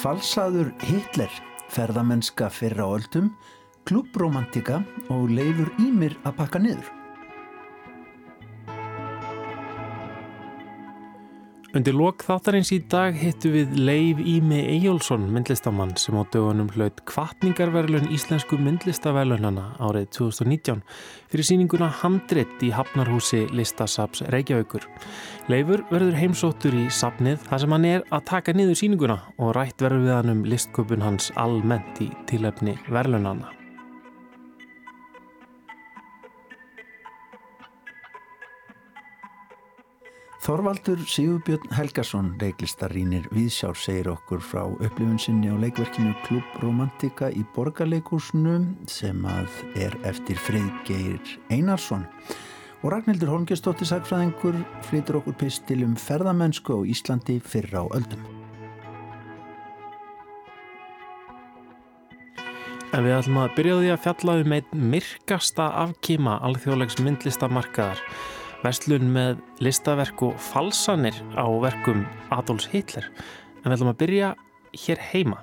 Falsaður 0.00 0.70
Hitler, 0.80 1.32
ferðamennska 1.68 2.48
fyrra 2.52 2.86
öldum, 2.96 3.30
klubromantika 3.88 4.78
og 5.12 5.28
leifur 5.28 5.68
ímir 5.82 6.16
að 6.24 6.38
pakka 6.38 6.62
niður. 6.62 6.88
Undir 11.76 11.92
lok 11.92 12.22
þáttarins 12.24 12.70
í 12.72 12.78
dag 12.88 13.12
hittu 13.20 13.50
við 13.52 13.74
Leif 13.76 14.20
Ími 14.24 14.62
Eyjólfsson, 14.62 15.26
myndlistamann 15.28 15.90
sem 16.00 16.16
á 16.16 16.24
dögunum 16.32 16.70
hlaut 16.72 17.02
kvartningarverlun 17.10 18.06
íslensku 18.16 18.56
myndlistaverlunana 18.64 19.66
árið 19.84 20.06
2019 20.16 20.80
fyrir 21.28 21.48
síninguna 21.50 21.90
Handrit 21.98 22.64
í 22.64 22.70
Hafnarhúsi 22.72 23.42
Listasaps 23.52 24.24
Reykjavíkur. 24.32 24.88
Leifur 25.52 25.84
verður 25.90 26.16
heimsóttur 26.16 26.78
í 26.80 26.86
sapnið 26.88 27.44
þar 27.50 27.64
sem 27.66 27.76
hann 27.76 27.88
er 27.90 28.08
að 28.08 28.24
taka 28.32 28.56
niður 28.56 28.80
síninguna 28.80 29.18
og 29.36 29.52
rætt 29.58 29.84
verður 29.84 30.06
við 30.06 30.16
hann 30.16 30.32
um 30.32 30.42
listköpun 30.48 31.04
hans 31.04 31.28
almennt 31.36 32.00
í 32.00 32.08
tilöfni 32.30 32.78
verlunana. 32.88 33.55
Þorvaldur 40.46 41.00
Sigurbjörn 41.10 41.72
Helgason 41.74 42.28
leiklistarínir 42.38 43.24
Viðsjár 43.34 43.74
segir 43.82 44.06
okkur 44.12 44.38
frá 44.38 44.60
upplifun 44.68 45.16
sinni 45.18 45.50
á 45.50 45.58
leikverkinu 45.58 46.12
Klub 46.22 46.52
Romantika 46.62 47.32
í 47.34 47.42
Borgarleikúsnu 47.56 48.60
sem 48.86 49.26
að 49.26 49.56
er 49.74 49.96
eftir 50.06 50.38
Freyðgeir 50.38 51.32
Einarsson 51.50 52.06
og 52.84 52.86
Ragnhildur 52.94 53.32
Holmgjörnsdóttir 53.34 53.90
sagfræðingur 53.90 54.60
flytur 54.86 55.18
okkur 55.18 55.34
pistil 55.42 55.80
um 55.82 55.98
ferðamennsku 55.98 56.78
á 56.78 56.80
Íslandi 56.94 57.40
fyrra 57.42 57.82
á 57.82 57.86
öldum. 57.98 58.22
En 62.94 63.02
við 63.02 63.18
ætlum 63.18 63.42
að 63.42 63.54
byrja 63.58 63.82
því 63.82 63.94
að 63.96 64.02
fjalla 64.06 64.40
um 64.46 64.58
einn 64.60 64.88
myrkasta 64.94 65.70
afkíma 65.88 66.38
alþjóðlegs 66.46 67.02
myndlistamarkaðar 67.02 68.06
Vestlun 68.66 69.12
með 69.14 69.36
listaverk 69.62 70.24
og 70.26 70.38
falsanir 70.42 71.14
á 71.38 71.46
verkum 71.62 72.00
Adolfs 72.34 72.66
Hitler. 72.72 73.04
En 73.62 73.68
við 73.70 73.76
ætlum 73.76 73.90
að 73.92 74.00
byrja 74.00 74.30
hér 74.74 75.02
heima. 75.12 75.38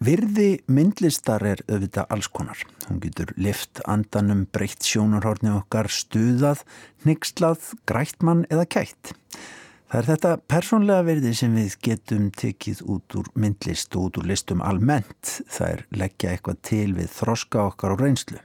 Virði 0.00 0.62
myndlistar 0.64 1.44
er 1.44 1.60
auðvitað 1.68 2.08
alls 2.16 2.32
konar. 2.32 2.64
Hún 2.88 3.04
getur 3.04 3.36
lift 3.36 3.84
andanum 3.84 4.46
breytt 4.48 4.80
sjónarhórni 4.80 5.52
okkar 5.58 5.92
stuðað, 5.92 6.64
nixlað, 7.04 7.74
grættmann 7.84 8.46
eða 8.48 8.64
kætt. 8.78 9.18
Það 9.88 10.00
er 10.02 10.06
þetta 10.10 10.30
persónlega 10.52 11.04
verði 11.06 11.30
sem 11.32 11.54
við 11.56 11.74
getum 11.86 12.24
tekið 12.36 12.80
út 12.92 13.14
úr 13.16 13.28
myndlist 13.40 13.94
og 13.96 14.10
út 14.10 14.18
úr 14.20 14.26
listum 14.28 14.60
almennt. 14.60 15.30
Það 15.48 15.70
er 15.70 15.84
leggja 16.02 16.32
eitthvað 16.34 16.58
til 16.68 16.88
við 16.98 17.08
þroska 17.14 17.62
okkar 17.70 17.94
og 17.94 18.02
reynslu. 18.04 18.42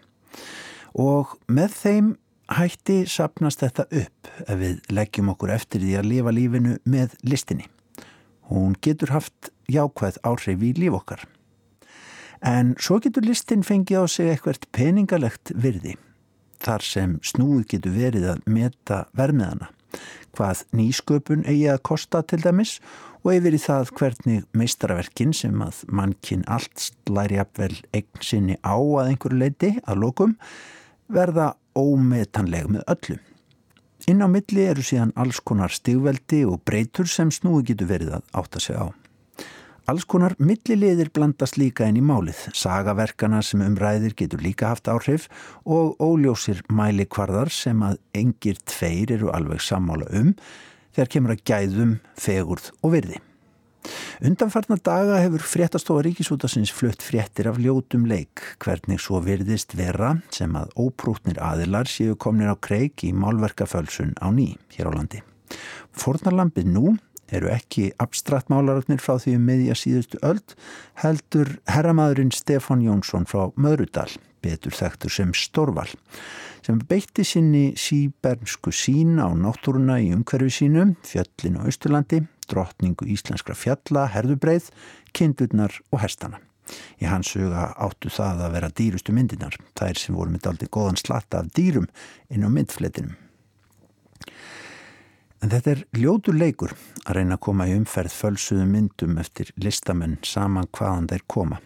Og 0.95 1.33
með 1.51 1.75
þeim 1.81 2.13
hætti 2.47 2.97
sapnast 3.11 3.59
þetta 3.59 3.87
upp 3.91 4.31
ef 4.45 4.61
við 4.61 4.95
leggjum 4.95 5.33
okkur 5.35 5.51
eftir 5.57 5.83
því 5.83 5.99
að 5.99 6.09
lifa 6.13 6.35
lífinu 6.39 6.77
með 6.95 7.19
listinni. 7.27 7.67
Hún 8.47 8.79
getur 8.79 9.11
haft 9.11 9.51
jákvæð 9.67 10.23
áhrif 10.23 10.63
í 10.63 10.73
líf 10.79 10.95
okkar. 11.01 11.27
En 12.39 12.71
svo 12.79 13.01
getur 13.03 13.27
listin 13.27 13.67
fengið 13.67 13.99
á 13.99 14.05
sig 14.07 14.31
eitthvað 14.31 14.63
peningalegt 14.71 15.51
virði 15.51 15.97
þar 16.63 16.87
sem 16.87 17.19
snúið 17.19 17.67
getur 17.75 17.99
verið 17.99 18.31
að 18.31 18.43
meta 18.47 19.05
vermiðana 19.11 19.72
hvað 20.37 20.63
nýsköpun 20.75 21.43
eigi 21.49 21.67
að 21.71 21.83
kosta 21.89 22.23
til 22.27 22.41
dæmis 22.43 22.77
og 23.23 23.33
yfir 23.37 23.55
í 23.55 23.61
það 23.63 23.91
hvernig 23.99 24.47
meistaraverkin 24.57 25.33
sem 25.35 25.61
að 25.63 25.83
mannkinn 25.87 26.45
allt 26.51 26.87
slæri 26.87 27.39
apvel 27.41 27.75
eign 27.95 28.23
sinni 28.25 28.57
á 28.65 28.75
að 28.75 29.13
einhverju 29.13 29.39
leiti 29.39 29.75
að 29.83 30.01
lokum 30.03 30.35
verða 31.13 31.53
ómetanleg 31.77 32.67
með 32.73 32.89
öllu. 32.95 33.19
Inn 34.11 34.19
á 34.19 34.27
milli 34.27 34.65
eru 34.67 34.83
síðan 34.83 35.13
alls 35.15 35.39
konar 35.39 35.71
stigveldi 35.71 36.43
og 36.49 36.59
breytur 36.67 37.07
sem 37.07 37.31
snúi 37.31 37.63
getur 37.69 37.87
verið 37.93 38.17
að 38.17 38.27
átta 38.41 38.59
sig 38.59 38.75
á. 38.75 38.91
Alls 39.83 40.05
konar 40.07 40.31
milliliðir 40.39 41.09
blandast 41.11 41.57
líka 41.59 41.83
inn 41.91 41.97
í 41.99 42.03
málið. 42.05 42.45
Sagaverkana 42.55 43.41
sem 43.43 43.59
umræðir 43.65 44.13
getur 44.15 44.39
líka 44.39 44.69
haft 44.71 44.87
áhrif 44.87 45.25
og 45.67 45.99
óljósir 45.99 46.61
mæli 46.71 47.03
kvarðar 47.03 47.51
sem 47.51 47.83
að 47.83 47.99
engir 48.15 48.61
tveir 48.63 49.11
eru 49.17 49.33
alveg 49.35 49.59
sammála 49.59 50.07
um 50.15 50.31
þegar 50.95 51.11
kemur 51.11 51.35
að 51.35 51.43
gæðum, 51.51 51.93
fegurð 52.15 52.71
og 52.79 52.95
virði. 52.95 53.19
Undanfarnar 54.23 54.79
daga 54.79 55.19
hefur 55.19 55.43
fréttastofa 55.51 56.07
Ríkisútasins 56.07 56.71
flutt 56.71 57.03
fréttir 57.03 57.51
af 57.51 57.59
ljótum 57.59 58.05
leik 58.07 58.39
hvernig 58.63 59.03
svo 59.03 59.19
virðist 59.25 59.75
vera 59.75 60.15
sem 60.31 60.55
að 60.55 60.71
óprútnir 60.79 61.43
aðilar 61.43 61.91
séu 61.91 62.15
komnir 62.15 62.53
á 62.53 62.55
kreik 62.55 63.03
í 63.03 63.11
málverkafölsun 63.11 64.15
á 64.23 64.31
ný 64.31 64.53
hér 64.77 64.87
á 64.87 64.91
landi. 64.95 65.19
Fornarlampið 65.91 66.71
nú 66.71 66.93
eru 67.33 67.49
ekki 67.51 67.89
abstraktmálararnir 68.01 69.01
frá 69.01 69.17
því 69.21 69.37
um 69.39 69.47
miðja 69.49 69.77
síðustu 69.77 70.19
öld 70.25 70.55
heldur 71.01 71.55
herramadurinn 71.71 72.33
Stefan 72.35 72.83
Jónsson 72.85 73.27
frá 73.29 73.49
Möðrudal, 73.57 74.09
betur 74.43 74.75
þekktur 74.75 75.13
sem 75.13 75.33
Storval, 75.37 75.89
sem 76.65 76.79
beitti 76.89 77.25
sinni 77.27 77.73
síbernsku 77.79 78.73
sín 78.75 79.17
á 79.19 79.27
náttúruna 79.33 79.99
í 80.03 80.11
umhverfi 80.15 80.61
sínu, 80.61 80.93
fjöllin 81.07 81.59
á 81.59 81.67
Östurlandi, 81.67 82.23
drottningu 82.49 83.07
íslenskra 83.09 83.55
fjalla, 83.57 84.07
herðubreið, 84.13 84.69
kindurnar 85.15 85.75
og 85.91 86.03
hestana. 86.03 86.41
Í 87.01 87.07
hans 87.09 87.33
huga 87.35 87.71
áttu 87.75 88.11
það 88.13 88.45
að 88.45 88.55
vera 88.55 88.71
dýrustu 88.77 89.15
myndinar, 89.15 89.57
þær 89.75 89.99
sem 89.99 90.15
voru 90.15 90.31
með 90.31 90.49
aldrei 90.53 90.71
góðan 90.71 90.99
slatta 90.99 91.43
af 91.43 91.51
dýrum 91.57 91.89
inn 92.31 92.47
á 92.47 92.49
myndfletinum. 92.49 93.17
En 95.43 95.51
þetta 95.51 95.73
er 95.73 95.81
ljótur 95.99 96.37
leikur 96.39 96.71
að 97.03 97.17
reyna 97.17 97.35
að 97.35 97.41
koma 97.43 97.65
í 97.67 97.73
umferð 97.75 98.13
fölsuðu 98.15 98.63
myndum 98.63 99.17
eftir 99.19 99.49
listamenn 99.59 100.15
saman 100.23 100.69
hvaðan 100.71 101.09
þeir 101.11 101.23
koma. 101.27 101.57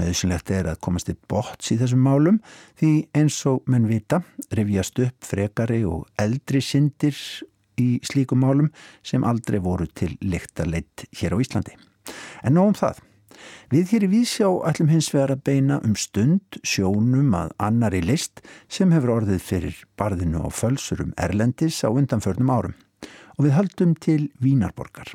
Nauðsynlegt 0.00 0.52
er 0.56 0.70
að 0.70 0.78
komast 0.86 1.10
í 1.12 1.14
bots 1.28 1.74
í 1.74 1.76
þessum 1.76 2.00
málum 2.06 2.38
því 2.80 2.92
eins 3.20 3.36
og 3.50 3.66
menn 3.68 3.84
vita 3.90 4.22
rifjast 4.56 5.02
upp 5.04 5.28
frekari 5.28 5.82
og 5.84 6.06
eldri 6.22 6.62
syndir 6.64 7.18
í 7.76 7.98
slíkum 8.08 8.40
málum 8.40 8.70
sem 9.04 9.26
aldrei 9.28 9.58
voru 9.60 9.84
til 9.92 10.14
líkta 10.24 10.64
leitt 10.64 11.04
hér 11.12 11.36
á 11.36 11.42
Íslandi. 11.44 11.76
En 12.40 12.56
nóg 12.56 12.70
um 12.70 12.78
það. 12.78 13.02
Við 13.74 13.92
hér 13.92 14.06
í 14.06 14.10
Vísjá 14.14 14.48
ætlum 14.70 14.88
hins 14.88 15.10
vegar 15.12 15.34
að 15.34 15.42
beina 15.50 15.82
um 15.84 15.98
stund 16.00 16.56
sjónum 16.64 17.36
að 17.36 17.52
annari 17.60 18.00
list 18.00 18.40
sem 18.72 18.92
hefur 18.96 19.18
orðið 19.18 19.44
fyrir 19.44 19.84
barðinu 20.00 20.46
á 20.46 20.48
fölsurum 20.48 21.12
Erlendis 21.20 21.82
á 21.84 21.92
undanförnum 21.92 22.54
árum 22.56 22.78
og 23.38 23.46
við 23.46 23.56
höldum 23.58 23.98
til 23.98 24.30
Vínarborgar. 24.42 25.14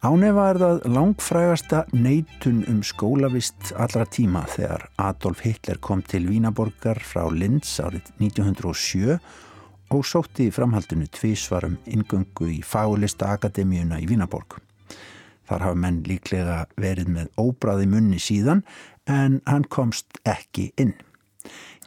Ánefa 0.00 0.44
er 0.48 0.58
það 0.58 0.78
langfrægasta 0.94 1.80
neitun 1.92 2.62
um 2.72 2.78
skólavist 2.80 3.74
allra 3.76 4.06
tíma 4.08 4.46
þegar 4.48 4.86
Adolf 4.96 5.42
Hitler 5.44 5.76
kom 5.76 6.00
til 6.00 6.24
Vínaborgar 6.30 7.02
frá 7.04 7.26
Linz 7.28 7.74
árið 7.84 8.08
1907 8.16 9.18
og 9.90 10.06
sótti 10.06 10.46
í 10.48 10.54
framhaldinu 10.54 11.08
tvísvarum 11.10 11.76
ingöngu 11.90 12.48
í 12.52 12.60
Fagulista 12.62 13.32
Akademíuna 13.34 13.98
í 13.98 14.06
Vínaborg. 14.10 14.60
Þar 15.50 15.66
hafa 15.66 15.78
menn 15.82 16.02
líklega 16.06 16.64
verið 16.78 17.10
með 17.10 17.30
óbráði 17.40 17.88
munni 17.90 18.20
síðan 18.22 18.62
en 19.10 19.40
hann 19.50 19.66
komst 19.66 20.20
ekki 20.22 20.70
inn. 20.78 20.94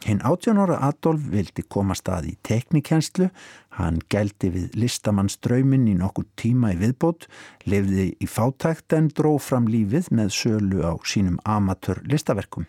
Hinn 0.04 0.20
18 0.20 0.58
ára 0.60 0.76
Adolf 0.84 1.22
vildi 1.32 1.62
koma 1.72 1.94
stað 1.96 2.26
í 2.28 2.34
teknikenslu, 2.44 3.30
hann 3.78 4.02
gældi 4.12 4.50
við 4.52 4.74
listamannsdraumin 4.76 5.86
í 5.88 5.94
nokkur 5.96 6.26
tíma 6.36 6.74
í 6.74 6.80
viðbót, 6.82 7.24
lefði 7.64 8.10
í 8.20 8.28
fátækt 8.28 8.92
en 8.98 9.08
dró 9.16 9.38
fram 9.40 9.70
lífið 9.70 10.10
með 10.12 10.34
sölu 10.36 10.84
á 10.84 10.92
sínum 11.08 11.38
amatör 11.48 12.02
listaverkum. 12.04 12.68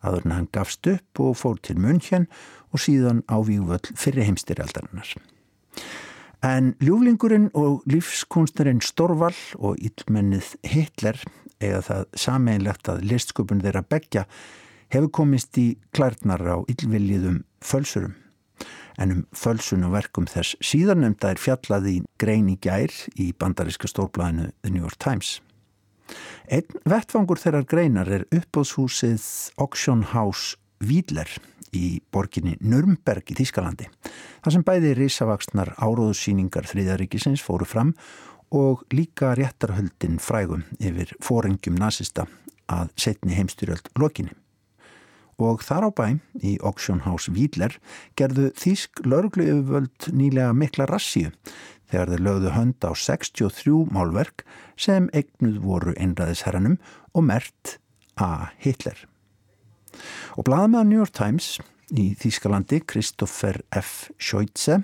Aður 0.00 0.30
hann 0.32 0.48
gafst 0.56 0.88
upp 0.88 1.20
og 1.20 1.36
fór 1.36 1.60
til 1.60 1.76
München 1.76 2.30
og 2.70 2.82
síðan 2.82 3.24
á 3.26 3.36
vývöld 3.42 3.90
fyrir 3.98 4.28
heimstyrjaldarinnar. 4.28 5.14
En 6.40 6.72
ljúflingurinn 6.80 7.50
og 7.52 7.82
lífskunstnerinn 7.90 8.80
Storval 8.80 9.36
og 9.58 9.76
yllmennið 9.76 10.54
Hitler 10.64 11.18
eiga 11.60 11.82
það 11.84 12.06
sameinlegt 12.16 12.88
að 12.88 13.04
listsköpun 13.10 13.60
þeirra 13.60 13.82
begja 13.84 14.24
hefur 14.90 15.10
komist 15.20 15.58
í 15.60 15.74
klærnar 15.92 16.42
á 16.48 16.56
yllviljiðum 16.64 17.42
fölsurum. 17.60 18.16
En 19.00 19.12
um 19.12 19.20
fölsun 19.36 19.84
og 19.86 19.94
verkum 19.94 20.26
þess 20.28 20.56
síðarnemda 20.64 21.34
er 21.34 21.40
fjallaði 21.40 22.00
grein 22.20 22.48
í 22.52 22.56
gær 22.60 22.92
í 23.20 23.30
bandaríska 23.36 23.88
stórblæðinu 23.88 24.50
The 24.64 24.72
New 24.72 24.84
York 24.84 24.98
Times. 25.00 25.38
Einn 26.50 26.80
vettfangur 26.88 27.38
þeirrar 27.38 27.68
greinar 27.70 28.10
er 28.10 28.26
uppbóðshúsið 28.34 29.22
Auction 29.62 30.02
House 30.10 30.56
Wiedler 30.80 31.30
í 31.76 32.00
borginni 32.12 32.56
Nürnberg 32.60 33.30
í 33.30 33.36
Þískalandi. 33.38 33.88
Það 34.42 34.56
sem 34.56 34.66
bæði 34.66 34.92
risavaksnar 34.98 35.72
áróðsýningar 35.78 36.68
þriðaríkisins 36.70 37.44
fóru 37.44 37.68
fram 37.68 37.94
og 38.50 38.84
líka 38.94 39.34
réttarhöldin 39.38 40.18
frægum 40.22 40.64
yfir 40.82 41.14
fórengjum 41.22 41.78
nazista 41.78 42.26
að 42.70 42.94
setni 42.98 43.36
heimstyrjöld 43.38 43.90
lokinni. 43.98 44.34
Og 45.40 45.62
þar 45.64 45.88
á 45.88 45.90
bæ, 45.96 46.06
í 46.44 46.58
Auction 46.60 47.00
House 47.06 47.32
Wiedler, 47.32 47.78
gerðu 48.18 48.50
Þísk 48.60 49.00
lauruglu 49.06 49.46
yfirvöld 49.48 50.10
nýlega 50.12 50.52
mikla 50.52 50.84
rassíu 50.90 51.32
þegar 51.90 52.12
þeir 52.12 52.24
lögðu 52.26 52.54
hönd 52.54 52.86
á 52.86 52.92
63 52.92 53.86
málverk 53.94 54.44
sem 54.78 55.08
eignuð 55.16 55.62
voru 55.64 55.96
einræðisherranum 55.96 56.76
og 57.14 57.26
mert 57.32 57.78
A. 58.20 58.52
Hitler. 58.60 59.09
Og 60.36 60.46
blaðmeðan 60.48 60.92
New 60.92 61.02
York 61.02 61.16
Times 61.16 61.58
í 61.90 62.12
Þýskalandi, 62.18 62.80
Kristoffer 62.86 63.60
F. 63.74 64.10
Scheutze, 64.20 64.80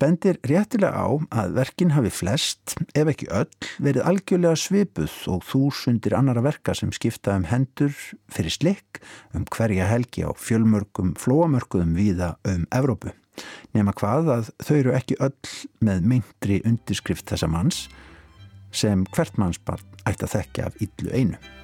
bendir 0.00 0.38
réttilega 0.48 0.96
á 0.96 1.08
að 1.42 1.56
verkin 1.58 1.92
hafi 1.92 2.12
flest, 2.14 2.74
ef 2.96 3.10
ekki 3.12 3.28
öll, 3.36 3.50
verið 3.84 4.06
algjörlega 4.08 4.56
svipuð 4.56 5.16
og 5.34 5.44
þúsundir 5.50 6.16
annara 6.16 6.44
verka 6.44 6.74
sem 6.76 6.92
skipta 6.96 7.36
um 7.36 7.46
hendur 7.50 7.92
fyrir 8.32 8.54
slikk 8.54 9.02
um 9.36 9.44
hverja 9.44 9.90
helgi 9.90 10.24
á 10.24 10.32
fjölmörgum 10.32 11.12
flóamörkuðum 11.20 11.92
viða 11.98 12.34
um 12.48 12.64
Evrópu. 12.72 13.12
Nefna 13.76 13.94
hvað 13.96 14.34
að 14.34 14.50
þau 14.64 14.76
eru 14.80 14.96
ekki 14.96 15.20
öll 15.22 15.54
með 15.84 16.10
myndri 16.14 16.60
undirskrift 16.68 17.28
þessa 17.30 17.48
manns 17.50 17.86
sem 18.72 19.04
hvert 19.14 19.40
mannsbarn 19.40 19.84
ætti 20.08 20.26
að 20.26 20.36
þekka 20.38 20.68
af 20.68 20.84
yllu 20.84 21.12
einu. 21.12 21.59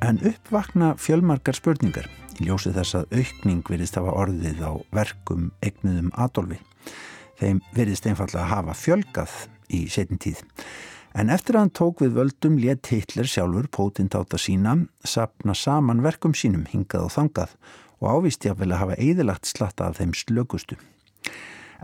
En 0.00 0.16
uppvakna 0.24 0.94
fjölmarkar 0.96 1.58
spurningar 1.58 2.06
í 2.40 2.46
ljósi 2.48 2.72
þess 2.72 2.96
að 2.96 3.18
aukning 3.20 3.60
verðist 3.68 3.98
hafa 3.98 4.14
orðið 4.16 4.62
á 4.64 4.72
verkum 4.96 5.50
egnuðum 5.60 6.08
Adolfi. 6.16 6.56
Þeim 7.40 7.60
verðist 7.76 8.08
einfallega 8.08 8.46
að 8.46 8.52
hafa 8.54 8.76
fjölgað 8.80 9.34
í 9.68 9.82
setin 9.92 10.20
tíð. 10.20 10.40
En 11.12 11.28
eftir 11.28 11.58
að 11.58 11.64
hann 11.64 11.74
tók 11.76 12.00
við 12.00 12.16
völdum 12.16 12.56
let 12.62 12.88
Hitler 12.88 13.28
sjálfur 13.28 13.68
pótindáta 13.68 14.40
sína 14.40 14.76
sapna 15.04 15.56
saman 15.58 16.00
verkum 16.04 16.32
sínum 16.32 16.64
hingað 16.70 17.08
og 17.08 17.14
þangað 17.18 17.54
og 18.00 18.08
ávísti 18.14 18.48
að 18.48 18.64
að 18.70 18.80
hafa 18.80 18.98
eðilagt 19.04 19.50
slatta 19.50 19.90
af 19.90 20.00
þeim 20.00 20.14
slökustu. 20.16 20.78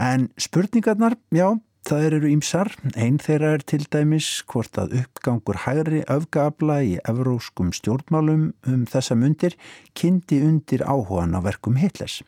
En 0.01 0.31
spurningarnar, 0.41 1.17
já, 1.33 1.59
Það 1.87 2.05
eru 2.05 2.29
ímsar, 2.33 2.73
einn 2.99 3.21
þeirra 3.23 3.53
er 3.55 3.63
til 3.71 3.85
dæmis 3.95 4.27
hvort 4.51 4.75
að 4.83 4.97
uppgangur 5.05 5.61
hægri 5.63 6.01
öfgabla 6.11 6.81
í 6.83 6.97
evróskum 7.07 7.69
stjórnmálum 7.77 8.49
um 8.67 8.81
þessa 8.91 9.15
mundir 9.15 9.55
kynnti 9.95 10.41
undir 10.43 10.83
áhugan 10.83 11.37
á 11.39 11.41
verkum 11.45 11.77
Hitlers. 11.79 12.25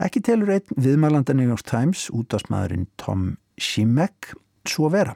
Ekki 0.00 0.22
telur 0.24 0.54
einn 0.54 0.80
viðmælanda 0.80 1.36
New 1.36 1.44
York 1.44 1.66
Times 1.68 2.06
útastmaðurinn 2.08 2.86
Tom 2.96 3.34
Schimek 3.60 4.30
svo 4.64 4.88
vera. 4.94 5.12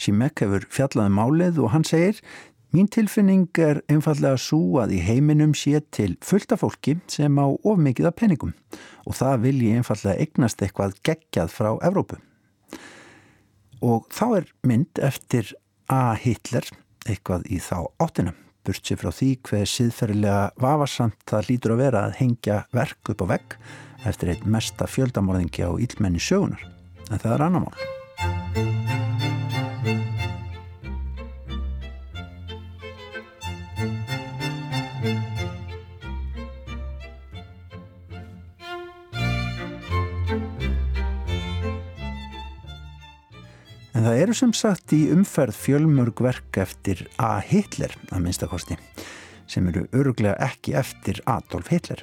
Schimek 0.00 0.40
hefur 0.46 0.64
fjallaði 0.72 1.12
um 1.12 1.20
málið 1.20 1.60
og 1.66 1.74
hann 1.74 1.84
segir 1.84 2.22
Mín 2.72 2.88
tilfinning 2.92 3.48
er 3.64 3.78
einfallega 3.88 4.36
svo 4.40 4.80
að 4.80 4.94
í 4.96 5.02
heiminum 5.04 5.54
sé 5.56 5.80
til 5.92 6.18
fullta 6.24 6.56
fólki 6.60 6.98
sem 7.08 7.36
á 7.40 7.48
ofmikið 7.48 8.08
af 8.08 8.16
peningum 8.20 8.56
og 9.04 9.20
það 9.20 9.44
vil 9.44 9.62
ég 9.64 9.80
einfallega 9.80 10.16
eignast 10.20 10.64
eitthvað 10.64 10.96
geggjað 11.04 11.52
frá 11.52 11.70
Evrópu 11.80 12.20
og 13.84 14.08
þá 14.14 14.26
er 14.40 14.52
mynd 14.66 15.02
eftir 15.02 15.54
A. 15.88 16.14
Hitler 16.18 16.66
eitthvað 17.08 17.46
í 17.48 17.60
þá 17.62 17.88
áttina. 18.02 18.34
Burt 18.66 18.84
sér 18.84 19.00
frá 19.00 19.12
því 19.14 19.28
hver 19.48 19.70
síðferðilega 19.70 20.40
vafarsamt 20.60 21.22
það 21.30 21.52
lítur 21.52 21.76
að 21.76 21.84
vera 21.86 22.02
að 22.04 22.18
hengja 22.20 22.58
verk 22.76 23.14
upp 23.14 23.24
á 23.24 23.26
vegg 23.36 23.56
eftir 24.06 24.34
einn 24.34 24.50
mesta 24.52 24.86
fjöldamorðingi 24.90 25.64
á 25.64 25.72
ílmenni 25.80 26.20
sögunar 26.22 26.66
en 27.08 27.22
það 27.22 27.32
er 27.38 27.46
annar 27.48 27.64
mál 27.64 27.97
það 44.08 44.22
eru 44.22 44.34
sem 44.36 44.52
sagt 44.56 44.92
í 44.96 45.02
umferð 45.12 45.56
fjölmörg 45.58 46.20
verk 46.24 46.56
eftir 46.62 47.02
A. 47.20 47.42
Hitler 47.44 47.92
að 48.08 48.22
minnstakosti 48.24 48.78
sem 49.48 49.66
eru 49.68 49.82
öruglega 49.96 50.36
ekki 50.44 50.74
eftir 50.80 51.20
Adolf 51.28 51.68
Hitler. 51.72 52.00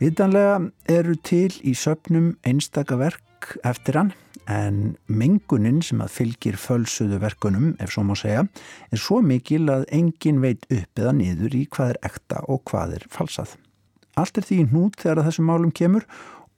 Vitanlega 0.00 0.58
eru 0.92 1.14
til 1.24 1.52
í 1.64 1.72
söpnum 1.76 2.34
einstaka 2.48 2.98
verk 3.00 3.54
eftir 3.64 3.96
hann 4.00 4.12
en 4.50 4.96
mengunin 5.06 5.80
sem 5.84 6.02
að 6.02 6.12
fylgir 6.18 6.58
fölsuðu 6.60 7.20
verkunum, 7.22 7.72
ef 7.80 7.94
svo 7.94 8.04
má 8.04 8.12
segja, 8.18 8.44
er 8.90 9.00
svo 9.00 9.22
mikil 9.24 9.70
að 9.72 9.86
engin 9.94 10.42
veit 10.42 10.66
upp 10.68 11.00
eða 11.00 11.14
niður 11.16 11.56
í 11.56 11.64
hvað 11.72 11.94
er 11.94 12.00
ekta 12.10 12.42
og 12.50 12.64
hvað 12.68 12.96
er 12.98 13.08
falsað. 13.12 13.56
Allt 14.20 14.36
er 14.36 14.48
því 14.48 14.64
hnút 14.72 15.00
þegar 15.00 15.24
þessum 15.30 15.48
málum 15.48 15.72
kemur 15.72 16.04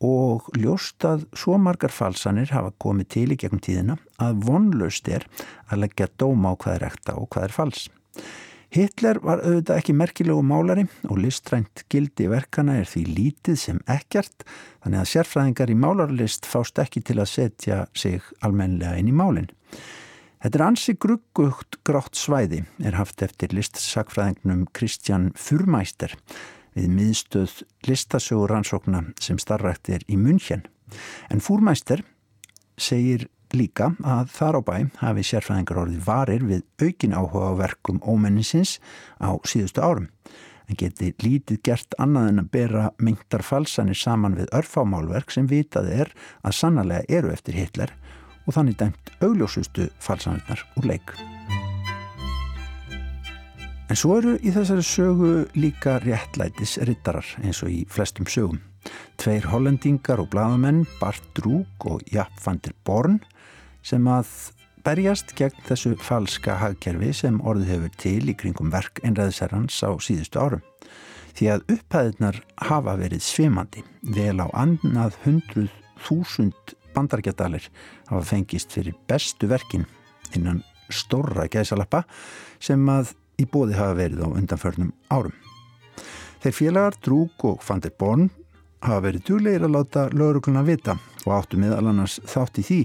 og 0.03 0.49
ljóst 0.59 1.05
að 1.07 1.27
svo 1.37 1.59
margar 1.61 1.93
falsanir 1.95 2.51
hafa 2.55 2.73
komið 2.83 3.11
til 3.15 3.29
í 3.33 3.39
gegnum 3.41 3.63
tíðina 3.63 3.99
að 4.23 4.41
vonlaust 4.49 5.09
er 5.09 5.27
að 5.71 5.85
leggja 5.85 6.11
dóma 6.19 6.53
á 6.53 6.59
hvað 6.59 6.77
er 6.79 6.89
ekta 6.91 7.17
og 7.21 7.31
hvað 7.35 7.49
er 7.49 7.55
fals. 7.55 7.87
Hitler 8.75 9.21
var 9.23 9.39
auðvitað 9.45 9.79
ekki 9.79 9.95
merkilegu 9.95 10.43
málari 10.43 10.85
og 11.07 11.21
listrænt 11.23 11.85
gildi 11.93 12.27
verkana 12.27 12.81
er 12.81 12.89
því 12.91 13.05
lítið 13.07 13.59
sem 13.61 13.77
ekkert 13.87 14.43
þannig 14.83 14.99
að 14.99 15.11
sérfræðingar 15.13 15.71
í 15.71 15.77
málarlist 15.79 16.49
fást 16.51 16.81
ekki 16.83 17.05
til 17.07 17.21
að 17.23 17.31
setja 17.31 17.85
sig 17.95 18.25
almenlega 18.43 18.99
inn 18.99 19.13
í 19.13 19.15
málinn. 19.15 19.53
Þetta 20.43 20.59
er 20.59 20.67
ansi 20.67 20.97
gruggugt 21.01 21.79
grátt 21.87 22.19
svæði 22.19 22.65
er 22.83 22.99
haft 22.99 23.23
eftir 23.25 23.55
listsakfræðingnum 23.55 24.67
Kristjan 24.77 25.31
Furmæster 25.39 26.13
við 26.75 26.91
miðstöð 26.95 27.61
listasögur 27.89 28.51
rannsókna 28.51 29.05
sem 29.23 29.39
starrækt 29.39 29.93
er 29.95 30.05
í 30.11 30.19
München. 30.21 30.67
En 31.31 31.43
Fúrmæster 31.43 32.05
segir 32.77 33.29
líka 33.55 33.93
að 34.03 34.33
þar 34.35 34.59
á 34.59 34.61
bæ 34.67 34.77
hafi 35.03 35.27
sérfræðingar 35.27 35.81
orðið 35.85 36.07
varir 36.07 36.47
við 36.49 36.65
aukin 36.83 37.15
áhuga 37.15 37.53
á 37.55 37.61
verkum 37.63 38.01
ómenninsins 38.03 38.79
á 39.23 39.31
síðustu 39.47 39.85
árum. 39.85 40.09
En 40.65 40.79
geti 40.81 41.13
lítið 41.21 41.61
gert 41.69 41.95
annað 42.01 42.31
en 42.31 42.43
að 42.43 42.51
bera 42.57 42.85
mengtar 42.99 43.45
falsanir 43.45 43.99
saman 44.01 44.39
við 44.39 44.49
örfámálverk 44.57 45.35
sem 45.35 45.47
vitað 45.51 45.93
er 45.93 46.15
að 46.43 46.59
sannlega 46.61 47.05
eru 47.09 47.35
eftir 47.35 47.59
Hitler 47.61 47.93
og 48.45 48.57
þannig 48.57 48.81
dæmt 48.81 49.15
augljósustu 49.21 49.91
falsanirnar 50.03 50.65
úr 50.81 50.91
leik. 50.95 51.17
En 53.85 53.99
svo 54.01 54.15
eru 54.17 54.39
í 54.41 54.49
þessari 54.49 54.83
sögu 54.87 55.31
líka 55.61 55.99
réttlætis 56.01 56.79
rittarar 56.89 57.27
eins 57.43 57.61
og 57.63 57.69
í 57.69 57.83
flestum 57.93 58.25
sögum. 58.25 58.63
Tveir 59.21 59.45
hollendingar 59.53 60.23
og 60.23 60.31
bladamenn, 60.33 60.87
Bart 61.01 61.25
Drúk 61.37 61.85
og 61.91 62.05
Japp 62.13 62.33
van 62.45 62.61
der 62.65 62.73
Born, 62.89 63.19
sem 63.85 64.07
að 64.09 64.31
berjast 64.85 65.35
gegn 65.37 65.61
þessu 65.69 65.95
falska 66.01 66.57
hagkerfi 66.61 67.11
sem 67.17 67.41
orðið 67.45 67.73
hefur 67.75 67.93
til 68.01 68.33
í 68.33 68.37
kringum 68.41 68.73
verk 68.73 69.03
einræðisherrans 69.05 69.77
á 69.85 69.93
síðustu 70.01 70.41
árum. 70.41 70.65
Því 71.37 71.51
að 71.53 71.67
upphæðinar 71.75 72.41
hafa 72.69 72.95
verið 73.01 73.25
svimandi, 73.27 73.85
vel 74.01 74.39
á 74.41 74.49
annað 74.53 75.19
hundruð 75.25 75.73
þúsund 76.07 76.77
bandargjadalir 76.95 77.69
hafa 78.09 78.23
fengist 78.33 78.73
fyrir 78.73 78.97
bestu 79.11 79.49
verkin 79.51 79.85
innan 80.37 80.63
stórra 80.93 81.49
gæsalappa 81.51 82.05
sem 82.63 82.81
að 82.89 83.13
í 83.41 83.47
bóði 83.51 83.79
hafa 83.79 83.97
verið 83.99 84.25
á 84.25 84.29
undanförnum 84.31 84.93
árum. 85.11 85.35
Þeir 86.45 86.57
félagar 86.59 86.99
Drúk 87.01 87.45
og 87.49 87.63
Van 87.65 87.81
der 87.81 87.95
Born 87.99 88.29
hafa 88.85 89.01
verið 89.07 89.27
djúlegir 89.29 89.65
að 89.65 89.77
láta 89.79 90.09
laurugluna 90.13 90.65
vita 90.67 90.99
og 91.25 91.37
áttu 91.39 91.61
meðal 91.61 91.89
annars 91.89 92.19
þátt 92.29 92.61
í 92.61 92.67
því 92.69 92.81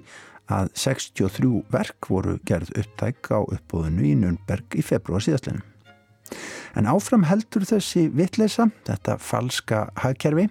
að 0.49 0.69
63 0.81 1.49
verk 1.73 2.09
voru 2.09 2.37
gerð 2.47 2.71
upptæk 2.79 3.29
á 3.35 3.39
uppbóðinu 3.43 4.05
í 4.07 4.13
Nürnberg 4.17 4.79
í 4.79 4.85
februar 4.85 5.23
síðastleinu. 5.23 5.61
En 6.77 6.89
áfram 6.89 7.25
heldur 7.25 7.65
þessi 7.65 8.07
vittleisa, 8.13 8.69
þetta 8.85 9.17
falska 9.21 9.87
hagkerfi, 9.99 10.47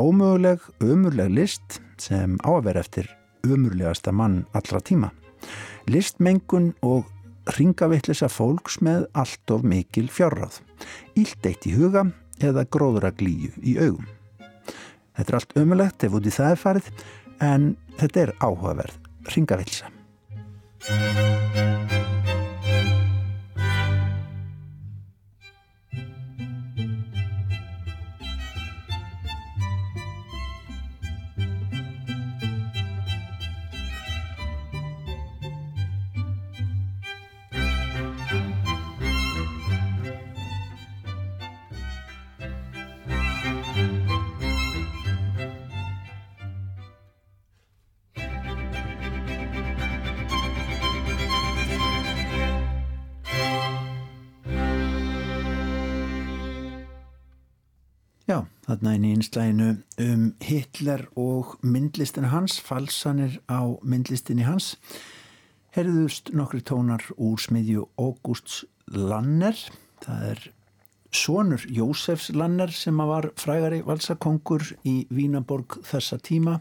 ómöguleg, 0.00 0.62
ömurleg 0.80 1.32
list 1.32 1.80
sem 2.00 2.38
á 2.40 2.50
að 2.56 2.64
vera 2.68 2.84
eftir 2.84 3.10
ömurlegasta 3.46 4.12
mann 4.12 4.42
allra 4.56 4.80
tíma. 4.80 5.12
Listmengun 5.90 6.72
og 6.82 7.08
ringavittlisa 7.56 8.28
fólks 8.30 8.78
með 8.84 9.06
allt 9.18 9.50
of 9.54 9.64
mikil 9.66 10.08
fjárráð. 10.12 10.60
Ílt 11.18 11.46
eitt 11.48 11.66
í 11.66 11.74
huga 11.76 12.06
eða 12.42 12.66
gróðra 12.70 13.12
glíu 13.14 13.52
í 13.60 13.76
augum. 13.78 14.06
Þetta 15.12 15.28
er 15.28 15.38
allt 15.40 15.56
ömulegt 15.60 16.06
ef 16.06 16.16
út 16.16 16.26
í 16.26 16.32
það 16.32 16.54
er 16.54 16.62
farið 16.62 16.90
en 17.42 17.68
þetta 18.00 18.26
er 18.26 18.34
áhugaverð 18.40 19.34
ringavittlisa. 19.34 19.90
Einslæginu 59.22 59.76
um 60.00 60.34
Hitler 60.40 61.04
og 61.16 61.58
myndlistinu 61.62 62.26
hans, 62.26 62.60
falsanir 62.60 63.38
á 63.48 63.78
myndlistinni 63.82 64.42
hans. 64.42 64.76
Herðust 65.76 66.32
nokkri 66.34 66.60
tónar 66.60 67.04
úr 67.16 67.38
smiðju 67.38 67.86
Ógústs 67.98 68.64
Lanner. 68.90 69.54
Það 70.02 70.24
er 70.32 70.40
sonur 71.14 71.62
Jósefs 71.70 72.32
Lanner 72.34 72.72
sem 72.74 72.98
var 72.98 73.30
frægari 73.38 73.82
valsakongur 73.86 74.74
í 74.84 75.06
Vínaborg 75.10 75.78
þessa 75.86 76.18
tíma. 76.18 76.58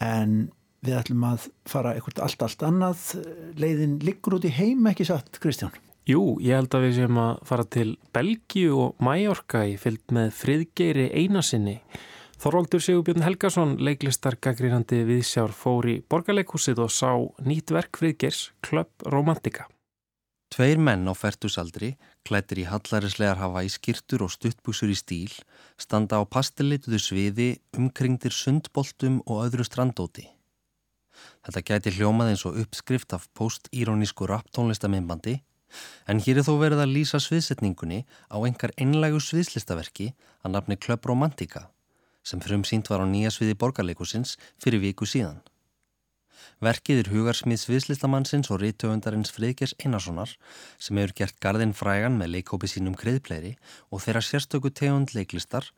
En 0.00 0.48
við 0.80 0.96
ætlum 1.02 1.26
að 1.28 1.50
fara 1.68 1.92
eitthvað 1.94 2.24
allt, 2.24 2.46
allt 2.48 2.64
annað. 2.64 3.04
Leiðin 3.60 4.00
liggur 4.00 4.38
út 4.38 4.48
í 4.48 4.54
heim, 4.56 4.88
ekki 4.88 5.04
satt, 5.04 5.36
Kristján? 5.42 5.76
Jú, 6.08 6.38
ég 6.40 6.56
held 6.56 6.72
að 6.72 6.86
við 6.86 6.94
séum 6.96 7.18
að 7.20 7.40
fara 7.44 7.64
til 7.68 7.90
Belgíu 8.16 8.76
og 8.80 9.02
Mæjorka 9.04 9.66
í 9.68 9.74
fyllt 9.76 10.14
með 10.16 10.30
friðgeiri 10.38 11.10
einasinni. 11.12 11.74
Þorvaldur 12.40 12.80
Sigurbjörn 12.80 13.26
Helgason, 13.26 13.74
leiklistar 13.84 14.38
gaggrínandi 14.40 15.02
viðsjár, 15.04 15.52
fór 15.52 15.88
í 15.90 15.96
borgarleikúsið 16.08 16.80
og 16.80 16.94
sá 16.94 17.10
nýtt 17.44 17.74
verk 17.76 18.00
friðgeirs, 18.00 18.54
Klöpp 18.64 19.04
Romantika. 19.12 19.66
Tveir 20.48 20.80
menn 20.80 21.04
á 21.04 21.12
færtusaldri, 21.12 21.90
klættir 22.24 22.62
í 22.62 22.64
hallarislegar 22.70 23.36
hafa 23.42 23.66
í 23.66 23.68
skirtur 23.68 24.24
og 24.24 24.32
stuttbúsur 24.32 24.88
í 24.88 24.96
stíl, 24.96 25.34
standa 25.76 26.22
á 26.22 26.24
pastellituðu 26.24 27.02
sviði, 27.04 27.50
umkringdir 27.76 28.32
sundboltum 28.32 29.20
og 29.26 29.44
öðru 29.44 29.68
strandóti. 29.68 30.24
Þetta 31.44 31.64
gæti 31.68 31.94
hljómað 31.98 32.32
eins 32.32 32.46
og 32.48 32.56
uppskrift 32.64 33.12
af 33.12 33.28
post-írónísku 33.36 34.24
rapptónlistamimbandi 34.30 35.42
En 36.08 36.22
hér 36.24 36.40
er 36.40 36.46
þó 36.46 36.54
verið 36.62 36.84
að 36.84 36.94
lýsa 36.96 37.20
sviðsetningunni 37.22 38.04
á 38.32 38.36
engar 38.48 38.72
einlægu 38.76 39.20
sviðslistaverki 39.20 40.12
að 40.42 40.54
nafni 40.54 40.78
Klöpp 40.80 41.08
Romantika 41.10 41.68
sem 42.28 42.40
frum 42.44 42.64
sínt 42.68 42.90
var 42.90 43.00
á 43.00 43.06
nýja 43.08 43.30
sviði 43.32 43.56
borgarleikusins 43.56 44.36
fyrir 44.60 44.82
viku 44.82 45.06
síðan. 45.08 45.40
Verkið 46.62 47.00
er 47.04 47.10
hugarsmið 47.12 47.60
sviðslistamannsins 47.62 48.48
og 48.50 48.60
rítöfundarins 48.62 49.30
Friðgers 49.34 49.76
Einarssonar 49.78 50.32
sem 50.82 50.98
hefur 50.98 51.14
gert 51.20 51.36
gardinn 51.44 51.74
frægan 51.80 52.18
með 52.18 52.32
leikópi 52.34 52.70
sínum 52.70 52.96
kreðpleiri 52.98 53.52
og 53.94 54.02
þeirra 54.02 54.22
sérstöku 54.26 54.72
tegund 54.74 55.14
leiklistar 55.14 55.68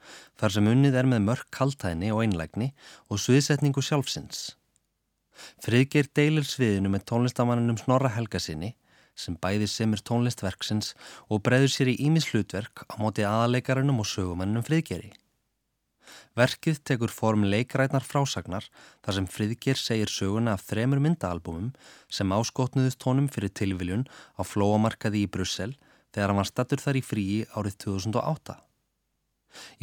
þar 0.40 0.56
sem 0.56 0.70
unnið 0.72 0.96
er 1.02 1.10
með 1.12 1.26
mörg 1.26 1.50
kaltæðni 1.52 2.12
og 2.14 2.24
einlægni 2.24 2.70
og 3.12 3.20
sviðsetningu 3.20 3.84
sjálfsins. 3.84 4.54
Friðger 5.64 6.08
deilir 6.16 6.48
sviðinu 6.48 6.92
með 6.92 7.06
tónlistamannunum 7.12 7.80
Snorra 7.80 8.12
Helgasinni 8.16 8.74
sem 9.20 9.36
bæði 9.36 9.68
semur 9.70 10.00
tónlistverksins 10.00 10.94
og 11.28 11.42
breyður 11.46 11.74
sér 11.74 11.92
í 11.92 11.98
ímis 12.06 12.30
hlutverk 12.30 12.86
á 12.88 12.94
móti 13.02 13.26
aðalegarunum 13.28 14.00
og 14.02 14.08
sögumennum 14.08 14.64
friðgeri. 14.66 15.12
Verkið 16.38 16.80
tekur 16.86 17.12
form 17.12 17.44
leikrætnar 17.52 18.06
frásagnar 18.06 18.66
þar 19.04 19.16
sem 19.16 19.28
friðger 19.30 19.78
segir 19.78 20.10
söguna 20.10 20.54
af 20.56 20.64
þremur 20.68 21.02
myndaalbumum 21.04 21.70
sem 22.08 22.34
áskotnuðust 22.34 23.00
tónum 23.02 23.28
fyrir 23.30 23.52
tilviljun 23.60 24.06
á 24.38 24.42
flóamarkaði 24.46 25.24
í 25.26 25.30
Brussel 25.30 25.76
þegar 26.14 26.32
hann 26.32 26.40
var 26.42 26.50
stattur 26.50 26.82
þar 26.82 27.00
í 27.00 27.04
fríi 27.06 27.38
árið 27.54 27.78
2008. 27.86 28.56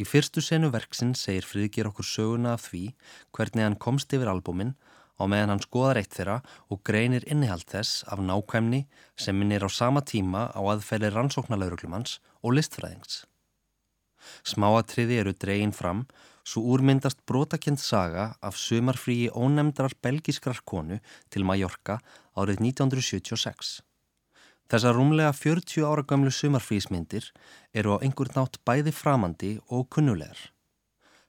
Í 0.00 0.04
fyrstu 0.08 0.40
senu 0.44 0.70
verksin 0.72 1.14
segir 1.18 1.46
friðger 1.48 1.90
okkur 1.90 2.06
söguna 2.08 2.54
af 2.56 2.68
því 2.70 2.84
hvernig 3.36 3.66
hann 3.66 3.80
komst 3.80 4.12
yfir 4.16 4.30
albumin 4.32 4.74
á 5.18 5.24
meðan 5.26 5.52
hann 5.54 5.64
skoðar 5.64 6.00
eitt 6.00 6.14
þeirra 6.14 6.38
og 6.70 6.82
greinir 6.86 7.26
innihald 7.26 7.66
þess 7.68 8.04
af 8.06 8.22
nákvæmni 8.22 8.84
sem 9.18 9.38
minnir 9.38 9.66
á 9.66 9.70
sama 9.70 10.00
tíma 10.06 10.48
á 10.54 10.60
aðferði 10.62 11.10
rannsóknarlauruglumanns 11.14 12.20
og 12.42 12.54
listfræðings. 12.58 13.24
Smáatriði 14.46 15.18
eru 15.22 15.34
dregin 15.34 15.74
fram 15.74 16.06
svo 16.48 16.62
úrmyndast 16.72 17.20
brotakent 17.28 17.80
saga 17.82 18.30
af 18.40 18.56
sömarfríi 18.56 19.28
ónemndrar 19.34 19.92
belgiskrar 20.02 20.62
konu 20.64 21.00
til 21.30 21.44
Mallorca 21.44 21.98
árið 22.38 22.62
1976. 22.70 23.82
Þessar 24.68 24.96
rúmlega 24.96 25.32
40 25.32 25.84
ára 25.88 26.04
gamlu 26.04 26.32
sömarfrísmyndir 26.32 27.30
eru 27.72 27.96
á 27.96 28.02
einhvern 28.04 28.36
nátt 28.36 28.60
bæði 28.68 28.92
framandi 28.92 29.52
og 29.72 29.88
kunnulegar. 29.92 30.40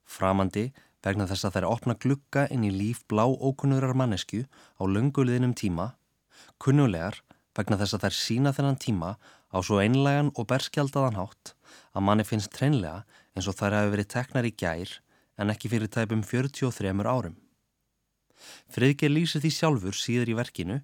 Framandi 0.04 0.70
vegna 1.06 1.28
þess 1.30 1.48
að 1.48 1.56
þær 1.58 1.68
opna 1.70 1.96
glukka 1.96 2.46
inn 2.54 2.66
í 2.68 2.72
líf 2.74 3.04
blá 3.12 3.26
ókunnurar 3.26 3.96
mannesku 3.96 4.44
á 4.46 4.84
lönguliðinum 4.84 5.56
tíma, 5.56 5.94
kunnulegar 6.60 7.22
vegna 7.58 7.80
þess 7.80 7.96
að 7.96 8.06
þær 8.06 8.16
sína 8.16 8.54
þennan 8.56 8.80
tíma 8.80 9.16
á 9.50 9.58
svo 9.66 9.80
einlegan 9.82 10.32
og 10.36 10.48
berskjaldadan 10.52 11.20
hátt 11.20 11.54
að 11.96 12.06
manni 12.06 12.26
finnst 12.28 12.52
treinlega 12.56 13.04
eins 13.36 13.48
og 13.50 13.58
þær 13.60 13.78
hafi 13.80 13.94
verið 13.96 14.12
teknar 14.14 14.48
í 14.48 14.54
gær 14.54 14.96
en 15.40 15.54
ekki 15.54 15.72
fyrir 15.72 15.92
tæpum 15.92 16.22
43 16.26 16.92
árum. 17.08 17.36
Friðger 18.72 19.12
lýsir 19.12 19.44
því 19.44 19.52
sjálfur 19.56 19.96
síður 19.96 20.32
í 20.32 20.38
verkinu 20.38 20.80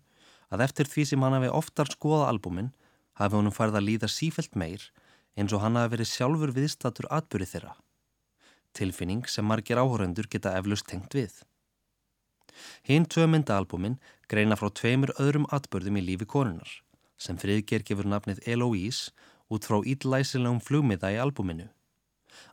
að 0.51 0.65
eftir 0.67 0.89
því 0.91 1.05
sem 1.11 1.23
hann 1.23 1.37
hafi 1.37 1.51
oftar 1.51 1.91
skoða 1.91 2.29
albumin 2.31 2.73
hafi 3.19 3.37
honum 3.37 3.55
farið 3.55 3.79
að 3.79 3.87
líða 3.89 4.11
sífelt 4.11 4.55
meir 4.59 4.83
eins 5.35 5.55
og 5.55 5.63
hann 5.63 5.79
hafi 5.79 5.95
verið 5.95 6.11
sjálfur 6.11 6.55
viðstatur 6.55 7.07
atbyrði 7.11 7.51
þeirra 7.53 7.75
tilfinning 8.77 9.25
sem 9.31 9.45
margir 9.47 9.81
áhórandur 9.81 10.29
geta 10.31 10.55
eflust 10.59 10.87
tengt 10.91 11.15
við. 11.17 11.33
Hinn 12.87 13.07
tvö 13.11 13.27
myndaalbumin 13.27 13.99
greina 14.31 14.57
frá 14.59 14.69
tveimur 14.79 15.13
öðrum 15.19 15.47
atbörðum 15.57 15.99
í 15.99 16.05
lífi 16.09 16.27
konunar 16.35 16.71
sem 17.17 17.39
friðger 17.39 17.83
gefur 17.87 18.07
nafnið 18.11 18.41
Eloise 18.53 19.11
út 19.51 19.67
frá 19.67 19.79
ídlæsilegum 19.91 20.61
flugmiða 20.63 21.13
í 21.15 21.19
albuminu. 21.21 21.67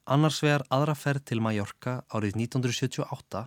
Annars 0.06 0.38
vegar 0.44 0.64
aðra 0.70 0.94
ferð 0.98 1.26
til 1.30 1.42
Mallorca 1.42 1.96
árið 2.14 2.38
1978 2.44 3.42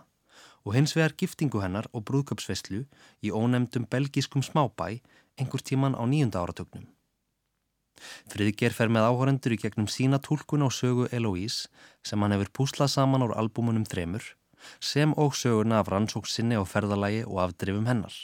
og 0.65 0.75
hins 0.75 0.95
vegar 0.97 1.15
giftingu 1.19 1.61
hennar 1.63 1.87
og 1.93 2.03
brúðköpsveslu 2.09 2.83
í 3.21 3.31
ónemdum 3.31 3.87
belgískum 3.91 4.43
smábæ 4.43 4.99
einhver 5.39 5.63
tíman 5.63 5.95
á 5.95 6.03
nýjunda 6.03 6.41
áratögnum. 6.43 6.94
Friðger 8.31 8.75
fer 8.75 8.91
með 8.91 9.07
áhórendur 9.09 9.55
í 9.55 9.59
gegnum 9.61 9.87
sína 9.91 10.19
tólkun 10.19 10.65
á 10.65 10.69
sögu 10.69 11.07
Eloise 11.15 11.69
sem 12.05 12.21
hann 12.21 12.35
hefur 12.35 12.51
púslað 12.59 12.93
saman 12.95 13.25
úr 13.25 13.35
albúmunum 13.39 13.87
þremur 13.87 14.33
sem 14.81 15.13
og 15.21 15.35
söguna 15.37 15.79
af 15.81 15.91
rannsóksinni 15.93 16.57
og 16.57 16.69
ferðalagi 16.71 17.21
og 17.25 17.41
afdrifum 17.43 17.85
hennar. 17.89 18.15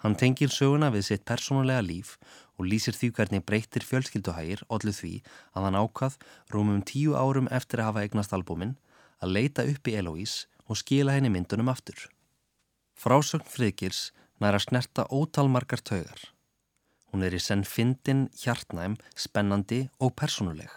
Hann 0.00 0.16
tengir 0.16 0.52
söguna 0.52 0.90
við 0.94 1.06
sitt 1.08 1.24
persónulega 1.28 1.84
líf 1.84 2.16
og 2.56 2.68
lýsir 2.70 2.96
því 2.96 3.10
hvernig 3.18 3.44
breytir 3.44 3.84
fjölskylduhægir 3.84 4.64
allir 4.72 4.96
því 4.96 5.12
að 5.52 5.68
hann 5.68 5.78
ákvað 5.80 6.18
rúmum 6.54 6.82
tíu 6.88 7.16
árum 7.18 7.50
eftir 7.58 7.82
að 7.82 7.90
hafa 7.90 8.04
eignast 8.06 8.36
albúmin 8.36 8.76
að 9.20 9.34
leita 9.36 9.66
upp 9.68 9.90
í 9.90 9.96
Eloise 10.00 10.46
og 10.64 10.80
skila 10.80 11.16
henni 11.16 11.32
myndunum 11.32 11.68
aftur. 11.72 11.98
Frásögn 12.96 13.48
Friðgirs 13.50 14.12
næra 14.40 14.60
snerta 14.62 15.04
ótalmarkar 15.10 15.82
taugar. 15.82 16.33
Hún 17.14 17.22
er 17.22 17.36
í 17.36 17.38
senn 17.38 17.60
fyndin, 17.62 18.24
hjartnæm, 18.34 18.96
spennandi 19.14 19.84
og 20.02 20.16
personuleg. 20.18 20.72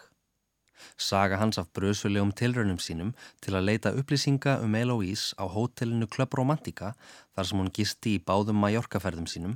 Saga 1.02 1.40
hans 1.42 1.58
af 1.58 1.72
bröðsvölegum 1.74 2.30
tilraunum 2.38 2.78
sínum 2.78 3.16
til 3.42 3.56
að 3.58 3.66
leita 3.72 3.94
upplýsinga 3.98 4.60
um 4.62 4.76
Eloise 4.78 5.34
á 5.42 5.50
hótelinu 5.50 6.06
Club 6.06 6.38
Romantica 6.38 6.92
þar 7.34 7.50
sem 7.50 7.64
hún 7.64 7.72
gisti 7.74 8.14
í 8.20 8.22
báðum 8.22 8.62
Mallorca-ferðum 8.62 9.26
sínum 9.26 9.56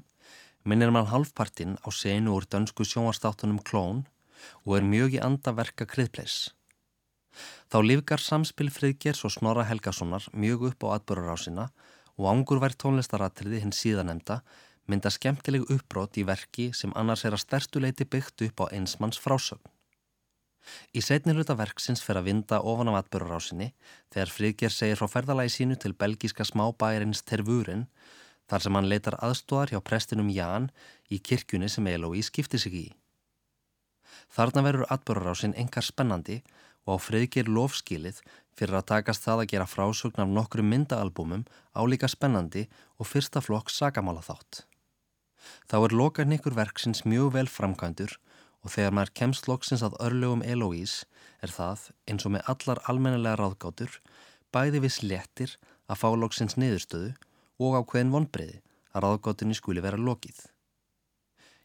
minnir 0.66 0.90
mann 0.90 1.10
halvpartinn 1.10 1.78
á 1.86 1.90
senu 1.94 2.34
úr 2.34 2.50
dönsku 2.50 2.82
sjónvastáttunum 2.82 3.62
Klón 3.62 4.02
og 4.66 4.80
er 4.80 4.86
mjög 4.86 5.20
í 5.20 5.22
andaverka 5.22 5.86
kriðpleis. 5.86 6.50
Þá 7.70 7.78
lifgar 7.86 8.26
samspil 8.26 8.74
Friðgers 8.74 9.22
og 9.26 9.36
Snorra 9.38 9.68
Helgasonar 9.70 10.26
mjög 10.34 10.72
upp 10.72 10.90
á 10.90 10.98
atbörurásina 10.98 11.70
og 12.18 12.28
ángur 12.34 12.62
vært 12.66 12.82
tónlistaratriði 12.82 13.62
hins 13.62 13.86
síðanemda 13.86 14.42
mynda 14.92 15.12
skemmtileg 15.14 15.70
uppbrót 15.74 16.20
í 16.22 16.26
verki 16.28 16.72
sem 16.78 16.94
annars 17.00 17.26
er 17.26 17.38
að 17.38 17.46
stertuleiti 17.46 18.08
byggt 18.08 18.46
upp 18.48 18.64
á 18.64 18.66
einsmanns 18.76 19.20
frásögn. 19.22 19.70
Í 20.94 21.02
setni 21.02 21.34
hluta 21.34 21.56
verksins 21.58 22.04
fer 22.06 22.20
að 22.20 22.28
vinda 22.30 22.62
ofan 22.72 22.92
af 22.92 23.00
atbörjurásinni 23.02 23.72
þegar 24.14 24.34
Friðger 24.36 24.74
segir 24.76 25.00
frá 25.00 25.10
ferðalagi 25.10 25.54
sínu 25.56 25.78
til 25.82 25.96
belgíska 26.04 26.46
smábæjarins 26.46 27.24
Tervurin 27.26 27.88
þar 28.52 28.66
sem 28.66 28.78
hann 28.78 28.90
leitar 28.92 29.18
aðstóðar 29.26 29.74
hjá 29.74 29.82
prestinum 29.90 30.30
Ján 30.36 30.70
í 31.10 31.20
kirkjunni 31.30 31.70
sem 31.72 31.88
Elói 31.88 32.22
skipti 32.28 32.62
sig 32.62 32.78
í. 32.78 32.88
Þarna 34.36 34.66
verður 34.68 34.92
atbörjurásin 34.94 35.58
engar 35.60 35.88
spennandi 35.88 36.42
og 36.86 36.98
á 36.98 37.04
Friðger 37.08 37.50
lofskilið 37.50 38.22
fyrir 38.58 38.78
að 38.78 38.90
takast 38.94 39.26
það 39.26 39.44
að 39.44 39.52
gera 39.54 39.70
frásögn 39.70 40.24
af 40.24 40.34
nokkru 40.36 40.66
myndaalbumum 40.66 41.46
álíka 41.74 42.10
spennandi 42.12 42.68
og 43.00 43.10
fyrsta 43.10 43.42
flokk 43.44 43.72
sagamála 43.74 44.24
þátt. 44.26 44.66
Þá 45.70 45.78
er 45.86 45.96
lokan 45.98 46.36
ykkur 46.36 46.56
verksins 46.58 47.04
mjög 47.08 47.34
vel 47.38 47.48
framkvæmdur 47.50 48.18
og 48.62 48.74
þegar 48.76 48.96
maður 48.98 49.14
kemst 49.18 49.50
loksins 49.50 49.84
að 49.86 49.98
örlögum 50.06 50.44
Eloís 50.46 51.02
er 51.42 51.54
það, 51.54 51.90
eins 52.06 52.26
og 52.28 52.36
með 52.36 52.48
allar 52.54 52.82
almennelega 52.92 53.40
ráðgátur, 53.40 53.98
bæði 54.54 54.84
viss 54.86 55.02
léttir 55.02 55.56
að 55.90 56.02
fá 56.04 56.10
loksins 56.14 56.58
niðurstöðu 56.60 57.14
og 57.62 57.78
á 57.78 57.82
hvern 57.82 58.14
vonbreyði 58.14 58.62
að 58.92 59.06
ráðgátunni 59.06 59.58
skuli 59.58 59.84
vera 59.84 59.98
lokið. 59.98 60.46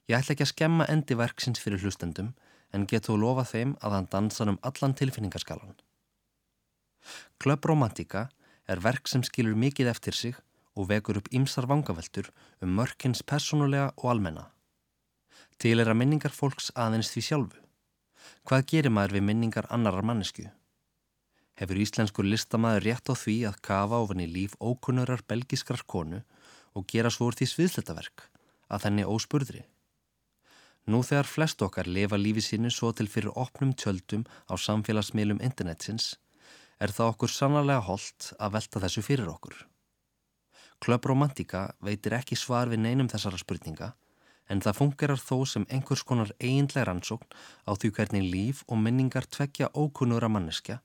Ég 0.06 0.20
ætla 0.20 0.36
ekki 0.36 0.46
að 0.46 0.52
skemma 0.52 0.86
endi 0.92 1.16
verksins 1.18 1.60
fyrir 1.60 1.82
hlustendum 1.82 2.32
en 2.74 2.86
get 2.86 3.08
þú 3.08 3.18
lofa 3.20 3.44
þeim 3.48 3.74
að 3.82 3.96
hann 3.96 4.08
dansa 4.12 4.46
um 4.46 4.60
allan 4.66 4.94
tilfinningarskalan. 4.96 5.74
Klöp 7.42 7.66
Romantika 7.66 8.28
er 8.66 8.82
verk 8.82 9.08
sem 9.10 9.22
skilur 9.26 9.58
mikið 9.58 9.90
eftir 9.92 10.16
sig 10.16 10.38
og 10.76 10.90
vekur 10.90 11.18
upp 11.20 11.30
ýmsar 11.32 11.66
vangaveltur 11.70 12.28
um 12.62 12.76
mörkins 12.78 13.24
personulega 13.24 13.92
og 13.96 14.10
almenna. 14.12 14.50
Til 15.58 15.80
er 15.80 15.88
að 15.88 16.00
minningar 16.02 16.34
fólks 16.36 16.68
aðeins 16.76 17.10
því 17.12 17.22
sjálfu. 17.28 17.60
Hvað 18.46 18.66
gerir 18.70 18.92
maður 18.92 19.16
við 19.16 19.26
minningar 19.30 19.68
annarar 19.72 20.04
mannesku? 20.04 20.44
Hefur 21.56 21.80
íslenskur 21.80 22.26
listamæður 22.28 22.84
rétt 22.84 23.08
á 23.08 23.14
því 23.16 23.36
að 23.48 23.62
kafa 23.68 24.00
ofan 24.04 24.20
í 24.20 24.26
líf 24.28 24.56
ókunnurar 24.60 25.22
belgiskrar 25.28 25.86
konu 25.88 26.20
og 26.76 26.84
gera 26.92 27.10
svo 27.10 27.30
úr 27.30 27.38
því 27.38 27.48
sviðsletaverk, 27.52 28.26
að 28.68 28.82
þenni 28.84 29.06
óspurðri? 29.08 29.62
Nú 30.86 31.00
þegar 31.02 31.26
flest 31.26 31.62
okkar 31.64 31.88
lifa 31.88 32.18
lífi 32.20 32.44
sínu 32.44 32.70
svo 32.70 32.92
til 32.92 33.08
fyrir 33.10 33.32
opnum 33.34 33.72
tjöldum 33.72 34.26
á 34.46 34.54
samfélagsmiðlum 34.54 35.40
internetsins, 35.42 36.12
er 36.78 36.92
það 36.92 37.14
okkur 37.14 37.32
sannarlega 37.32 37.86
holdt 37.88 38.34
að 38.38 38.52
velta 38.58 38.82
þessu 38.84 39.02
fyrir 39.08 39.32
okkur. 39.32 39.56
Klöp 40.86 41.06
Romantika 41.10 41.72
veitir 41.82 42.14
ekki 42.14 42.36
svar 42.38 42.68
við 42.70 42.84
neinum 42.84 43.08
þessara 43.10 43.40
spurninga 43.40 43.88
en 44.46 44.60
það 44.62 44.76
fungerar 44.78 45.18
þó 45.18 45.40
sem 45.50 45.64
einhvers 45.66 46.04
konar 46.06 46.30
eiginlega 46.38 46.84
rannsókn 46.86 47.32
á 47.66 47.74
því 47.74 47.90
hvernig 47.96 48.28
líf 48.30 48.60
og 48.68 48.78
minningar 48.84 49.26
tvekja 49.26 49.72
ókunnura 49.74 50.30
manneskja 50.30 50.78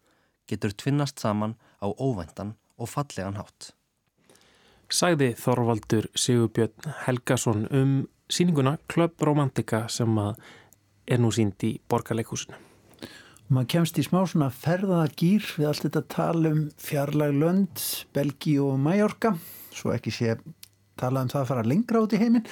getur 0.50 0.74
tvinnast 0.74 1.22
saman 1.22 1.54
á 1.78 1.88
óvæntan 1.94 2.56
og 2.82 2.90
fallegan 2.90 3.38
hátt. 3.38 3.76
Sæði 4.90 5.36
Þorvaldur 5.38 6.10
Sigurbjörn 6.18 6.98
Helgason 7.06 7.68
um 7.70 7.94
síninguna 8.26 8.80
Club 8.90 9.22
Romantika 9.22 9.86
sem 9.88 10.18
er 10.18 11.22
nú 11.22 11.30
sínd 11.30 11.62
í 11.62 11.76
borgarleikúsinu. 11.86 12.58
Man 13.52 13.70
kemst 13.70 14.00
í 14.00 14.04
smá 14.08 14.24
svona 14.26 14.50
ferðagýr 14.50 15.46
við 15.60 15.70
allt 15.70 15.86
þetta 15.86 16.08
tal 16.10 16.46
um 16.48 16.62
fjarlag 16.80 17.36
lönd, 17.36 17.82
Belgi 18.16 18.58
og 18.64 18.80
Mallorca, 18.80 19.36
svo 19.76 19.94
ekki 19.96 20.14
sé 20.14 20.36
talað 21.02 21.26
um 21.26 21.32
það 21.34 21.42
að 21.42 21.50
fara 21.52 21.68
lengra 21.68 22.02
út 22.06 22.16
í 22.16 22.22
heiminn. 22.22 22.48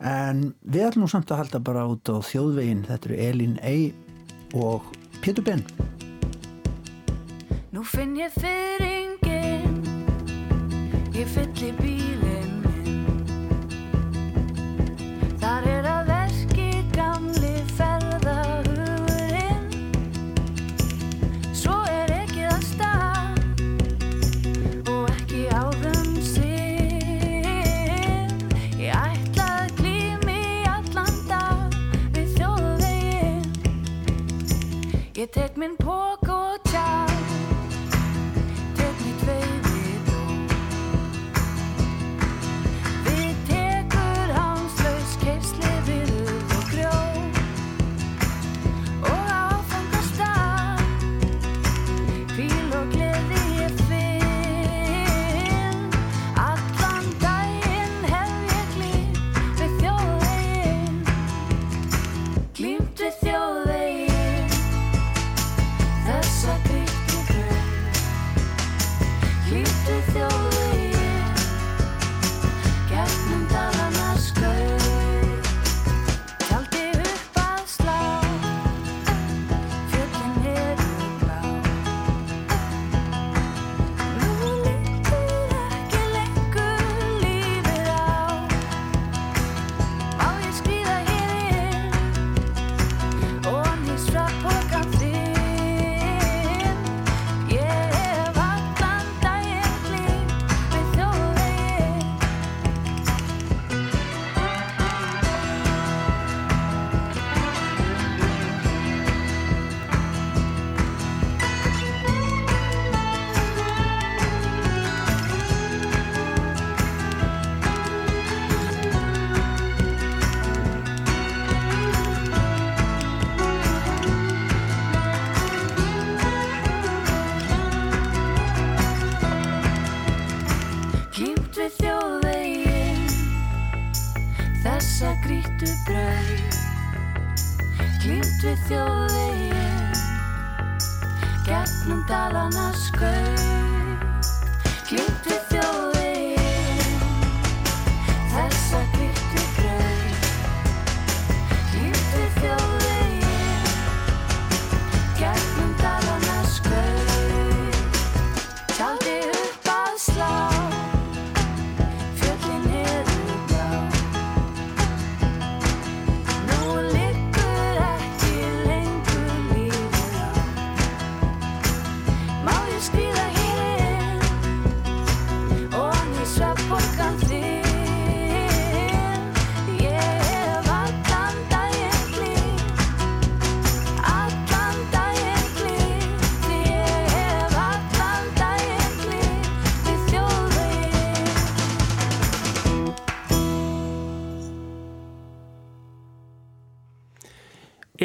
En 0.00 0.42
við 0.62 0.88
ætlum 0.88 1.06
nú 1.06 1.10
samt 1.12 1.32
að 1.32 1.42
halda 1.42 1.62
bara 1.70 1.86
út 1.90 2.12
á 2.12 2.16
þjóðvegin 2.30 2.86
þetta 2.88 3.10
eru 3.10 3.20
Elin 3.28 3.56
Ey 3.62 3.88
og 4.58 4.92
Pétur 5.22 5.46
Ben. 5.46 5.64
Nú 7.74 7.84
finn 7.84 8.16
ég 8.18 8.32
fyrringin 8.38 9.82
ég 11.14 11.26
fyllir 11.34 11.74
bílinn 11.82 12.07
þar 12.07 12.07
ég 35.18 35.30
tek 35.34 35.56
minn 35.56 35.74
pók 35.76 36.28
og 36.30 36.67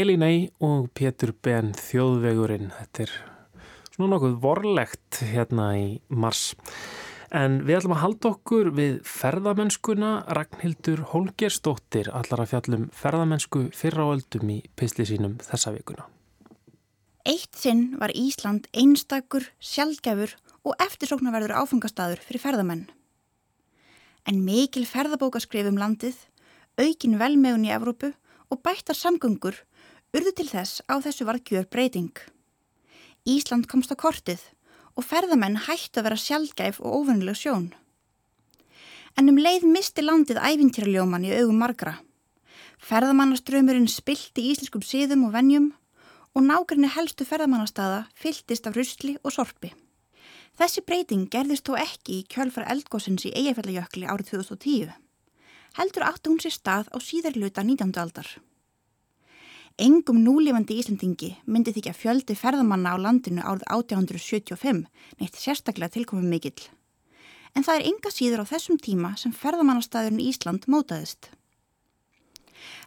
Elinei 0.03 0.49
og 0.59 0.89
Pétur 0.91 1.31
Ben 1.45 1.69
þjóðvegurinn. 1.79 2.73
Þetta 2.75 3.05
er 3.05 3.11
svona 3.93 4.09
nokkuð 4.11 4.33
vorlegt 4.43 5.21
hérna 5.29 5.67
í 5.79 5.85
mars. 6.11 6.49
En 7.31 7.61
við 7.63 7.77
ætlum 7.77 7.95
að 7.95 8.01
halda 8.01 8.31
okkur 8.33 8.71
við 8.75 8.97
ferðamennskuna 9.07 10.11
Ragnhildur 10.35 11.05
Holgersdóttir 11.13 12.11
allar 12.11 12.43
að 12.43 12.51
fjallum 12.51 12.85
ferðamennsku 12.99 13.63
fyrra 13.71 14.03
á 14.03 14.13
öldum 14.17 14.51
í 14.51 14.59
pisli 14.75 15.07
sínum 15.07 15.37
þessa 15.45 15.71
vikuna. 15.77 16.09
Eitt 17.23 17.55
sinn 17.55 17.93
var 18.01 18.11
Ísland 18.11 18.67
einstakur, 18.75 19.47
sjálfgefur 19.63 20.35
og 20.67 20.83
eftirsóknarverður 20.83 21.55
áfangastadur 21.63 22.19
fyrir 22.27 22.43
ferðamenn. 22.43 22.89
En 24.27 24.43
mikil 24.43 24.83
ferðabókaskrif 24.83 25.71
um 25.71 25.79
landið, 25.79 26.17
aukin 26.75 27.21
velmegun 27.23 27.69
í 27.69 27.71
Evrópu 27.71 28.11
og 28.51 28.59
bættar 28.67 28.99
samgöngur 28.99 29.63
urðu 30.13 30.33
til 30.37 30.47
þess 30.49 30.83
á 30.85 31.01
þessu 31.01 31.25
var 31.25 31.41
gjör 31.41 31.65
breyting. 31.69 32.13
Ísland 33.25 33.67
komst 33.71 33.93
á 33.93 33.97
kortið 33.97 34.41
og 34.93 35.05
ferðamenn 35.07 35.63
hættu 35.65 36.01
að 36.01 36.09
vera 36.09 36.19
sjálfgæf 36.21 36.81
og 36.81 36.99
óvennileg 37.01 37.39
sjón. 37.39 37.71
En 39.17 39.29
um 39.29 39.37
leið 39.37 39.65
misti 39.69 40.05
landið 40.05 40.41
æfintýraljóman 40.41 41.25
í 41.25 41.33
augum 41.37 41.61
margra. 41.61 41.97
Ferðamannaströymurinn 42.83 43.89
spilti 43.89 44.49
íslenskum 44.51 44.83
síðum 44.85 45.27
og 45.29 45.33
venjum 45.37 45.71
og 46.33 46.45
nágrinni 46.45 46.89
helstu 46.89 47.25
ferðamannastaða 47.25 48.05
fylltist 48.17 48.67
af 48.67 48.77
rusli 48.77 49.15
og 49.23 49.33
sorpi. 49.35 49.73
Þessi 50.57 50.83
breyting 50.85 51.29
gerðist 51.33 51.65
þó 51.65 51.77
ekki 51.81 52.19
í 52.19 52.25
kjölfara 52.29 52.69
eldgóðsins 52.73 53.25
í 53.25 53.33
Eyjafjallajökli 53.33 54.09
árið 54.09 54.33
2010. 54.35 54.91
Heldur 55.79 56.05
átti 56.05 56.29
hún 56.29 56.41
sér 56.41 56.53
stað 56.53 56.91
á 56.93 56.97
síðarluta 57.01 57.63
19. 57.65 57.95
aldar. 57.97 58.27
Engum 59.81 60.19
núlifandi 60.21 60.75
Íslandingi 60.77 61.31
myndi 61.49 61.71
þykja 61.73 61.95
fjöldi 61.97 62.35
ferðamanna 62.37 62.91
á 62.93 62.97
landinu 63.01 63.41
árið 63.41 63.63
1875 63.73 64.83
neitt 65.17 65.39
sérstaklega 65.39 65.89
tilkomið 65.95 66.29
mikill. 66.29 66.67
En 67.57 67.65
það 67.65 67.79
er 67.79 67.87
enga 67.89 68.11
síður 68.13 68.43
á 68.45 68.51
þessum 68.51 68.77
tíma 68.77 69.15
sem 69.17 69.33
ferðamannastæðurinn 69.33 70.21
Ísland 70.21 70.69
mótaðist. 70.69 71.31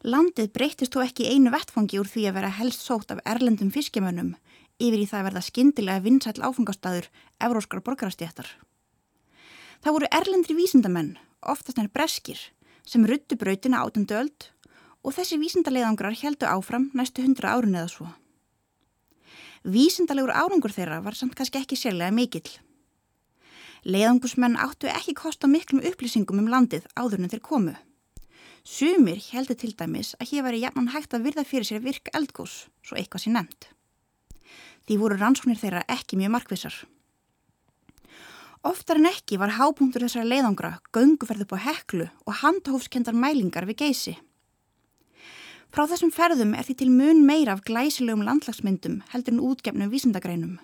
Landið 0.07 0.53
breytist 0.55 0.95
þó 0.95 1.03
ekki 1.09 1.27
einu 1.27 1.51
vettfangi 1.51 1.99
úr 1.99 2.07
því 2.07 2.29
að 2.31 2.39
vera 2.39 2.55
helst 2.55 2.87
sótt 2.87 3.11
af 3.11 3.23
erlendum 3.27 3.75
fiskimönnum 3.75 4.37
yfir 4.79 5.03
í 5.03 5.11
það 5.11 5.19
að 5.19 5.29
verða 5.31 5.47
skyndilega 5.49 6.05
vinsæll 6.07 6.39
áfangastæður 6.39 7.11
evróskar 7.43 7.83
borgarastjættar. 7.83 8.47
Það 9.83 9.97
voru 9.99 10.15
erlendri 10.15 10.55
vísindamenn, 10.55 11.17
oftast 11.43 11.81
nær 11.81 11.91
breskir, 11.91 12.39
sem 12.87 13.03
ruttu 13.03 13.35
brautina 13.35 13.83
átöndu 13.83 14.15
öld 14.15 14.53
og 15.07 15.15
þessi 15.15 15.39
vísindaleiðangrar 15.39 16.17
heldu 16.19 16.49
áfram 16.51 16.91
næstu 16.99 17.23
hundra 17.23 17.55
árun 17.55 17.79
eða 17.79 17.91
svo. 17.93 18.07
Vísindalegur 19.63 20.35
árangur 20.35 20.75
þeirra 20.75 21.01
var 21.03 21.15
samt 21.19 21.37
kannski 21.39 21.61
ekki 21.63 21.79
sérlega 21.79 22.15
mikill. 22.15 22.49
Leiðangusmenn 23.87 24.59
áttu 24.59 24.91
ekki 24.91 25.15
kosta 25.15 25.47
miklum 25.47 25.85
upplýsingum 25.87 26.43
um 26.43 26.51
landið 26.51 26.89
áður 26.99 27.23
en 27.23 27.31
þeir 27.31 27.43
komu. 27.43 27.77
Sumir 28.67 29.23
heldu 29.31 29.55
til 29.55 29.73
dæmis 29.79 30.17
að 30.19 30.33
hér 30.33 30.47
væri 30.47 30.65
jafnan 30.65 30.91
hægt 30.91 31.15
að 31.15 31.29
virða 31.29 31.47
fyrir 31.47 31.69
sér 31.69 31.85
virk 31.85 32.11
eldgós, 32.19 32.67
svo 32.83 32.99
eitthvað 32.99 33.23
sé 33.23 33.31
nefnt. 33.35 33.71
Því 34.87 34.99
voru 34.99 35.19
rannsóknir 35.21 35.61
þeirra 35.61 35.87
ekki 35.87 36.19
mjög 36.19 36.35
markvissar. 36.35 36.77
Oftar 38.67 38.99
en 38.99 39.07
ekki 39.13 39.39
var 39.39 39.55
hápunktur 39.55 40.03
þessara 40.03 40.27
leiðangra 40.27 40.73
gönguferð 40.91 41.47
upp 41.47 41.55
á 41.55 41.59
heklu 41.71 42.09
og 42.27 42.41
handahófskendar 42.43 43.15
mælingar 43.15 43.67
við 43.71 43.85
geysi. 43.85 44.17
Frá 45.75 45.85
þessum 45.91 46.13
ferðum 46.15 46.55
er 46.57 46.67
því 46.67 46.77
til 46.81 46.91
mun 46.93 47.25
meira 47.27 47.57
af 47.57 47.65
glæsilegum 47.67 48.25
landlagsmyndum 48.27 49.01
heldur 49.13 49.37
en 49.37 49.43
útgefnum 49.51 49.91
vísindagreinum. 49.93 50.59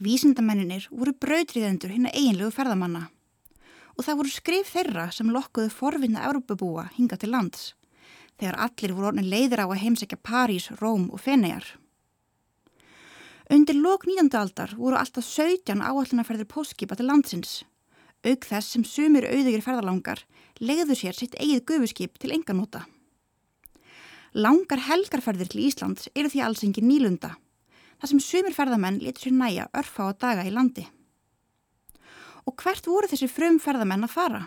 Vísindamenninir 0.00 0.86
voru 0.90 1.12
brautriðendur 1.12 1.92
hinn 1.92 2.08
eiginlegu 2.08 2.52
ferðamanna 2.54 3.08
og 3.96 4.06
það 4.06 4.18
voru 4.22 4.32
skrif 4.32 4.70
þeirra 4.72 5.10
sem 5.12 5.28
lokkuðu 5.28 5.68
forvinna 5.74 6.22
Európabúa 6.24 6.86
hinga 6.94 7.18
til 7.20 7.34
lands 7.34 7.74
þegar 8.40 8.56
allir 8.64 8.94
voru 8.96 9.10
orðin 9.10 9.28
leiðir 9.28 9.60
á 9.60 9.66
að 9.68 9.82
heimsækja 9.82 10.18
París, 10.24 10.70
Róm 10.80 11.10
og 11.12 11.20
Fenegar. 11.20 11.66
Undir 13.52 13.76
lok 13.76 14.06
19. 14.06 14.30
aldar 14.40 14.72
voru 14.78 14.96
alltaf 14.96 15.26
17 15.26 15.82
áallunaferðir 15.82 16.48
póskipa 16.48 16.96
til 16.96 17.10
landsins, 17.10 17.64
auk 18.24 18.46
þess 18.46 18.72
sem 18.72 18.86
sumir 18.86 19.26
auðugir 19.28 19.64
ferðalangar 19.66 20.24
legðu 20.62 20.96
sér 20.96 21.18
sitt 21.18 21.36
eigið 21.36 21.66
gufuskip 21.68 22.16
til 22.22 22.32
enganóta. 22.36 22.86
Langar 24.30 24.78
helgarferðir 24.86 25.48
til 25.50 25.64
Íslands 25.66 26.06
eru 26.14 26.28
því 26.30 26.40
alls 26.46 26.60
engin 26.62 26.86
nýlunda, 26.86 27.32
þar 27.98 28.10
sem 28.12 28.20
sumir 28.22 28.54
ferðamenn 28.54 29.00
letur 29.02 29.26
sér 29.26 29.34
næja 29.34 29.64
örfa 29.74 30.06
á 30.06 30.10
daga 30.14 30.44
í 30.46 30.52
landi. 30.54 30.84
Og 32.46 32.54
hvert 32.62 32.86
voru 32.86 33.10
þessi 33.10 33.26
frum 33.26 33.58
ferðamenn 33.58 34.06
að 34.06 34.14
fara? 34.14 34.42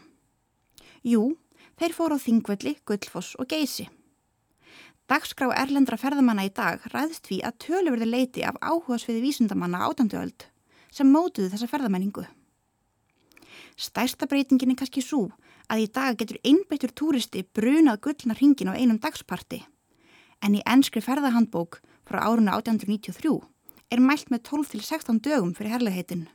Jú, 1.04 1.36
þeir 1.76 1.96
fóru 1.98 2.16
á 2.16 2.24
Þingvelli, 2.24 2.78
Gullfoss 2.88 3.36
og 3.36 3.50
Geysi. 3.52 3.90
Dagskrá 5.12 5.52
erlendra 5.52 6.00
ferðamanna 6.00 6.48
í 6.48 6.54
dag 6.56 6.80
ræðist 6.94 7.28
því 7.28 7.42
að 7.44 7.60
töluverði 7.66 8.08
leiti 8.08 8.48
af 8.48 8.56
áhugasviði 8.64 9.20
vísundamanna 9.26 9.84
átönduöld 9.84 10.48
sem 10.96 11.12
mótuðu 11.12 11.52
þessa 11.52 11.68
ferðamenningu. 11.68 12.24
Stærsta 13.76 14.32
breytingin 14.32 14.72
er 14.72 14.80
kannski 14.80 15.04
svo 15.04 15.28
að 15.68 15.84
í 15.84 15.92
dag 15.92 16.16
getur 16.16 16.40
einbeittur 16.48 16.96
túristi 16.96 17.44
brunað 17.44 18.00
gullna 18.08 18.40
hringin 18.40 18.72
á 18.72 18.80
einum 18.80 19.02
dagsparti 19.04 19.60
en 20.44 20.60
í 20.60 20.62
ennskri 20.68 21.02
ferðahandbók 21.04 21.80
frá 22.08 22.20
árunna 22.28 22.58
1893 22.60 23.40
er 23.94 24.02
mælt 24.04 24.32
með 24.34 24.44
12-16 24.50 25.22
dögum 25.24 25.54
fyrir 25.56 25.78
herlegheitin. 25.78 26.26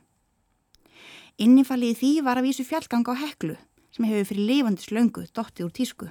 Innifallið 1.39 1.99
því 2.01 2.11
var 2.25 2.39
að 2.39 2.49
vísu 2.49 2.65
fjallgang 2.67 3.05
á 3.07 3.15
heklu 3.15 3.55
sem 3.95 4.07
hefur 4.07 4.31
fyrir 4.31 4.49
lifandis 4.49 4.89
löngu 4.91 5.25
dotti 5.35 5.65
úr 5.65 5.73
tísku. 5.75 6.09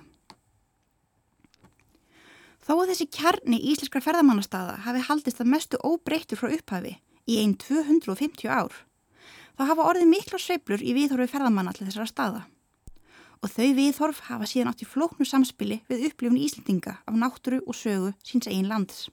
Þó 2.65 2.75
að 2.83 2.91
þessi 2.93 3.09
kjarni 3.17 3.59
íslenskra 3.73 4.03
ferðamannastaða 4.05 4.77
hafi 4.85 5.05
haldist 5.07 5.41
að 5.41 5.51
mestu 5.55 5.81
óbreyttur 5.81 6.41
frá 6.41 6.53
upphafi 6.53 6.99
í 7.29 7.39
einn 7.41 7.55
250 7.61 8.49
ár, 8.49 8.73
þá 9.57 9.63
hafa 9.71 9.87
orðið 9.89 10.11
mikla 10.13 10.41
sveiblur 10.41 10.85
í 10.85 10.95
viðhorfi 10.97 11.33
ferðamanna 11.33 11.73
til 11.77 11.89
þessara 11.89 12.09
staða. 12.13 12.43
Og 13.39 13.53
þau 13.53 13.69
viðhorf 13.77 14.25
hafa 14.27 14.49
síðan 14.51 14.73
átt 14.73 14.83
í 14.83 14.89
flóknu 14.89 15.27
samspili 15.29 15.83
við 15.91 16.09
upplifun 16.09 16.41
Íslendinga 16.43 16.97
af 17.07 17.15
náttúru 17.15 17.61
og 17.67 17.77
sögu 17.79 18.11
síns 18.27 18.51
eigin 18.51 18.71
lands. 18.71 19.07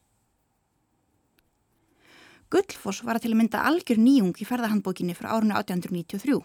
Gullfoss 2.50 3.04
var 3.06 3.18
að 3.18 3.26
til 3.26 3.34
að 3.34 3.40
mynda 3.42 3.62
algjör 3.68 4.00
nýjung 4.02 4.36
í 4.38 4.48
ferðahandbókinni 4.48 5.16
frá 5.18 5.32
árunni 5.34 5.56
1893. 5.58 6.42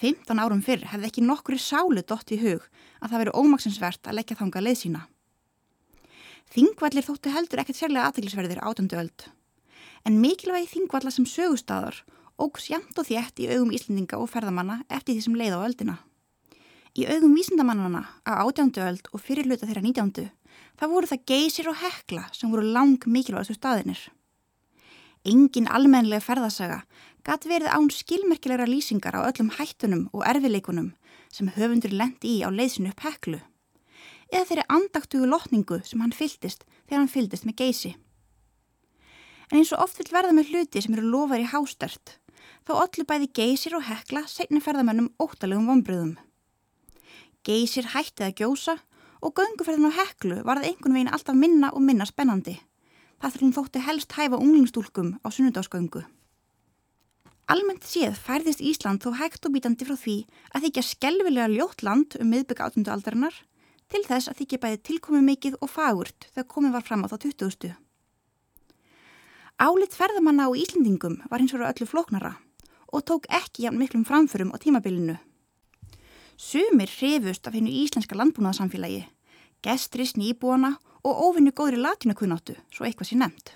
15 0.00 0.40
árum 0.40 0.62
fyrr 0.64 0.86
hefði 0.88 1.08
ekki 1.08 1.24
nokkuri 1.24 1.58
sálu 1.60 2.02
dott 2.06 2.32
í 2.32 2.38
hug 2.40 2.64
að 3.00 3.10
það 3.10 3.18
veri 3.22 3.34
ómaksinsvert 3.36 4.08
að 4.08 4.16
leggja 4.20 4.38
þanga 4.40 4.64
leið 4.64 4.78
sína. 4.82 5.02
Þingvallir 6.50 7.06
þóttu 7.06 7.32
heldur 7.34 7.62
ekkert 7.62 7.78
sérlega 7.78 8.08
aðtæklusverðir 8.08 8.62
átöndu 8.64 8.98
öld. 8.98 9.26
En 10.08 10.20
mikilvægi 10.22 10.72
þingvalla 10.74 11.12
sem 11.14 11.28
sögustadar 11.28 12.00
ógs 12.40 12.70
jæmt 12.72 12.96
og 12.98 13.06
þétt 13.06 13.44
í 13.44 13.50
augum 13.52 13.74
Íslendinga 13.76 14.18
og 14.18 14.30
ferðamanna 14.32 14.80
eftir 14.88 15.14
því 15.14 15.26
sem 15.26 15.36
leið 15.38 15.58
á 15.60 15.66
öldina. 15.68 15.96
Í 16.98 17.06
augum 17.06 17.36
vísindamannana 17.38 18.02
á 18.26 18.42
átjándu 18.42 18.82
öld 18.82 19.10
og 19.14 19.22
fyrirluta 19.22 19.68
þeirra 19.68 19.84
nítjándu, 19.84 20.24
það 20.78 20.92
voru 20.94 21.10
það 21.10 21.26
geysir 21.30 21.68
og 21.70 21.78
hekla 21.78 22.24
sem 22.34 22.50
voru 22.50 22.66
lang 22.66 22.98
mikilvægastu 23.06 23.54
staðinir. 23.54 24.00
Engin 25.22 25.68
almennilega 25.68 26.24
ferðasaga 26.24 26.80
gat 27.22 27.44
verið 27.46 27.70
án 27.70 27.90
skilmerkilegra 27.94 28.66
lýsingar 28.66 29.14
á 29.14 29.28
öllum 29.28 29.52
hættunum 29.58 30.08
og 30.10 30.24
erfileikunum 30.26 30.94
sem 31.30 31.52
höfundur 31.54 31.94
lendi 31.94 32.40
í 32.40 32.42
á 32.42 32.50
leiðsinu 32.50 32.90
upp 32.90 33.04
heklu 33.06 33.38
eða 34.30 34.46
þeirri 34.46 34.64
andaktugu 34.70 35.28
lotningu 35.28 35.80
sem 35.86 36.00
hann 36.02 36.14
fyldist 36.14 36.64
þegar 36.86 37.02
hann 37.02 37.12
fyldist 37.12 37.46
með 37.46 37.58
geysi. 37.62 37.92
En 39.50 39.58
eins 39.58 39.72
og 39.74 39.82
oft 39.82 39.98
vil 39.98 40.10
verða 40.14 40.34
með 40.34 40.52
hluti 40.52 40.82
sem 40.82 40.94
eru 40.94 41.10
lofar 41.10 41.42
í 41.42 41.48
hástert, 41.50 42.16
þá 42.66 42.72
allir 42.84 43.06
bæði 43.06 43.30
geysir 43.34 43.74
og 43.78 43.86
hekla 43.88 44.26
segni 44.30 44.62
ferðamennum 44.62 45.10
óttalegum 45.18 45.66
vonbröðum. 45.70 46.14
Geysir 47.46 47.86
hættið 47.94 48.26
að 48.26 48.38
gjósa 48.40 48.76
og 49.24 49.34
gönguferðin 49.36 49.88
á 49.88 49.96
heklu 49.96 50.40
varði 50.44 50.70
einhvern 50.70 50.96
veginn 50.96 51.12
alltaf 51.12 51.36
minna 51.36 51.70
og 51.72 51.84
minna 51.84 52.04
spennandi. 52.08 52.58
Það 53.20 53.34
þurfum 53.34 53.54
þótti 53.56 53.84
helst 53.84 54.16
hæfa 54.16 54.40
unglingstúlkum 54.40 55.12
á 55.24 55.28
sunnudagsgöngu. 55.32 56.02
Almennt 57.50 57.86
séð 57.88 58.18
færðist 58.20 58.60
Ísland 58.62 59.02
þó 59.02 59.16
hægt 59.18 59.46
og 59.48 59.54
bítandi 59.56 59.88
frá 59.88 59.96
því 59.98 60.16
að 60.54 60.66
þykja 60.66 60.84
skelvilega 60.86 61.48
ljótt 61.50 61.82
land 61.82 62.16
um 62.20 62.28
miðbygg 62.30 62.60
18. 62.62 62.86
aldarinnar 62.92 63.40
til 63.90 64.04
þess 64.06 64.30
að 64.30 64.42
þykja 64.42 64.60
bæði 64.62 64.82
tilkomið 64.86 65.24
mikið 65.26 65.56
og 65.58 65.72
fagurt 65.72 66.28
þegar 66.30 66.50
komið 66.52 66.76
var 66.76 66.86
fram 66.86 67.02
á 67.02 67.10
þá 67.10 67.16
20. 67.24 67.72
Álit 69.60 69.96
ferðamanna 69.96 70.46
á 70.46 70.50
Íslendingum 70.56 71.18
var 71.32 71.42
hins 71.42 71.56
vegar 71.56 71.72
öllu 71.74 71.88
flóknara 71.88 72.36
og 72.92 73.04
tók 73.08 73.26
ekki 73.28 73.66
jafn 73.66 73.80
miklum 73.80 74.06
framförum 74.06 74.54
á 74.54 74.56
tímabilinu. 74.62 75.18
Sumir 76.40 76.88
hrifust 76.88 77.44
af 77.44 77.52
hennu 77.52 77.68
íslenska 77.68 78.16
landbúnaðarsamfélagi, 78.16 79.02
gestrisn 79.60 80.22
íbúana 80.24 80.70
og 81.04 81.18
óvinnu 81.26 81.52
góðri 81.52 81.76
latínakunnáttu, 81.76 82.54
svo 82.72 82.86
eitthvað 82.88 83.10
sé 83.10 83.18
nefnt. 83.20 83.50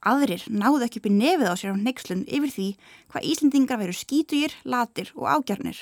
Aðrir 0.00 0.46
náðu 0.48 0.86
ekki 0.86 1.02
í 1.04 1.12
nefið 1.12 1.50
á 1.52 1.54
sér 1.60 1.76
á 1.76 1.84
neykslun 1.84 2.22
yfir 2.24 2.52
því 2.54 2.68
hvað 3.12 3.26
Íslendingar 3.28 3.80
veru 3.82 3.92
skítugir, 3.92 4.54
latir 4.64 5.10
og 5.12 5.28
ágjarnir. 5.28 5.76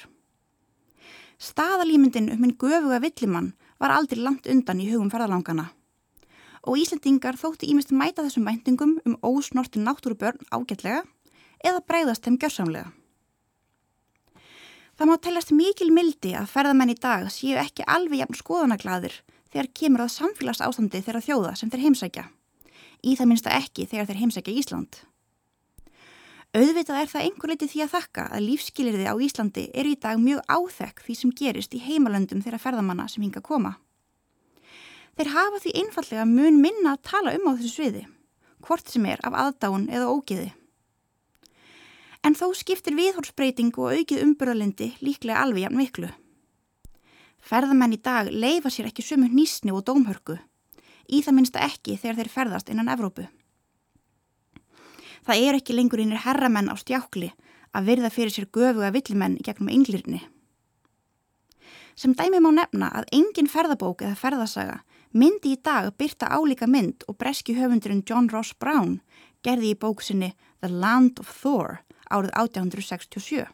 Staðalýmyndin 1.38 2.32
um 2.34 2.42
minn 2.42 2.58
göfuga 2.58 2.98
villimann 3.02 3.52
var 3.78 3.94
aldrei 3.94 4.18
langt 4.22 4.48
undan 4.50 4.82
í 4.82 4.88
hugum 4.90 5.10
ferðalangana. 5.10 5.68
Og 6.66 6.82
Íslendingar 6.82 7.38
þótti 7.38 7.70
ímest 7.70 7.94
mæta 7.94 8.26
þessum 8.26 8.50
væntingum 8.50 8.98
um 9.06 9.14
ósnorti 9.22 9.78
náttúrubörn 9.78 10.42
ágætlega 10.50 11.04
eða 11.62 11.86
breyðast 11.86 12.26
þeim 12.26 12.40
gjörsamlega. 12.42 12.90
Það 15.02 15.08
má 15.10 15.16
teljast 15.18 15.50
mikil 15.50 15.88
mildi 15.90 16.30
að 16.38 16.44
ferðamenn 16.52 16.92
í 16.92 16.94
dag 16.94 17.24
séu 17.34 17.56
ekki 17.58 17.82
alveg 17.90 18.20
jafn 18.20 18.36
skoðanaglaðir 18.38 19.16
þegar 19.50 19.68
kemur 19.74 20.02
að 20.04 20.12
samfélags 20.14 20.60
ástandi 20.62 21.00
þeirra 21.02 21.22
þjóða 21.26 21.50
sem 21.58 21.72
þeir 21.72 21.82
heimsækja 21.88 22.24
í 23.02 23.16
það 23.18 23.28
minnsta 23.32 23.56
ekki 23.56 23.88
þegar 23.90 24.06
þeir 24.12 24.20
heimsækja 24.20 24.54
Ísland. 24.60 25.00
Auðvitað 26.54 27.00
er 27.00 27.10
það 27.16 27.26
einhver 27.26 27.50
leiti 27.50 27.70
því 27.72 27.82
að 27.82 27.92
þakka 27.96 28.28
að 28.30 28.46
lífskilirði 28.46 29.10
á 29.10 29.14
Íslandi 29.26 29.66
eru 29.74 29.96
í 29.96 29.98
dag 30.06 30.22
mjög 30.22 30.46
áþekk 30.46 31.04
því 31.08 31.18
sem 31.24 31.36
gerist 31.42 31.74
í 31.74 31.82
heimalöndum 31.82 32.46
þeirra 32.46 32.62
ferðamanna 32.62 33.10
sem 33.10 33.26
hinga 33.26 33.42
koma. 33.42 33.74
Þeir 35.18 35.34
hafa 35.34 35.64
því 35.66 35.78
einfallega 35.82 36.30
mun 36.30 36.62
minna 36.62 36.94
að 36.94 37.06
tala 37.10 37.34
um 37.40 37.50
á 37.50 37.58
þessu 37.58 37.74
sviði, 37.74 38.06
hvort 38.62 38.86
sem 38.86 39.10
er 39.10 39.26
af 39.26 39.34
aðdáun 39.48 39.90
eða 39.90 40.14
ógiði. 40.14 40.52
En 42.22 42.36
þó 42.38 42.52
skiptir 42.54 42.94
viðhórsbreyting 42.94 43.72
og 43.82 43.96
aukið 43.98 44.22
umbyrðalindi 44.22 44.92
líklega 45.02 45.42
alveg 45.42 45.64
jafn 45.64 45.78
miklu. 45.80 46.10
Ferðamenn 47.42 47.96
í 47.96 47.98
dag 47.98 48.30
leifa 48.30 48.70
sér 48.70 48.92
ekki 48.92 49.02
sumu 49.02 49.26
nýsni 49.26 49.74
og 49.74 49.82
dómhörku 49.88 50.36
í 51.10 51.22
það 51.22 51.36
minnsta 51.36 51.62
ekki 51.66 51.96
þegar 51.98 52.20
þeir 52.20 52.30
ferðast 52.36 52.70
innan 52.70 52.90
Evrópu. 52.92 53.26
Það 55.26 55.42
er 55.48 55.58
ekki 55.58 55.74
lengur 55.74 56.02
einir 56.02 56.22
herramenn 56.22 56.70
á 56.70 56.74
stjákli 56.78 57.32
að 57.74 57.88
virða 57.90 58.10
fyrir 58.14 58.34
sér 58.34 58.48
göfuga 58.54 58.92
villimenn 58.94 59.38
gegnum 59.42 59.70
englirni. 59.72 60.22
Sem 61.98 62.14
dæmi 62.16 62.40
má 62.40 62.50
nefna 62.54 62.88
að 63.02 63.10
engin 63.12 63.50
ferðabók 63.50 64.02
eða 64.06 64.18
ferðasaga 64.18 64.78
myndi 65.12 65.52
í 65.56 65.60
dag 65.60 65.90
byrta 65.98 66.30
álíka 66.32 66.66
mynd 66.70 67.04
og 67.08 67.18
breski 67.20 67.58
höfundurinn 67.58 68.04
John 68.08 68.30
Ross 68.32 68.54
Brown 68.54 69.00
gerði 69.44 69.74
í 69.74 69.78
bóksinni 69.78 70.32
The 70.62 70.70
Land 70.72 71.20
of 71.20 71.28
Thor 71.42 71.82
árið 72.12 72.34
1867. 72.38 73.46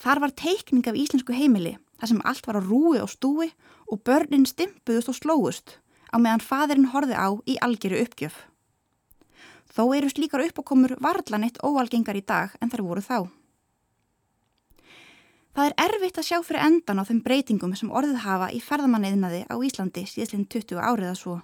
Þar 0.00 0.20
var 0.24 0.32
teikning 0.32 0.86
af 0.88 0.96
íslensku 0.96 1.36
heimili 1.36 1.76
þar 2.00 2.12
sem 2.12 2.22
allt 2.24 2.46
var 2.48 2.56
á 2.56 2.62
rúi 2.64 3.00
og 3.02 3.10
stúi 3.12 3.50
og 3.90 4.04
börnin 4.06 4.46
stimpuðust 4.48 5.10
og 5.12 5.18
slóust 5.18 5.74
á 6.08 6.16
meðan 6.16 6.44
fadirinn 6.44 6.92
horfi 6.94 7.12
á 7.14 7.28
í 7.44 7.58
algjöru 7.60 8.00
uppgjöf. 8.06 8.46
Þó 9.70 9.84
eru 9.94 10.08
slíkar 10.10 10.42
uppákomur 10.46 10.96
varðlan 11.02 11.44
eitt 11.46 11.60
óalgengar 11.62 12.18
í 12.18 12.24
dag 12.26 12.56
en 12.60 12.72
þar 12.72 12.86
voru 12.86 13.04
þá. 13.04 13.18
Það 15.50 15.66
er 15.66 15.76
erfitt 15.84 16.18
að 16.18 16.26
sjá 16.26 16.38
fyrir 16.46 16.64
endan 16.64 17.02
á 17.02 17.04
þeim 17.06 17.20
breytingum 17.26 17.76
sem 17.76 17.90
orðið 17.90 18.22
hafa 18.24 18.50
í 18.54 18.60
ferðamanniðnaði 18.62 19.44
á 19.50 19.54
Íslandi 19.58 20.06
síðastlinn 20.06 20.46
20 20.46 20.78
áriða 20.78 21.14
svo. 21.18 21.40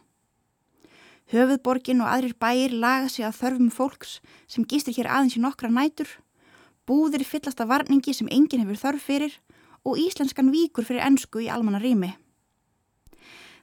Höfuðborgin 1.33 2.05
og 2.05 2.11
aðrir 2.13 2.37
bæir 2.39 2.75
laga 2.75 3.09
sig 3.11 3.27
að 3.27 3.39
þörfum 3.41 3.71
fólks 3.75 4.19
sem 4.47 4.67
gistir 4.69 4.95
hér 4.95 5.09
aðeins 5.11 5.35
í 5.35 5.43
nokkra 5.43 5.71
nætur, 5.73 6.07
búðir 6.87 7.25
fyllast 7.27 7.61
af 7.61 7.71
varningi 7.73 8.15
sem 8.15 8.31
enginn 8.31 8.63
hefur 8.63 8.79
þörf 8.85 9.09
fyrir 9.09 9.35
og 9.83 9.99
íslenskan 9.99 10.53
víkur 10.55 10.87
fyrir 10.87 11.03
ennsku 11.03 11.43
í 11.43 11.49
almanna 11.51 11.83
rými. 11.83 12.13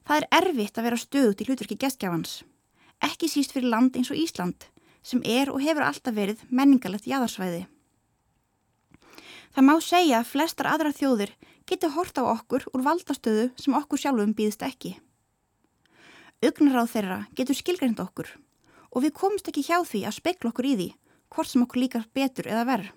Það 0.04 0.18
er 0.18 0.28
erfitt 0.42 0.78
að 0.78 0.88
vera 0.90 1.00
stöðut 1.00 1.40
í 1.40 1.48
hlutverki 1.48 1.78
gestgjafans, 1.80 2.42
ekki 3.00 3.32
síst 3.32 3.56
fyrir 3.56 3.72
land 3.72 3.96
eins 3.96 4.12
og 4.12 4.20
Ísland 4.20 4.68
sem 5.04 5.24
er 5.24 5.52
og 5.52 5.64
hefur 5.64 5.88
alltaf 5.88 6.16
verið 6.16 6.44
menningalegt 6.52 7.08
jáðarsvæði. 7.08 7.64
Það 9.56 9.68
má 9.70 9.74
segja 9.86 10.20
að 10.20 10.30
flestar 10.34 10.68
aðra 10.72 10.92
þjóðir 10.96 11.34
getur 11.70 11.96
hort 11.96 12.20
á 12.20 12.24
okkur 12.28 12.68
úr 12.74 12.84
valdastöðu 12.84 13.50
sem 13.56 13.76
okkur 13.78 14.02
sjálfum 14.02 14.36
býðist 14.36 14.64
ekki. 14.66 14.96
Ugnaráð 16.44 16.90
þeirra 16.92 17.18
getur 17.38 17.56
skilgrænt 17.56 18.02
okkur 18.04 18.28
og 18.92 19.04
við 19.06 19.14
komumst 19.16 19.48
ekki 19.48 19.64
hjá 19.64 19.78
því 19.88 20.02
að 20.08 20.18
spekla 20.18 20.50
okkur 20.52 20.68
í 20.68 20.74
því 20.76 20.88
hvort 21.34 21.50
sem 21.50 21.64
okkur 21.64 21.82
líkar 21.82 22.08
betur 22.14 22.50
eða 22.52 22.66
verð. 22.68 22.90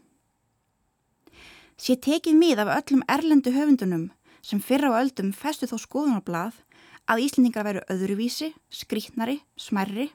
Sér 1.78 2.00
tekið 2.02 2.38
mið 2.40 2.62
af 2.64 2.72
öllum 2.74 3.04
erlendu 3.12 3.52
höfundunum 3.54 4.08
sem 4.42 4.62
fyrra 4.62 4.90
á 4.90 4.98
öldum 4.98 5.30
festu 5.36 5.68
þó 5.70 5.76
skoðunarblað 5.82 6.58
að 7.06 7.22
Íslendingar 7.22 7.66
veru 7.68 7.84
öðruvísi, 7.92 8.50
skrítnari, 8.70 9.38
smærri, 9.54 10.08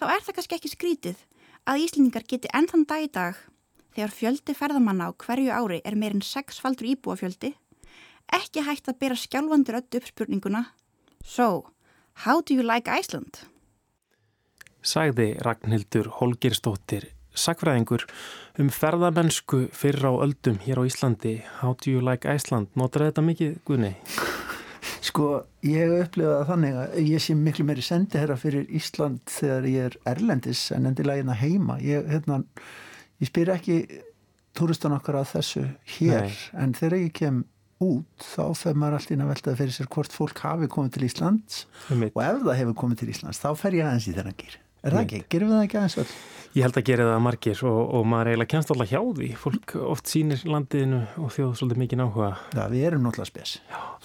þá 0.00 0.04
er 0.14 0.24
það 0.24 0.38
kannski 0.38 0.56
ekki 0.56 0.72
skrítið 0.72 1.22
að 1.68 1.84
Íslendingar 1.84 2.24
geti 2.24 2.52
ennþann 2.56 2.86
dag 2.88 3.04
í 3.04 3.12
dag, 3.12 3.36
þegar 3.92 4.16
fjöldi 4.16 4.56
ferðamanna 4.56 5.10
á 5.10 5.16
hverju 5.26 5.52
ári 5.52 5.82
er 5.84 5.98
meirinn 5.98 6.24
sexfaldur 6.24 6.88
íbúafjöldi, 6.94 7.52
ekki 8.32 8.64
hægt 8.64 8.88
að 8.88 9.00
bera 9.02 9.18
skjálfandur 9.18 9.82
öll 9.82 10.00
upp 10.00 10.08
spurninguna 10.08 10.64
So, 11.26 11.66
how 12.24 12.40
do 12.40 12.54
you 12.54 12.62
like 12.62 12.88
Iceland? 12.90 13.42
Sæði 14.86 15.34
Ragnhildur 15.42 16.08
Holgerstóttir, 16.20 17.08
sakfræðingur 17.34 18.06
um 18.62 18.70
ferðamennsku 18.72 19.66
fyrir 19.74 20.06
á 20.06 20.12
öldum 20.24 20.60
hér 20.62 20.80
á 20.80 20.82
Íslandi. 20.86 21.40
How 21.60 21.74
do 21.74 21.90
you 21.90 22.00
like 22.00 22.28
Iceland? 22.28 22.70
Notar 22.78 23.08
þetta 23.08 23.24
mikið, 23.26 23.58
Gunni? 23.66 23.96
Sko, 25.06 25.44
ég 25.66 25.92
upplifa 26.00 26.40
það 26.40 26.48
þannig 26.50 26.78
að 26.80 26.96
ég 27.10 27.22
sé 27.22 27.34
miklu 27.38 27.66
meiri 27.66 27.84
sendiherra 27.84 28.36
fyrir 28.40 28.70
Ísland 28.74 29.20
þegar 29.30 29.68
ég 29.70 29.90
er 29.90 29.98
erlendis 30.14 30.68
en 30.74 30.88
endilega 30.90 31.22
hérna 31.22 31.36
heima. 31.38 31.76
Ég, 31.82 32.06
hérna, 32.10 32.40
ég 33.22 33.30
spyr 33.30 33.52
ekki 33.54 33.80
túristan 34.56 34.96
okkar 34.96 35.20
að 35.20 35.34
þessu 35.34 35.66
hér, 35.98 36.30
Nei. 36.30 36.40
en 36.62 36.74
þegar 36.78 36.98
ég 37.02 37.14
kem 37.20 37.44
út 37.84 38.24
þá 38.24 38.44
fer 38.56 38.78
maður 38.78 38.98
alltaf 38.98 39.14
inn 39.16 39.24
að 39.24 39.32
velta 39.34 39.56
fyrir 39.58 39.74
sér 39.76 39.90
hvort 39.92 40.14
fólk 40.14 40.38
hafi 40.44 40.68
komið 40.72 40.94
til 40.96 41.08
Íslands 41.08 41.64
og 41.90 42.22
ef 42.24 42.38
það 42.46 42.60
hefur 42.60 42.78
komið 42.82 43.02
til 43.02 43.10
Íslands 43.12 43.42
þá 43.42 43.50
fer 43.60 43.76
ég 43.76 43.88
aðeins 43.88 44.08
í 44.08 44.14
þennan 44.16 44.38
gýr. 44.40 44.56
Er 44.86 44.94
það 44.94 45.04
ekki? 45.04 45.22
Gerum 45.34 45.52
við 45.52 45.56
það 45.58 45.66
ekki 45.66 45.78
aðeins 45.82 46.00
öll? 46.02 46.10
Ég 46.56 46.64
held 46.64 46.76
að 46.80 46.86
gera 46.88 47.06
það 47.10 47.18
margir 47.20 47.58
og, 47.68 47.78
og 47.98 48.04
maður 48.08 48.28
eiginlega 48.30 48.48
kennst 48.48 48.70
alltaf 48.72 48.88
hjá 48.88 49.00
því. 49.18 49.26
Fólk 49.36 49.72
oft 49.92 50.08
sýnir 50.08 50.44
landiðinu 50.48 51.00
og 51.20 51.32
þjóð 51.34 51.50
svolítið 51.58 51.80
mikið 51.82 52.02
áhuga. 52.06 52.28
Já, 52.56 52.60
við 52.72 52.86
erum 52.88 53.02
náttúrulega 53.04 53.28
spes. 53.28 53.52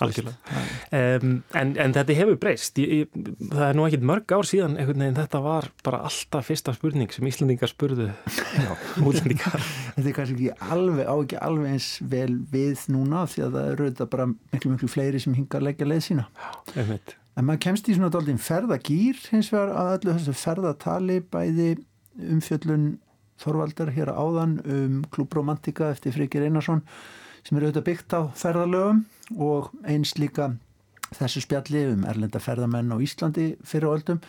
Algjörlega. 0.04 0.63
Um, 1.00 1.38
en, 1.62 1.72
en 1.86 1.96
þetta 1.96 2.17
hefur 2.17 2.41
breyst. 2.41 2.82
Ég, 2.84 3.06
ég, 3.06 3.38
það 3.54 3.63
er 3.70 3.80
nú 3.80 3.86
ekkit 3.88 4.04
mörg 4.12 4.36
ár 4.36 4.50
síðan 4.50 4.76
einhvern 4.76 5.06
veginn 5.06 5.22
þetta 5.22 5.41
var 5.46 5.70
bara 5.88 6.02
alltaf 6.10 6.52
fyrsta 6.52 6.76
spurning 6.76 7.15
sem 7.15 7.32
Íslandingar 7.32 7.72
spurðu 7.72 8.10
útlendingar. 9.08 9.63
Þetta 9.96 10.06
er 10.12 10.20
kannski 10.20 10.52
ekki 10.52 10.76
alveg, 10.76 11.08
á 11.08 11.15
ekki 11.15 11.41
alveg 11.48 11.78
eins 11.78 11.89
vel 12.04 12.34
við 12.52 12.84
núna 12.91 13.24
því 13.32 13.48
að 13.48 13.56
það 13.56 13.72
eru 13.78 13.89
þetta 13.94 14.12
bara 14.17 14.28
miklu, 14.34 14.76
miklu 14.76 14.91
fleiri 14.91 15.24
sem 15.24 15.39
hinga 15.39 15.62
að 15.62 15.70
leggja 15.70 15.88
leið 15.88 16.06
sína. 16.10 16.28
Einmitt. 16.76 17.15
En 17.39 17.48
maður 17.48 17.63
kemst 17.67 17.88
í 17.88 17.96
svona 17.96 18.12
daldinn 18.12 18.41
ferðagýr 18.41 19.20
hins 19.32 19.52
vegar 19.54 19.72
að 19.78 19.94
öllu 19.96 20.17
þessu 20.17 20.36
ferðatali 20.36 21.22
bæði 21.32 21.70
umfjöllun 22.20 22.89
Þorvaldar 23.41 23.89
hér 23.96 24.12
áðan 24.13 24.60
um 24.70 24.98
klúbromantika 25.13 25.88
eftir 25.89 26.13
Frikir 26.13 26.44
Einarsson 26.46 26.84
sem 27.41 27.58
eru 27.58 27.70
auðvitað 27.72 27.88
byggt 27.88 28.13
á 28.13 28.22
ferðalögum 28.38 29.00
og 29.41 29.72
eins 29.89 30.13
líka 30.20 30.52
þessu 31.17 31.41
spjalli 31.44 31.88
um 31.91 32.06
erlenda 32.08 32.41
ferðamenn 32.44 32.94
á 32.94 32.98
Íslandi 33.02 33.48
fyrir 33.65 33.89
öldum. 33.96 34.22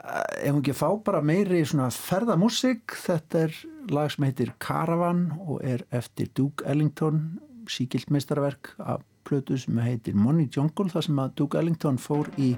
Eh, 0.00 0.48
Ef 0.48 0.54
hún 0.54 0.62
ekki 0.62 0.76
fá 0.78 0.88
bara 1.04 1.20
meiri 1.20 1.60
svona 1.68 1.90
ferðamúsik, 1.92 2.96
þetta 3.04 3.44
er 3.46 3.60
lag 3.92 4.10
sem 4.10 4.24
heitir 4.24 4.54
Caravan 4.62 5.26
og 5.44 5.60
er 5.60 5.84
eftir 5.92 6.32
Duke 6.34 6.64
Ellington, 6.64 7.40
síkilt 7.68 8.10
meistarverk 8.10 8.72
af 8.80 9.04
plötu 9.30 9.58
sem 9.58 9.78
heitir 9.78 10.16
Money 10.18 10.48
Jungle 10.50 10.90
þar 10.90 11.06
sem 11.06 11.20
að 11.22 11.34
Duke 11.38 11.60
Ellington 11.60 12.00
fór 12.02 12.30
í 12.40 12.50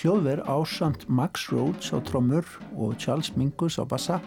hljóðver 0.00 0.44
ásand 0.44 1.06
Max 1.08 1.48
Rhodes 1.52 1.94
á 1.96 1.98
trommur 2.04 2.44
og 2.76 2.98
Charles 3.00 3.32
Mingus 3.40 3.80
á 3.80 3.84
bassa. 3.88 4.20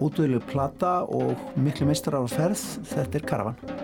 Útvölu 0.00 0.40
plata 0.48 1.02
og 1.04 1.36
miklu 1.58 1.90
meistarar 1.90 2.24
á 2.24 2.28
ferð 2.30 2.64
þetta 2.94 3.20
er 3.20 3.28
Caravan 3.28 3.77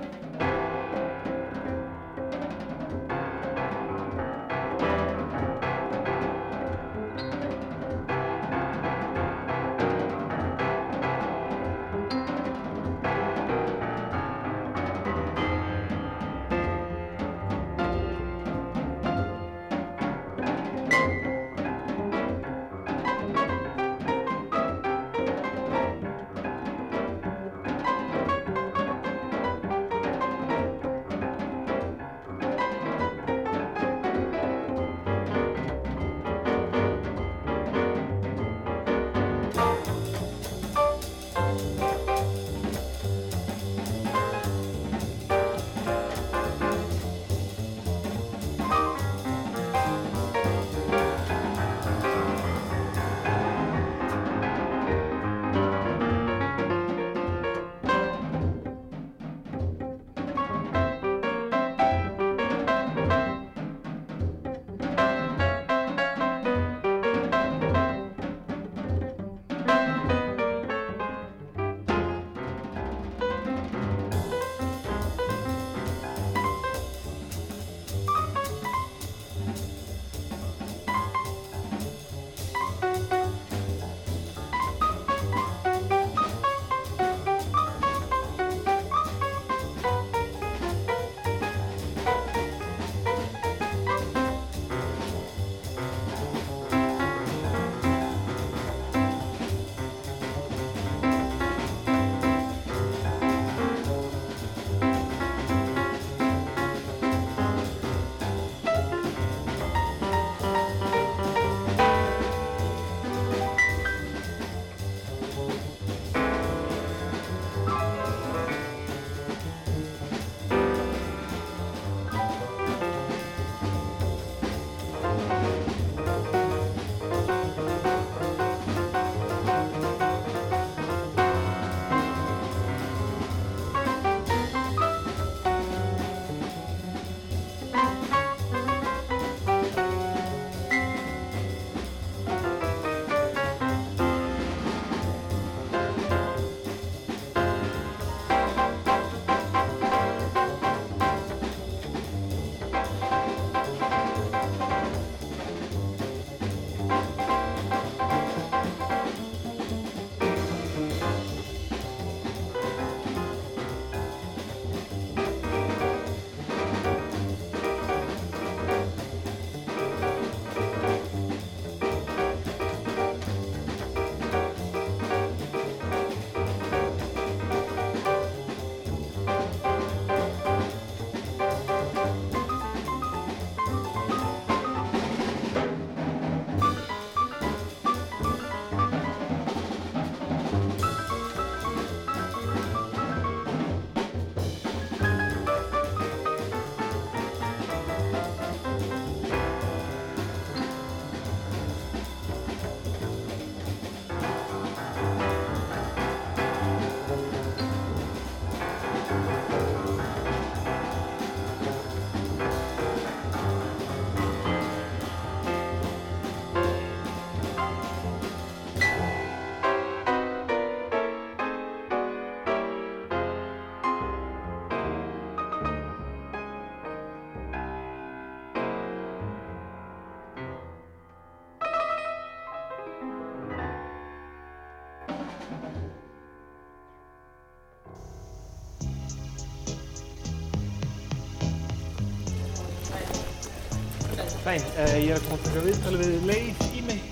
Næn, 244.45 244.61
ég 245.01 245.09
er 245.09 245.17
að 245.17 245.23
koma 245.25 245.37
að 245.39 245.45
taka 245.47 245.61
viðtali 245.65 245.99
við 246.03 246.25
leið 246.29 246.65
í 246.77 246.81
mig. 246.85 247.05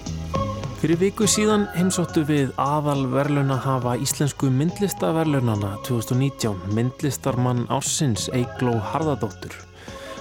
Fyrir 0.82 0.98
viku 1.00 1.24
síðan 1.30 1.62
heimsóttu 1.72 2.26
við 2.28 2.50
aðal 2.60 3.06
verðlunahafa 3.08 3.94
Íslensku 4.04 4.50
myndlistaverðlunana 4.52 5.70
2019, 5.86 6.58
myndlistarmann 6.76 7.64
Ársins 7.72 8.26
Eigló 8.36 8.74
Harðardóttur 8.90 9.56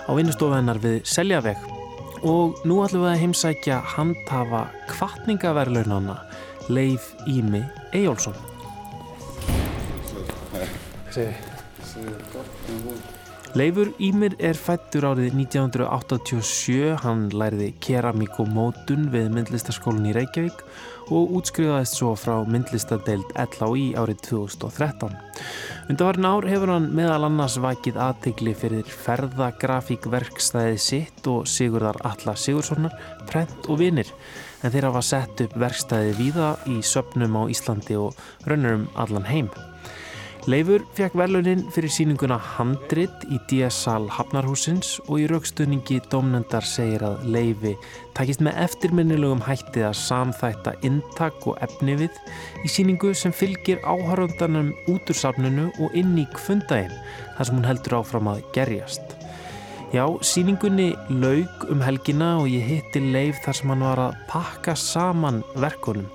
á 0.07 0.11
vinnustofu 0.15 0.55
hennar 0.55 0.79
við 0.79 1.01
Seljaveg 1.03 1.59
og 2.23 2.63
nú 2.63 2.79
ætlum 2.85 3.03
við 3.03 3.11
að 3.11 3.21
heimsækja 3.25 3.81
handhafa 3.97 4.63
kvartningaverðlunana 4.93 6.15
Leif 6.71 7.11
Ími 7.27 7.65
Eyjólfsson. 7.91 8.39
Leifur 13.51 13.89
Ímir 13.99 14.37
er 14.39 14.55
fættur 14.55 15.03
árið 15.09 15.33
1987, 15.35 16.93
hann 17.03 17.25
læriði 17.35 17.73
keramík 17.83 18.37
og 18.39 18.47
mótun 18.47 19.09
við 19.11 19.25
myndlistaskólinn 19.35 20.07
í 20.07 20.13
Reykjavík 20.15 20.61
og 21.11 21.33
útskrifaðist 21.35 21.97
svo 21.99 22.13
frá 22.15 22.37
myndlistadeild 22.47 23.33
LHI 23.35 23.89
árið 23.99 24.21
2013. 24.29 25.17
Undarvarin 25.91 26.29
ár 26.29 26.47
hefur 26.47 26.71
hann 26.71 26.87
meðal 26.95 27.27
annars 27.27 27.57
vakið 27.59 27.99
aðtegli 27.99 28.53
fyrir 28.55 28.93
ferðagrafíkverkstæði 29.01 30.77
sitt 30.79 31.27
og 31.27 31.43
Sigurðar 31.51 31.99
Alla 32.07 32.37
Sigurssonar, 32.39 32.95
prent 33.27 33.67
og 33.67 33.81
vinir, 33.83 34.07
en 34.63 34.71
þeir 34.71 34.87
hafa 34.93 35.03
sett 35.03 35.43
upp 35.43 35.59
verkstæði 35.59 36.15
víða 36.21 36.53
í 36.71 36.79
söpnum 36.79 37.35
á 37.35 37.43
Íslandi 37.51 37.99
og 37.99 38.15
raunarum 38.47 38.87
allan 38.95 39.27
heim. 39.27 39.51
Leifur 40.49 40.81
fekk 40.97 41.13
verðlunin 41.19 41.67
fyrir 41.69 41.91
síninguna 41.93 42.39
Handrit 42.41 43.27
í 43.29 43.37
DS-sal 43.45 44.07
Hafnarhúsins 44.09 44.95
og 45.03 45.21
í 45.21 45.27
raukstunningi 45.29 45.99
domnendar 46.09 46.65
segir 46.65 47.05
að 47.05 47.27
Leifi 47.29 47.75
takist 48.17 48.41
með 48.41 48.57
eftirminnilegum 48.63 49.45
hætti 49.45 49.85
að 49.85 49.99
samþætta 50.01 50.73
intak 50.87 51.45
og 51.45 51.61
efni 51.61 51.99
við 52.01 52.17
í 52.65 52.73
síningu 52.73 53.13
sem 53.13 53.35
fylgir 53.37 53.85
áhörundanum 53.85 54.73
út 54.89 55.13
úr 55.13 55.21
safninu 55.21 55.69
og 55.77 55.93
inn 55.93 56.17
í 56.17 56.25
kvöndaginn 56.33 56.97
þar 57.37 57.45
sem 57.45 57.61
hún 57.61 57.69
heldur 57.69 58.01
áfram 58.01 58.33
að 58.33 58.41
gerjast. 58.57 59.20
Já, 59.91 60.05
síningunni 60.23 60.93
laug 61.09 61.65
um 61.67 61.81
helgina 61.83 62.37
og 62.39 62.45
ég 62.47 62.63
hitti 62.63 63.01
Leif 63.11 63.41
þar 63.43 63.57
sem 63.57 63.71
hann 63.73 63.81
var 63.83 63.99
að 63.99 64.19
pakka 64.29 64.71
saman 64.79 65.41
verkunum 65.59 66.05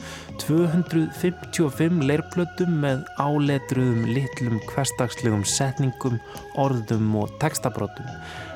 255 0.40 1.98
leirplötum 2.08 2.78
með 2.80 3.02
áletruðum 3.20 4.06
litlum 4.16 4.62
hverstagslegum 4.70 5.44
setningum, 5.44 6.16
orðum 6.56 7.10
og 7.20 7.34
textabrótum. 7.42 8.08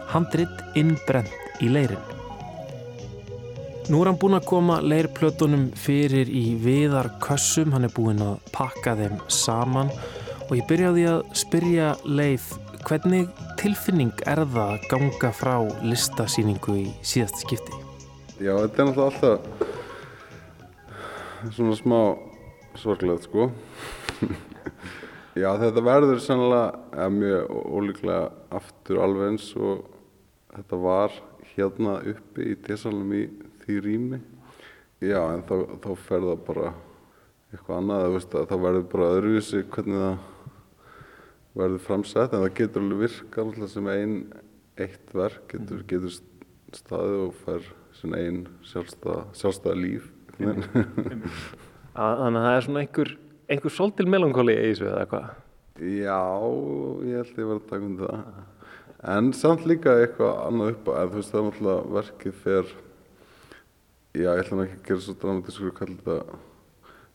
Handrit 0.09 0.64
innbrent 0.81 1.61
í 1.61 1.68
leirin. 1.68 2.01
Nú 3.93 4.01
er 4.01 4.09
hann 4.09 4.21
búinn 4.23 4.39
að 4.39 4.49
koma 4.49 4.81
leirplötunum 4.81 5.68
fyrir 5.77 6.33
í 6.33 6.55
viðar 6.64 7.12
kössum, 7.21 7.77
hann 7.77 7.85
er 7.85 7.93
búinn 7.93 8.25
að 8.25 8.41
pakka 8.57 8.97
þeim 8.97 9.21
saman 9.29 9.93
og 10.49 10.57
ég 10.57 10.64
byrjaði 10.66 11.05
að 11.12 11.25
spyrja 11.45 11.93
Leif 12.09 12.55
hvernig 12.87 13.28
tilfinning 13.61 14.12
er 14.28 14.41
það 14.45 14.72
að 14.76 14.87
ganga 14.91 15.31
frá 15.37 15.57
listasýningu 15.85 16.74
í 16.81 16.87
síðast 17.07 17.43
skipti? 17.43 17.74
Já, 18.41 18.55
þetta 18.57 18.83
er 18.83 18.87
náttúrulega 18.89 19.11
alltaf 19.11 19.39
svona 21.57 21.76
smá 21.78 22.01
sorglegt 22.81 23.26
sko 23.28 23.51
Já, 25.41 25.51
þetta 25.61 25.85
verður 25.87 26.20
sannlega 26.24 27.09
mjög 27.14 27.43
ólíklega 27.70 28.24
aftur 28.61 29.01
alveg 29.05 29.24
eins 29.31 29.47
og 29.57 29.87
þetta 30.57 30.76
var 30.83 31.11
hérna 31.55 31.93
uppi 32.14 32.53
í 32.53 32.59
tísalum 32.66 33.11
í 33.16 33.24
því 33.64 33.81
rými 33.87 34.18
Já, 35.01 35.20
en 35.33 35.45
þá, 35.49 35.57
þá 35.81 35.91
fer 35.97 36.26
það 36.26 36.43
bara 36.49 36.72
eitthvað 37.51 37.78
annað, 37.78 38.18
það 38.35 38.61
verður 38.66 38.85
bara 38.93 39.12
öðruvísi 39.16 39.64
hvernig 39.72 40.03
það 40.05 40.18
verður 41.59 41.83
framsett 41.85 42.35
en 42.35 42.45
það 42.45 42.57
getur 42.61 42.85
alveg 42.85 43.03
virka 43.05 43.43
alltaf 43.45 43.73
sem 43.73 43.91
ein 43.91 44.17
eitt 44.81 45.15
verk 45.17 45.51
getur, 45.51 45.83
getur 45.89 46.15
staðið 46.77 47.25
og 47.27 47.39
fær 47.45 47.71
sin 47.99 48.15
ein 48.17 48.45
sjálfstæða, 48.71 49.25
sjálfstæða 49.37 49.81
líf. 49.81 50.11
Þannig 50.41 51.17
að 51.97 52.37
það 52.37 52.53
er 52.53 52.67
svona 52.67 52.85
einhver, 52.85 53.15
einhver 53.51 53.75
svolítil 53.75 54.07
melankóli 54.09 54.55
í 54.57 54.69
þessu 54.71 54.91
eða 54.93 55.09
hvað? 55.11 55.33
Já, 55.81 56.21
ég 57.09 57.19
held 57.19 57.41
ég 57.41 57.51
var 57.51 57.59
að 57.59 57.67
taka 57.73 57.89
um 57.89 57.99
það. 57.99 58.23
En 59.11 59.33
samt 59.37 59.67
líka 59.69 59.97
eitthvað 59.97 60.39
annað 60.45 60.73
upp 60.75 60.93
að 60.93 61.11
þú 61.11 61.21
veist 61.21 61.33
það 61.33 61.41
er 61.41 61.47
náttúrulega 61.49 61.93
verkið 61.97 62.39
fer 62.45 62.73
já, 64.13 64.31
ég 64.31 64.41
ætla 64.43 64.65
ekki 64.67 64.79
að 64.79 64.87
gera 64.89 65.05
svo 65.05 65.17
dramatískur 65.23 65.71
að 65.71 65.77
kalla 65.79 65.99
þetta 66.01 66.41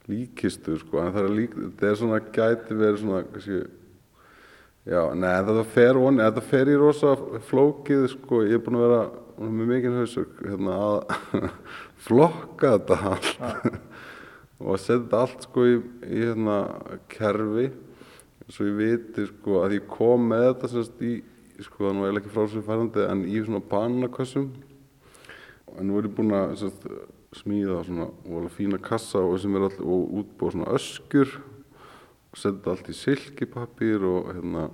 líkistu 0.05 0.77
sko, 0.81 1.01
en 1.01 1.13
það 1.15 1.27
er 1.27 1.35
lík, 1.39 1.57
þetta 1.59 1.89
er 1.89 1.99
svona 1.99 2.21
gæti 2.35 2.77
verið 2.77 3.01
svona 3.01 3.21
kannski 3.25 3.59
Já, 4.85 4.99
neða 5.17 5.47
þetta 5.47 5.63
fer 5.73 5.97
von, 5.97 6.21
þetta 6.21 6.41
fer 6.45 6.69
í 6.69 6.75
rosa 6.77 7.15
flókið 7.47 8.03
sko, 8.11 8.43
ég 8.45 8.59
er 8.59 8.61
búin 8.61 8.77
að 8.77 8.83
vera 8.85 8.99
með 9.41 9.71
mikinn 9.71 9.97
hausug 9.97 10.35
hérna, 10.45 10.75
að 10.77 11.47
flokka 12.05 12.75
þetta 12.75 12.99
allt. 13.09 13.79
Og 14.61 14.77
setja 14.77 14.99
þetta 15.01 15.23
allt 15.23 15.47
sko 15.47 15.65
í, 15.65 15.79
í 16.05 16.21
hérna 16.21 16.59
kerfi 17.11 17.71
svo 18.53 18.67
ég 18.67 18.77
viti 18.77 19.25
sko 19.31 19.63
að 19.63 19.79
ég 19.79 19.89
kom 19.89 20.29
með 20.29 20.45
þetta 20.51 20.69
semst 20.75 21.01
í, 21.01 21.15
sko 21.65 21.87
það 21.87 21.97
nú 21.97 22.05
er 22.05 22.19
ekki 22.19 22.33
frá 22.35 22.45
sem 22.51 22.65
færandi 22.65 23.05
en 23.09 23.25
í 23.25 23.41
svona 23.41 23.63
banakassum 23.71 24.51
en 25.75 25.89
nú 25.89 25.97
er 25.97 26.07
ég 26.07 26.15
búin 26.15 26.35
að 26.37 26.55
semst, 26.61 26.85
smíða 27.41 27.81
svona 27.87 28.53
fína 28.53 28.79
kassa 28.85 29.23
og 29.25 29.39
sem 29.41 29.57
er 29.57 29.65
alltaf 29.65 29.89
og 29.97 30.13
útbúa 30.21 30.53
svona 30.53 30.69
öskur 30.77 31.33
setja 32.39 32.71
allt 32.73 32.89
í 32.91 32.95
silkipapír 32.97 34.05
og 34.09 34.31
hérna 34.33 34.69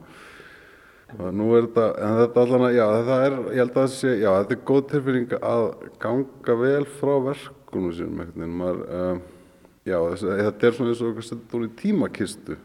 nú 1.36 1.50
er 1.58 1.68
þetta, 1.68 1.86
en 2.00 2.18
þetta 2.22 2.46
allan 2.46 2.66
að, 2.68 2.78
já 2.78 2.86
þetta 2.96 3.20
er, 3.26 3.36
ég 3.52 3.62
held 3.62 3.74
að 3.74 3.78
það 3.82 3.94
sé, 3.98 4.14
já 4.22 4.30
þetta 4.30 4.56
er 4.56 4.64
góð 4.70 4.82
tilfinning 4.92 5.36
að 5.42 5.68
ganga 6.02 6.58
vel 6.62 6.88
frá 7.00 7.14
verkunum 7.28 7.94
sínum 7.98 8.22
veginn, 8.22 8.58
maður, 8.62 8.82
uh, 8.88 9.62
já 9.88 9.98
þess, 9.98 10.26
þetta 10.42 10.68
er 10.68 10.78
svona 10.78 10.94
eins 10.94 11.04
og 11.04 11.22
eitthvað 11.22 11.56
úr 11.60 11.68
í 11.68 11.72
tímakistu 11.82 12.60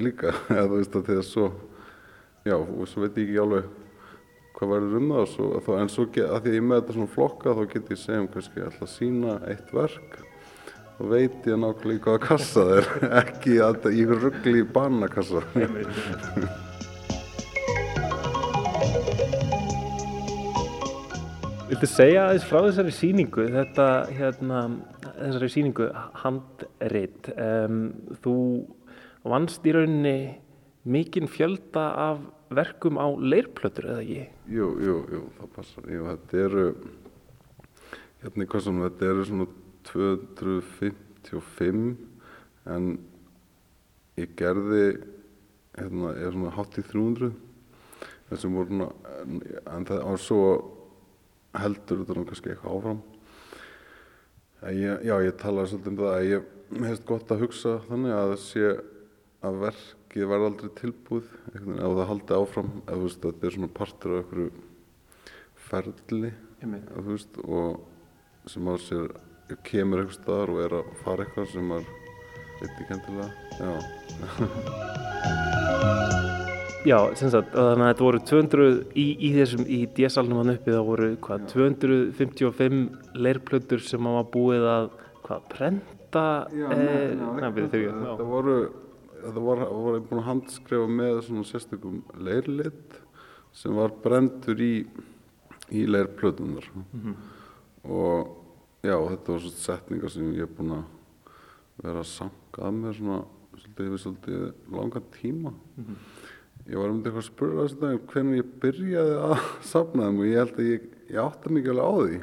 líka, 0.00 0.34
eða 0.54 0.68
þú 0.70 0.80
veist 0.80 0.98
að 0.98 1.08
þetta 1.08 1.20
er 1.20 1.28
svo, 1.28 1.48
já 2.48 2.56
og 2.56 2.84
svo 2.88 3.04
veit 3.04 3.18
ég 3.20 3.28
ekki 3.28 3.42
alveg 3.44 3.72
hvað 4.54 4.70
verður 4.70 5.00
um 5.00 5.14
það 5.16 5.26
svo, 5.34 5.78
en 5.80 5.90
svo 5.92 6.06
get, 6.14 6.28
að 6.30 6.44
því 6.44 6.52
að 6.52 6.58
ég 6.60 6.68
með 6.68 6.80
þetta 6.80 6.96
svona 6.98 7.14
flokka 7.16 7.56
þá 7.58 7.64
get 7.74 7.90
ég 7.90 8.00
segja 8.00 8.22
um 8.22 8.30
kannski 8.30 8.64
alltaf 8.64 8.92
sína 8.94 9.38
eitt 9.50 9.74
verk 9.74 10.20
og 11.00 11.10
veit 11.10 11.46
ég 11.48 11.56
nákvæmlega 11.58 11.96
í 11.96 12.02
hvaða 12.04 12.20
kassa 12.22 12.62
það 12.68 12.76
er 12.76 12.86
ekki 13.22 13.56
að 13.64 13.88
í 13.90 14.04
ruggli 14.10 14.60
í 14.62 14.68
banakassa. 14.76 15.42
Viltu 21.64 21.88
segja 21.90 22.28
aðeins 22.28 22.44
frá 22.46 22.60
þessari 22.68 22.92
síningu, 22.94 23.48
þetta, 23.50 23.86
hérna, 24.14 24.58
þessari 25.16 25.48
síningu 25.50 25.88
handrit, 26.20 27.30
um, 27.34 27.80
þú 28.22 28.34
vannst 29.26 29.64
í 29.66 29.72
rauninni 29.74 30.18
mikinn 30.84 31.26
fjölda 31.32 31.88
af 32.04 32.20
verkum 32.54 33.00
á 33.00 33.08
leirplötur 33.18 33.88
eða 33.90 34.04
ekki? 34.04 34.26
Jú, 34.54 34.68
jú, 34.84 34.96
jú, 35.16 35.22
það 35.40 35.50
passar. 35.56 35.90
Jú, 35.90 36.06
þetta 36.12 36.42
eru 36.44 36.66
hérna 38.22 38.46
í 38.46 38.50
kassanum, 38.54 38.86
þetta 38.86 39.10
eru 39.10 39.26
svona 39.32 39.48
255 39.90 41.96
en 42.74 42.84
ég 44.20 44.28
gerði 44.38 44.86
hérna, 45.74 46.14
er 46.14 46.30
svona 46.32 46.54
hátt 46.54 46.78
í 46.78 46.82
300 46.86 47.32
þessum 48.30 48.54
voru 48.58 48.70
svona 48.70 48.88
en, 49.74 49.86
það 49.88 49.98
var 50.06 50.20
svo 50.22 50.48
heldur 51.54 51.98
þetta 52.02 52.14
nú 52.16 52.24
kannski 52.28 52.50
eitthvað 52.52 52.76
áfram. 52.78 53.00
Ég, 54.74 54.94
já, 55.04 55.14
ég 55.20 55.34
talaði 55.38 55.70
svolítið 55.70 55.92
um 55.92 55.98
það 56.00 56.12
að 56.14 56.28
ég 56.30 56.40
finnst 56.72 57.08
gott 57.08 57.28
að 57.34 57.42
hugsa 57.44 57.72
þannig 57.88 58.12
að 58.16 58.30
sé 58.40 58.66
að 59.44 59.54
verkið 59.60 60.30
verði 60.30 60.46
aldrei 60.48 60.70
tilbúið 60.78 61.28
veginn, 61.52 61.76
ef 61.76 61.90
það 61.98 62.10
haldi 62.10 62.32
áfram 62.38 62.70
ef 62.78 62.94
þú 62.94 63.02
veist, 63.02 63.24
þetta 63.26 63.46
er 63.46 63.54
svona 63.58 63.76
partur 63.76 64.10
af 64.14 64.18
einhverju 64.22 64.48
ferli 65.68 66.30
þú 66.64 67.04
veist, 67.10 67.32
og 67.44 67.68
sem 68.48 68.64
á 68.72 68.74
sér 68.80 69.06
kemur 69.68 69.98
einhvers 70.04 70.18
staðar 70.20 70.48
og 70.54 70.58
er 70.64 70.72
að 70.80 70.84
fara 71.04 71.24
eitthvað 71.26 71.50
sem 71.52 71.64
maður 71.68 71.86
veit 72.60 72.70
ekki 72.80 72.94
endilega. 72.96 73.30
Já, 73.60 73.72
Já, 76.84 76.98
sem 77.16 77.30
sagt, 77.32 77.54
þannig 77.56 77.80
að 77.86 77.90
þetta 77.94 78.04
voru 78.04 78.18
200 78.28 78.64
í, 79.00 79.04
í 79.24 79.28
þessum, 79.38 79.62
í 79.72 79.78
DS-alnum 79.96 80.42
hann 80.42 80.52
uppi, 80.52 80.68
það 80.74 80.82
voru 80.90 81.06
hvað, 81.24 81.46
255 81.54 82.82
leirplötur 83.24 83.80
sem 83.80 84.04
var 84.04 84.26
búið 84.34 84.66
að, 84.68 84.88
hvað, 85.24 85.46
prenta 85.54 86.24
Já, 86.52 86.66
eh, 86.68 86.76
nei, 86.76 87.14
nei, 87.16 87.40
nei, 87.40 87.50
byrju, 87.56 87.70
þegar 87.72 87.86
ég- 87.86 88.02
þetta 88.04 88.26
voru 88.28 88.56
þetta 89.24 89.40
voru, 89.46 89.68
voru 89.86 90.02
búin 90.10 90.20
að 90.20 90.28
handskrifa 90.28 90.90
með 91.00 91.22
svona 91.24 91.46
sérstökum 91.48 92.02
leirlit 92.20 93.00
sem 93.56 93.72
var 93.80 93.88
brendur 94.04 94.60
í 94.60 94.74
í 95.72 95.86
leirplötunar 95.88 96.68
Mhm. 96.92 97.14
og 97.88 98.43
já, 98.84 98.96
þetta 98.96 99.32
var 99.32 99.40
svona 99.44 99.62
setningar 99.64 100.12
sem 100.12 100.34
ég 100.36 100.44
er 100.44 100.52
búin 100.58 100.76
að 100.76 100.84
vera 101.82 102.02
að 102.04 102.10
sanka 102.10 102.68
að 102.68 102.76
mér 102.78 102.98
svona 102.98 103.22
svolítið, 103.54 103.88
yfir 103.88 104.02
svolítið 104.02 104.44
langan 104.74 105.08
tíma. 105.14 105.54
Mhm. 105.76 105.96
ég 106.64 106.78
var 106.80 106.88
um 106.88 107.00
eitthvað 107.02 107.20
að 107.20 107.26
spura 107.28 107.64
þessu 107.64 107.80
dag 107.80 108.06
hvernig 108.08 108.38
ég 108.38 108.52
byrjaði 108.60 109.16
að 109.20 109.42
safna 109.60 110.06
þeim 110.06 110.20
og 110.20 110.28
ég 110.30 110.38
held 110.40 110.54
að 110.54 110.70
ég, 110.70 110.86
ég 111.10 111.18
átta 111.20 111.50
mikið 111.50 111.80
alveg 111.82 111.84
á 111.84 111.92
því. 112.04 112.22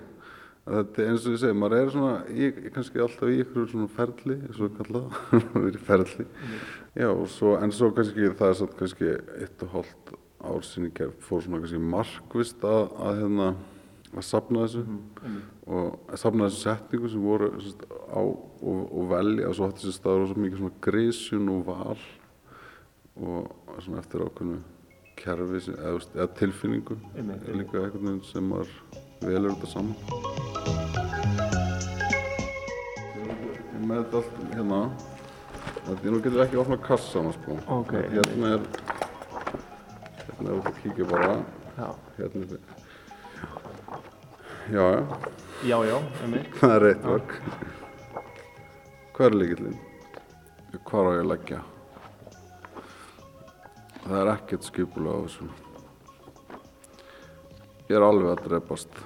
Að 0.62 0.74
þetta 0.78 1.02
er 1.02 1.10
eins 1.12 1.26
og 1.26 1.32
ég 1.32 1.42
segi, 1.42 1.58
maður 1.58 1.78
er 1.78 1.92
svona 1.92 2.16
ég, 2.38 2.58
ég 2.66 2.74
kannski 2.74 3.02
alltaf 3.02 3.30
í 3.30 3.38
ykkur 3.42 3.70
svona 3.70 3.92
ferli 3.92 4.38
eins 4.40 4.60
og 4.62 4.76
kallað, 4.78 5.20
verið 5.66 5.86
ferli. 5.86 6.26
Já, 6.96 7.10
og 7.12 7.28
svo, 7.30 7.54
en 7.62 7.72
svo 7.72 7.92
kannski 7.94 8.34
það 8.34 8.50
er 8.50 8.58
satt 8.62 8.76
kannski 8.80 9.14
eitt 9.42 9.66
og 9.66 9.76
hálft 9.76 10.14
ár 10.42 10.66
sinni 10.66 10.90
gerð, 10.98 11.14
fór 11.22 11.44
svona 11.46 11.62
kannski 11.62 11.82
markvist 11.82 12.66
að, 12.66 12.90
að 12.98 13.22
hérna 13.22 13.48
að 14.12 14.26
safna 14.28 14.66
þessu 14.66 14.82
og 15.72 16.12
að 16.12 16.20
safna 16.20 16.48
þessu 16.50 16.64
setningu 16.66 17.12
sem 17.12 17.24
voru 17.24 17.52
sem 17.62 17.72
sagt, 17.72 17.86
á 18.12 18.22
og, 18.22 18.82
og 18.92 19.08
velja 19.12 19.48
og 19.48 19.56
svo 19.58 19.70
átti 19.70 19.86
þessi 19.86 19.98
staður 19.98 20.26
og 20.26 20.32
svo 20.32 20.44
mikið 20.44 20.62
svona 20.62 20.82
grísjun 20.88 21.52
og 21.54 21.64
val 21.70 22.02
og 23.22 23.78
svona 23.80 24.02
eftir 24.02 24.26
ákveðnu 24.26 24.60
kerfi 25.22 25.62
sem, 25.66 25.78
eða, 25.78 26.02
eða 26.18 26.28
tilfinningu. 26.40 26.98
Er 27.16 27.58
líka 27.60 27.82
einhvern 27.82 28.08
veginn 28.08 28.22
sem 28.26 28.48
maður 28.52 28.76
velur 29.22 29.56
þetta 29.56 29.72
saman. 29.72 29.96
Ég 33.72 33.88
með 33.88 34.04
þetta 34.04 34.22
allt 34.22 34.36
hérna. 34.56 34.82
Þetta 35.82 36.14
nú 36.14 36.22
getur 36.26 36.46
ekki 36.46 36.62
opnað 36.62 36.84
kassana 36.86 37.34
sko. 37.38 37.58
Ok. 37.78 37.96
hérna 38.14 38.56
er 38.58 38.68
hérna 40.28 40.54
er 40.56 40.62
að 40.62 40.80
kíkja 40.84 41.10
bara. 41.10 41.34
Já, 41.78 41.90
hérna 42.18 42.46
er 42.46 42.81
já, 44.70 44.86
já, 44.92 45.06
já, 45.64 45.78
já, 45.86 45.98
einmitt. 46.24 46.54
það 46.60 46.76
er 46.76 46.82
reitt 46.86 47.06
verk 47.06 47.32
hvað 49.16 49.26
er 49.28 49.36
líkillinn? 49.42 49.80
hvað 50.88 51.08
á 51.08 51.12
ég 51.12 51.22
að 51.22 51.30
leggja? 51.32 51.60
það 54.06 54.18
er 54.22 54.32
ekkert 54.36 54.68
skipulega 54.68 55.16
á 55.18 55.24
þessu 55.26 55.48
ég 57.92 57.96
er 58.00 58.06
alveg 58.08 58.30
að 58.34 58.44
drepast 58.48 59.02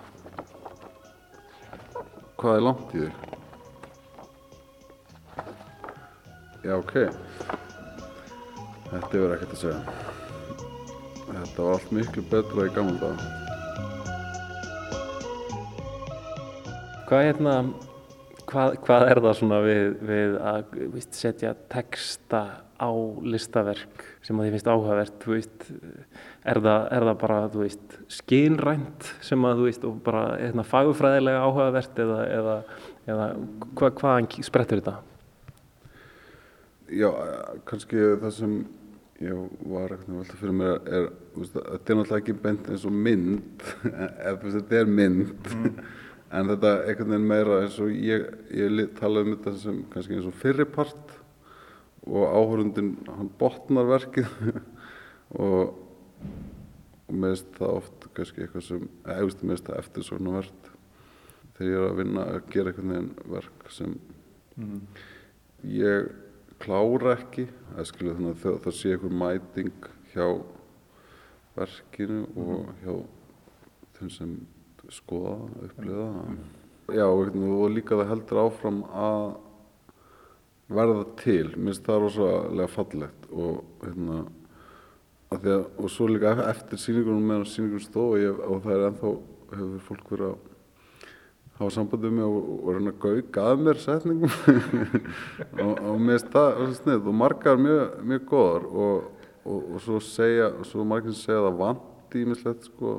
hvað 2.39 2.57
er 2.59 2.65
langt 2.67 2.95
í 2.95 3.05
þig? 3.05 3.13
já, 6.65 6.73
ok 6.77 6.93
þetta 8.91 9.17
er 9.23 9.35
ekkert 9.37 9.55
að 9.57 9.63
segja 9.63 9.81
þetta 11.25 11.65
var 11.65 11.73
allt 11.75 11.91
miklu 11.95 12.21
betra 12.31 12.69
í 12.69 12.75
gamla 12.75 12.99
dag 13.01 13.44
Hvað, 17.05 17.21
hérna, 17.21 17.55
hvað, 18.49 18.75
hvað 18.81 19.03
er 19.11 19.19
það 19.21 19.35
svona 19.37 19.57
við, 19.61 19.83
við 20.09 20.35
að 20.41 20.77
víst, 20.95 21.17
setja 21.19 21.51
texta 21.69 22.39
á 22.81 22.89
listaverk 23.21 24.05
sem 24.25 24.39
að 24.39 24.47
þið 24.47 24.55
finnst 24.55 24.69
áhugavert, 24.71 25.19
þú 25.21 25.35
veist, 25.35 25.67
er 26.49 26.59
það, 26.65 26.87
er 26.97 27.05
það 27.05 27.19
bara, 27.21 27.35
þú 27.53 27.61
veist, 27.61 27.97
skynrænt 28.15 29.09
sem 29.23 29.45
að, 29.45 29.59
þú 29.59 29.67
veist, 29.67 29.85
og 29.85 29.99
bara 30.07 30.23
hérna, 30.39 30.65
fagufræðilega 30.65 31.43
áhugavert 31.45 32.01
eða, 32.05 32.17
eða, 32.39 32.55
eða 33.05 33.27
hva, 33.77 33.91
hvaðan 34.01 34.29
sprettur 34.47 34.81
þetta? 34.81 34.95
Já, 36.89 37.11
kannski 37.69 38.01
það 38.23 38.33
sem 38.39 38.57
ég 39.21 39.45
var 39.69 39.93
ekkert 39.93 40.33
að 40.33 40.41
fyrir 40.41 40.57
mér 40.57 40.73
er, 40.89 41.05
þú 41.35 41.43
veist, 41.43 41.61
þetta 41.61 41.93
er 41.93 42.01
náttúrulega 42.01 42.23
ekki 42.23 42.35
beint 42.47 42.73
eins 42.73 42.89
og 42.89 42.97
mynd, 43.05 43.69
ef 44.31 44.49
þetta 44.57 44.81
er 44.81 44.91
mynd, 44.91 45.53
en 46.35 46.51
þetta 46.51 46.71
er 46.71 46.89
einhvern 46.91 47.13
veginn 47.13 47.29
meira 47.29 47.61
eins 47.63 47.77
og 47.83 47.93
ég, 47.93 48.27
ég 48.53 48.93
talaði 48.99 49.29
um 49.29 49.37
þetta 49.37 49.55
sem 49.63 49.81
kannski 49.93 50.17
eins 50.17 50.29
og 50.29 50.37
fyrirpart 50.41 51.15
og 52.05 52.35
áhörundin, 52.37 52.93
hann 53.09 53.31
botnar 53.39 53.87
verkið. 53.89 54.29
Og, 55.35 55.71
og 57.09 57.15
finnst 57.17 57.47
það 57.57 57.71
oft 57.79 58.03
kannski 58.13 58.43
eitthvað 58.43 58.63
sem, 58.67 58.83
eða 59.09 59.39
finnst 59.39 59.65
það 59.65 59.79
eftir 59.79 60.05
svona 60.05 60.35
verð 60.35 60.67
þegar 61.55 61.71
ég 61.71 61.79
er 61.79 61.85
að 61.87 61.97
vinna 61.97 62.25
að 62.29 62.49
gera 62.53 62.71
einhvern 62.71 62.93
veginn 62.93 63.09
verk 63.33 63.65
sem 63.73 63.95
ég 65.71 66.11
klára 66.61 67.15
ekki 67.15 67.47
skilja 67.89 68.15
þannig 68.19 68.35
að 68.35 68.43
það, 68.43 68.59
það 68.65 68.77
sé 68.77 68.93
einhver 68.93 69.17
mæting 69.23 69.89
hjá 70.13 70.27
verkinu 71.55 72.21
og 72.35 72.69
hjá 72.83 72.93
þeim 73.97 74.13
sem 74.13 74.37
skoða, 74.93 75.35
upplifa 75.65 76.07
það. 76.13 76.39
Já 76.95 77.05
og, 77.09 77.35
og 77.35 77.69
líka 77.73 77.97
það 77.97 78.09
heldur 78.13 78.41
áfram 78.45 78.81
að 78.93 79.27
verða 80.75 81.05
til, 81.21 81.45
mér 81.55 81.71
finnst 81.73 81.85
það 81.85 82.01
rosalega 82.03 82.71
fallegt 82.73 83.29
og 83.33 83.85
hérna 83.85 84.23
að 85.35 85.47
og 85.81 85.87
svo 85.91 86.07
líka 86.09 86.31
ef- 86.33 86.45
eftir 86.51 86.79
sýningunum 86.81 87.25
meðan 87.29 87.47
sýningunum 87.49 87.83
stóð 87.85 88.27
og, 88.31 88.43
og 88.49 88.61
það 88.63 88.75
er 88.75 88.85
ennþá 88.89 89.13
hefur 89.55 89.81
fólk 89.89 90.11
verið 90.13 90.27
að 90.31 90.51
hafa 91.55 91.71
samband 91.71 92.05
við 92.05 92.15
mig 92.17 92.25
og, 92.27 92.47
og 92.55 92.69
reyna 92.75 92.93
að 92.93 93.01
gauka 93.05 93.45
að 93.51 93.61
mér 93.65 93.77
setningum. 93.79 94.33
Og, 95.65 95.71
og 95.71 96.01
mér 96.03 96.17
finnst 96.17 96.33
það 96.33 96.49
rosa 96.59 96.77
snið 96.81 97.05
og 97.11 97.15
margar 97.15 97.61
mjög, 97.61 97.93
mjög 98.09 98.25
góðar 98.31 98.65
og, 98.67 99.05
og, 99.45 99.59
og 99.75 99.83
svo 99.85 100.01
segja 100.03 100.49
og 100.51 100.65
svo 100.67 100.83
margir 100.87 101.15
segja 101.15 101.39
að 101.39 101.47
það 101.47 101.59
vanti 101.61 102.23
ímislegt 102.25 102.67
sko 102.67 102.95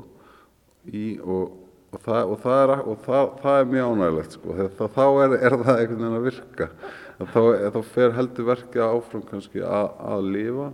í 0.86 1.04
og, 1.20 1.58
og, 1.92 2.00
það, 2.02 2.20
og, 2.22 2.38
það, 2.42 2.62
er, 2.62 2.74
og 2.82 3.04
það, 3.04 3.28
það 3.42 3.60
er 3.60 3.70
mjög 3.72 3.92
ánægilegt 3.92 4.36
sko. 4.36 4.56
Þá 4.96 5.04
er, 5.24 5.36
er 5.38 5.56
það 5.62 5.72
einhvern 5.76 6.02
veginn 6.02 6.18
að 6.18 6.26
virka. 6.26 6.68
Þá, 7.16 7.40
þá 7.72 7.80
fer 7.94 8.16
heldur 8.16 8.50
verkið 8.50 8.84
áfram 8.86 9.24
kannski 9.30 9.62
að, 9.64 9.88
að 10.10 10.28
lifa 10.34 10.68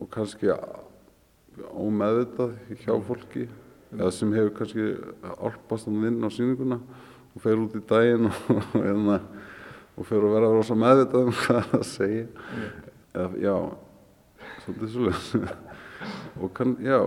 og 0.00 0.10
kannski 0.14 0.52
ómeðvitað 1.76 2.54
hjá 2.80 2.92
fólki 3.04 3.48
eða 3.90 4.10
sem 4.14 4.34
hefur 4.36 4.52
kannski 4.60 4.86
álpast 5.42 5.88
hann 5.88 6.06
inn 6.08 6.22
á 6.22 6.30
sýninguna 6.30 6.78
og 7.34 7.42
fer 7.42 7.58
út 7.60 7.74
í 7.76 7.82
daginn 7.90 8.28
og, 8.30 8.38
og, 8.54 8.86
og, 8.86 9.26
og 9.98 10.08
fer 10.08 10.26
að 10.26 10.36
vera 10.36 10.52
rosa 10.54 10.76
meðvitað 10.78 11.26
um 11.26 11.34
hvað 11.40 11.66
það 11.72 11.84
segja 11.90 12.26
eða, 13.10 13.30
já, 13.42 13.56
svolítið 14.62 14.94
svolítið 14.94 15.50
og 16.40 16.54
kann, 16.56 16.76
já 16.86 17.00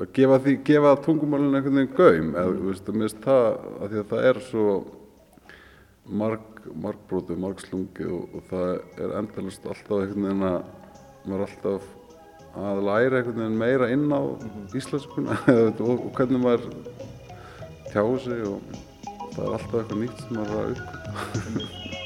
að 0.00 0.12
gefa, 0.16 0.38
því, 0.44 0.54
gefa 0.64 0.94
tungumálinu 1.04 1.58
einhvern 1.58 1.80
veginn 1.80 1.96
gaum 1.98 2.32
eða, 2.34 2.56
þú 2.56 2.66
veist, 2.70 2.90
mér 2.90 3.06
finnst 3.06 3.22
það 3.26 3.46
að 3.50 3.86
því 3.92 4.00
að 4.00 4.10
það 4.12 4.26
er 4.30 4.42
svo 4.46 4.66
marg, 6.20 6.60
margbrótið, 6.86 7.40
margslungið 7.44 8.12
og, 8.16 8.36
og 8.36 8.46
það 8.50 8.68
er 9.04 9.16
endalist 9.20 9.66
alltaf 9.66 9.96
einhvern 9.98 10.28
veginn 10.28 10.46
að 10.50 10.60
maður 11.26 11.36
er 11.36 11.46
alltaf 11.46 11.90
að 12.60 12.82
læra 12.88 13.20
einhvern 13.20 13.42
veginn 13.44 13.60
meira 13.60 13.90
inn 13.94 14.08
á 14.10 14.20
íslenskuna 14.80 15.38
og, 15.68 15.94
og 15.94 16.10
hvernig 16.16 16.44
maður 16.46 16.68
tjáu 17.92 18.18
sig 18.24 18.44
og 18.48 18.76
það 19.36 19.44
er 19.46 19.56
alltaf 19.58 19.80
eitthvað 19.82 20.04
nýtt 20.04 20.24
sem 20.24 20.38
maður 20.40 20.56
er 20.56 20.62
að 20.64 20.76
uppgöta. 20.76 21.99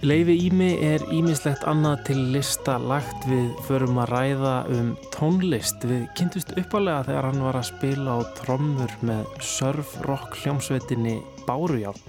Leifi 0.00 0.32
Ími 0.46 0.78
er 0.80 1.02
ímislegt 1.12 1.66
annað 1.68 1.98
til 2.08 2.20
lista 2.32 2.78
lagt 2.80 3.26
við 3.28 3.50
förum 3.66 3.98
að 4.00 4.12
ræða 4.14 4.52
um 4.72 4.86
tónlist. 5.12 5.82
Við 5.84 6.06
kynntust 6.16 6.54
uppalega 6.56 7.02
þegar 7.10 7.26
hann 7.28 7.42
var 7.44 7.58
að 7.58 7.66
spila 7.68 8.14
á 8.16 8.18
trommur 8.38 8.94
með 9.04 9.28
surf-rock 9.44 10.38
hljómsveitinni 10.40 11.18
Bárujárn. 11.44 12.00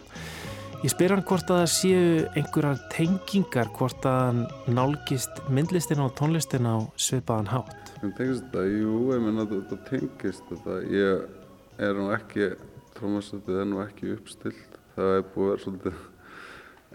Ég 0.85 0.93
spyr 0.93 1.17
hann 1.17 1.25
hvort 1.27 1.51
að 1.51 1.59
það 1.59 1.73
séu 1.73 2.05
einhverjar 2.39 2.79
tengingar, 2.95 3.73
hvort 3.75 4.07
að 4.07 4.21
hann 4.21 4.39
nálgist 4.71 5.43
myndlistina 5.51 6.07
og 6.07 6.15
tónlistina 6.15 6.77
á 6.79 6.87
svipaðan 6.95 7.51
hátt. 7.51 7.91
Hvernig 7.97 8.15
tengist 8.21 8.47
þetta? 8.47 8.65
Jú, 8.71 8.95
ég 9.11 9.25
menna 9.27 9.47
þetta 9.51 9.81
tengist 9.91 10.47
þetta. 10.47 10.79
Ég 10.95 11.83
er 11.89 11.99
nú 11.99 12.07
ekki, 12.15 12.53
trómastöndið 12.95 13.61
er 13.65 13.69
nú 13.75 13.83
ekki 13.83 14.15
uppstilt. 14.15 14.79
Það 14.95 15.13
er 15.17 15.29
búið 15.35 15.43
að 15.43 15.51
vera 15.51 15.65
svolítið, 15.67 16.01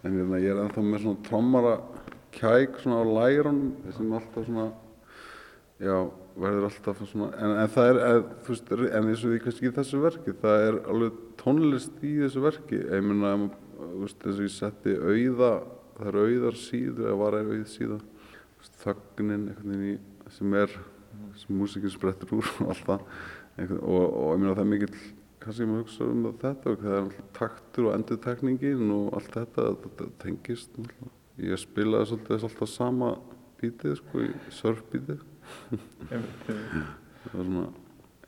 en 0.07 0.17
hérna, 0.21 0.41
ég 0.43 0.53
er 0.55 0.63
ennþá 0.63 0.85
með 0.87 1.05
svona 1.05 1.27
trommara 1.27 1.75
kæk 2.37 2.81
svona 2.83 3.03
á 3.03 3.05
lærunum 3.19 3.93
sem 3.97 4.17
alltaf 4.19 4.47
svona, 4.47 4.67
já, 5.83 5.97
verður 6.37 6.67
alltaf 6.71 7.05
svona, 7.11 7.31
en, 7.37 7.55
en 7.63 7.71
það 7.75 7.93
er, 7.93 8.01
eð, 8.09 8.27
þú 8.47 8.55
veist, 8.55 8.75
en 8.87 9.11
eins 9.11 9.23
og 9.23 9.33
því 9.33 9.45
kannski 9.45 9.71
í 9.71 9.77
þessu 9.79 10.03
verki, 10.03 10.37
það 10.43 10.67
er 10.67 10.81
alveg 10.95 11.23
tónlist 11.41 12.03
í 12.05 12.17
þessu 12.23 12.43
verki. 12.45 12.83
Ég 12.83 13.07
menna, 13.07 13.33
þú 13.79 14.03
veist, 14.03 14.21
þess 14.25 14.37
að 14.37 14.45
ég 14.47 14.57
setti 14.57 14.99
auða, 15.01 15.55
það 15.97 16.11
er 16.13 16.21
auðar 16.25 16.61
síður, 16.61 17.07
eða 17.07 17.23
var 17.23 17.39
auð 17.41 17.57
síða 17.73 18.03
þögnin 18.83 19.49
í, 19.93 19.97
sem 20.35 20.55
er 20.59 20.73
sem 21.41 21.57
músikinn 21.57 21.93
sprettur 21.93 22.39
úr 22.39 22.49
og 22.63 22.73
allt 22.73 22.87
það 22.87 23.05
einhvern, 23.57 23.81
og, 23.83 24.05
og 24.05 24.33
ég 24.35 24.43
meina 24.43 24.55
það 24.57 24.63
er 24.65 24.71
mikill 24.73 24.97
kannski 25.47 25.69
maður 25.69 25.85
hugsa 25.85 26.11
um 26.11 26.27
þetta 26.43 26.73
og 26.73 26.83
það 26.83 26.93
er 26.93 27.01
alltaf 27.05 27.31
taktur 27.39 27.89
og 27.89 27.97
endurtekningin 27.97 28.93
og 28.97 29.17
allt 29.17 29.33
þetta, 29.39 29.71
þetta 29.85 30.11
tengist 30.23 30.77
náttúrulega. 30.77 31.15
ég 31.47 31.63
spilaði 31.63 32.11
svolítið 32.11 32.47
alltaf 32.51 32.73
sama 32.73 33.11
bítið 33.61 33.99
sko 34.03 34.23
í 34.27 34.31
surfbítið. 34.53 35.25
Það 37.27 37.35
var 37.35 37.47
svona 37.49 37.67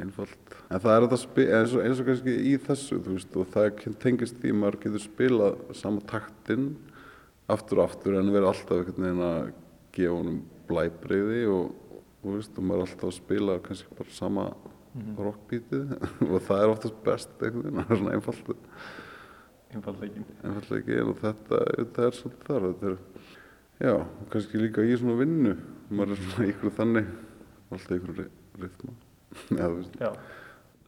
einfalt. 0.03 0.55
En 0.71 0.83
það 0.83 0.93
er 0.95 1.05
þetta 1.05 1.19
spi- 1.23 1.49
eins 1.59 1.75
og, 1.75 1.83
eins 1.85 2.01
og 2.03 2.09
kannski 2.09 2.35
í 2.51 2.55
þessu 2.63 2.99
þú 3.03 3.15
veist 3.17 3.39
og 3.39 3.51
það 3.55 3.81
tengist 4.03 4.39
því 4.43 4.53
að 4.53 4.61
maður 4.61 4.79
getur 4.85 5.03
spilað 5.03 5.59
sama 5.79 6.05
taktinn 6.11 6.69
aftur 7.51 7.81
og 7.81 7.89
aftur 7.89 8.19
en 8.19 8.33
verið 8.35 8.51
alltaf 8.53 8.79
einhvern 8.79 9.07
veginn 9.07 9.25
að 9.27 9.51
gefa 9.97 10.15
honum 10.15 10.41
blæbreyði 10.69 11.43
og, 11.51 11.73
og, 11.97 12.29
veist, 12.37 12.55
og 12.55 12.69
maður 12.69 12.85
er 12.85 12.87
alltaf 12.87 13.09
að 13.11 13.17
spila 13.19 13.59
kannski 13.65 13.99
bara 13.99 14.15
sama 14.15 14.47
rockbítið 15.19 15.93
og 16.33 16.41
það 16.47 16.63
er 16.63 16.73
oftast 16.73 16.99
best 17.07 17.37
veginn, 17.43 17.77
það 17.79 17.93
er 17.95 18.03
svona 18.03 18.17
einfalt 18.17 18.51
Einfaldleikin. 19.69 20.25
einfallega 20.49 21.03
og 21.05 21.19
þetta, 21.21 21.59
þetta 21.77 22.07
er 22.07 22.15
svolítið 22.17 22.47
þar 22.49 22.67
þetta 22.71 22.91
er, 22.91 22.99
já, 23.85 23.95
kannski 24.33 24.63
líka 24.63 24.85
í 24.87 24.97
svona 24.97 25.19
vinnu 25.21 25.55
maður 25.93 26.15
er 26.15 26.23
svona 26.25 26.49
ykkur 26.55 26.75
þannig 26.79 27.11
alltaf 27.69 27.97
ykkur 27.99 28.23
rytma 28.65 28.95
já, 29.61 29.65
þú 29.67 29.75
veist, 29.77 29.99
Já. 30.01 30.13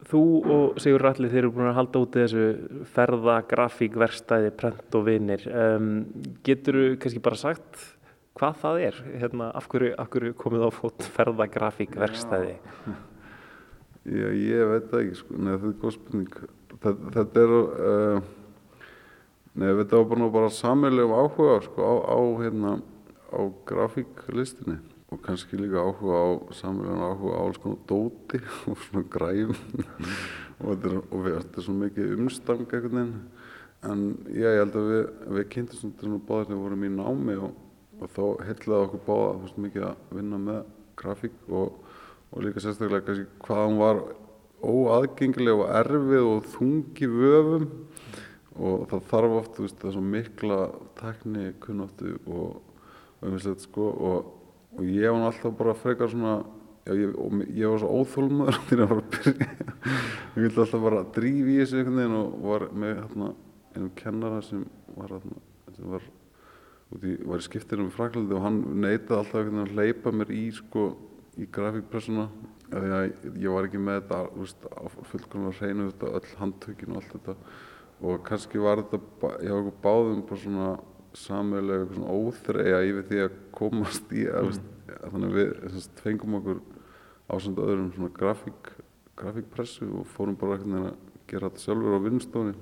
Þú 0.09 0.19
og 0.49 0.79
Sigur 0.81 1.03
Ralli 1.05 1.27
þeir 1.29 1.43
eru 1.43 1.51
búin 1.53 1.67
að 1.69 1.75
halda 1.77 1.99
úti 2.01 2.23
þessu 2.23 2.85
ferða, 2.89 3.35
grafík, 3.45 3.93
verstæði, 4.01 4.49
prent 4.57 4.95
og 4.97 5.03
vinir. 5.05 5.43
Um, 5.53 5.91
getur 6.41 6.79
þú 6.79 6.85
kannski 7.03 7.21
bara 7.21 7.37
sagt 7.37 7.83
hvað 8.39 8.57
það 8.63 8.79
er? 8.87 8.97
Hérna, 9.21 9.51
af, 9.53 9.67
hverju, 9.69 9.93
af 10.01 10.09
hverju 10.09 10.33
komið 10.41 10.65
á 10.65 10.69
fót 10.73 11.05
ferða, 11.05 11.45
grafík, 11.53 11.93
verstæði? 12.01 12.57
já, 12.57 12.97
ég 14.09 14.69
veit 14.71 14.87
það 14.89 15.03
ekki 15.03 15.17
sko, 15.19 15.37
neða 15.37 15.57
þetta 15.61 15.71
er 15.71 15.81
góð 15.81 15.95
spurning. 15.97 16.37
Þetta, 16.71 16.93
þetta 17.15 17.41
er 17.41 17.51
uh, 17.57 18.29
neða 19.61 19.81
þetta 19.81 19.99
var 19.99 20.07
bara, 20.13 20.29
bara 20.37 20.53
sammelegum 20.55 21.13
áhuga 21.17 21.59
sko, 21.67 21.85
á, 21.85 21.93
á 22.09 22.19
hérna 22.41 22.71
á 23.29 23.41
grafíklistinni. 23.69 24.79
Og 25.11 25.19
kannski 25.21 25.59
líka 25.59 25.83
áhuga 25.83 26.17
á 26.17 26.29
sammelegum 26.55 27.03
áhuga 27.03 27.35
á 27.37 27.41
alls 27.43 27.61
konar 27.61 27.81
dóti 27.89 28.41
og 28.71 28.79
svona 28.87 29.05
græfum 29.11 29.57
og 30.61 30.67
þetta 30.71 30.89
er, 30.89 30.97
og 31.01 31.25
við, 31.25 31.37
þetta 31.37 31.59
er 31.59 31.67
svo 31.67 31.77
mikið 31.77 32.15
umstang 32.17 32.65
veginn. 32.71 33.15
En 33.81 34.01
já, 34.29 34.45
ég 34.45 34.59
held 34.61 34.75
að 34.77 34.91
við, 34.91 35.05
við 35.35 35.47
kynntum 35.55 35.79
svona, 35.79 35.99
svona 36.01 36.21
báðir 36.25 36.49
þegar 36.49 36.57
við 36.57 36.65
vorum 36.65 36.85
í 36.85 36.91
námi 36.97 37.37
og, 37.41 37.55
og 37.97 38.11
þá 38.13 38.25
heitlaði 38.47 38.87
okkur 38.87 39.05
báða 39.07 39.61
mikið 39.65 39.87
að 39.87 40.03
vinna 40.17 40.41
með 40.41 40.59
grafík 41.01 41.39
og, 41.49 41.79
og 42.31 42.45
líka 42.45 42.63
sérstaklega 42.63 43.05
kannski 43.07 43.27
hvað 43.43 43.63
hún 43.65 43.79
var 43.81 44.01
óaðgengileg 44.61 45.61
og 45.63 45.71
erfið 45.81 46.27
og 46.29 46.49
þungi 46.53 47.09
vöfum. 47.11 47.67
Og 48.61 48.83
það 48.91 49.05
þarf 49.09 49.35
oft, 49.37 49.59
veist, 49.63 49.77
það 49.79 49.93
svo 49.95 50.03
mikla 50.05 50.57
tekni 50.99 51.51
kunnáttu 51.63 52.17
og 52.27 52.57
einmislegt 53.23 53.63
sko. 53.63 53.87
Og, 53.91 54.31
og 54.75 54.87
ég 54.87 55.07
var 55.11 55.29
alltaf 55.29 55.55
bara 55.57 55.75
frekar 55.77 56.11
svona 56.11 56.41
já, 56.85 56.93
ég, 56.95 57.13
ég 57.57 57.71
var 57.71 57.81
svo 57.81 58.01
óþólmaður 58.01 58.59
þegar 58.69 58.83
ég 58.83 58.91
var 58.91 59.03
að 59.03 59.13
byrja. 59.15 59.51
Ég 60.31 60.41
vildi 60.45 60.63
alltaf 60.65 60.83
bara 60.87 61.05
drífa 61.15 61.53
í 61.53 61.59
þessu 61.61 61.79
einhvern 61.79 62.01
veginn 62.01 62.17
og 62.19 62.35
var 62.47 62.67
með 62.71 62.97
hérna 62.99 63.29
einum 63.75 63.93
kennara 63.97 64.41
sem 64.45 64.65
var 64.97 65.15
hérna 65.15 65.39
sem 65.71 65.87
var 65.95 66.09
út 66.91 67.07
í, 67.07 67.15
var 67.23 67.39
í 67.39 67.47
skiptinu 67.47 67.87
með 67.87 67.95
Fraklandi 67.95 68.35
og 68.35 68.45
hann 68.45 68.59
neitaði 68.83 69.17
alltaf 69.21 69.39
einhvern 69.39 69.61
veginn 69.61 69.65
að 69.65 69.79
hleypa 69.79 70.13
mér 70.15 70.35
í 70.35 70.43
sko 70.55 70.85
í 71.39 71.47
grafíkpressuna 71.55 72.27
af 72.71 72.83
því 72.83 72.91
að 72.95 73.03
ég, 73.39 73.49
var 73.51 73.67
ekki 73.67 73.81
með 73.81 73.99
þetta 74.01 74.21
veist, 74.35 74.65
á 74.67 74.83
fullkomlega 75.11 75.57
hreinu 75.59 75.89
þetta 75.91 76.11
öll 76.19 76.33
handtökin 76.39 76.93
og 76.93 77.01
allt 77.01 77.15
þetta. 77.15 77.35
Og 78.01 78.23
kannski 78.25 78.61
var 78.61 78.81
þetta 78.81 79.31
hjá 79.45 79.55
okkur 79.57 79.79
báðum 79.83 80.21
bara 80.27 80.41
svona 80.43 80.69
sameiginlega 81.17 81.83
eitthvað 81.83 81.97
svona 81.99 82.17
óþreyja 82.17 82.83
yfir 82.87 83.07
því 83.09 83.23
að 83.25 83.39
komast 83.57 84.13
í 84.15 84.27
að, 84.31 84.47
veist, 84.49 84.69
að 84.97 85.15
þannig 85.15 85.27
að 85.31 85.39
við 85.39 85.75
sagt, 85.75 86.03
fengum 86.05 86.37
okkur 86.39 86.61
ásand 87.31 87.61
öðrum 87.63 87.91
svona 87.95 88.13
grafík 88.15 88.71
grafíkpressu 89.19 89.87
og 89.99 90.07
fórum 90.09 90.37
bara 90.39 90.57
einhvern 90.57 90.77
veginn 90.77 90.91
að 90.91 91.27
gera 91.29 91.49
þetta 91.49 91.63
sjálfur 91.65 91.97
á 91.99 92.05
vinnstofunni 92.05 92.55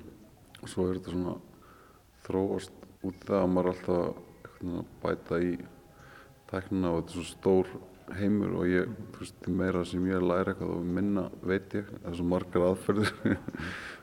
og 0.59 0.71
svo 0.71 0.87
er 0.87 0.97
þetta 0.97 1.13
svona 1.13 1.35
þróast 2.25 2.87
út 3.07 3.21
það 3.27 3.39
að 3.39 3.53
maður 3.53 3.71
alltaf 3.73 4.25
bæta 5.03 5.39
í 5.39 5.53
tæknina 6.49 6.91
og 6.91 6.99
þetta 6.99 7.13
er 7.13 7.15
svo 7.15 7.27
stór 7.29 7.71
heimur 8.17 8.57
og 8.59 8.67
ég, 8.69 8.89
þú 9.13 9.23
veist, 9.23 9.37
því 9.45 9.55
meira 9.61 9.85
sem 9.87 10.09
ég 10.09 10.25
læra 10.25 10.53
eitthvað 10.53 10.75
og 10.75 10.91
minna 10.97 11.29
veit 11.45 11.77
ég. 11.77 11.87
Það 11.95 12.11
er 12.11 12.19
svo 12.19 12.27
margar 12.33 12.67
aðferðir. 12.71 13.15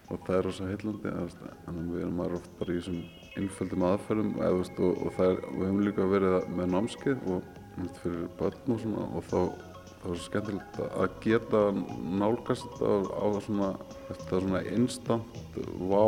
Og 0.06 0.20
það 0.22 0.36
er 0.36 0.44
rosa 0.46 0.66
heillandi 0.68 1.12
veist, 1.16 1.40
en 1.66 1.78
við 1.90 2.02
erum 2.04 2.18
maður 2.20 2.36
oft 2.38 2.52
bara 2.60 2.70
í 2.70 2.76
þessum 2.78 3.00
einföldum 3.40 3.86
aðferðum 3.88 4.28
eða, 4.38 4.58
veist, 4.60 4.76
og, 4.78 5.00
og 5.02 5.16
er, 5.24 5.40
við 5.48 5.64
hefum 5.64 5.80
líka 5.82 6.06
verið 6.12 6.36
með 6.54 6.68
námskeið 6.76 7.24
og 7.26 7.48
veist, 7.80 7.98
fyrir 8.04 8.28
börn 8.38 8.76
og 8.76 8.84
svona 8.84 9.08
og 9.18 9.26
þá 9.26 9.40
það 10.06 10.12
var 10.12 10.20
svo 10.20 10.26
skemmtilegt 10.28 10.78
að 10.86 11.16
geta 11.24 11.62
nálgast 12.20 12.78
á, 12.78 12.94
á 13.02 13.26
svona 13.42 13.72
þetta 14.06 14.40
svona 14.44 14.62
instant 14.76 15.58
vá, 15.90 16.04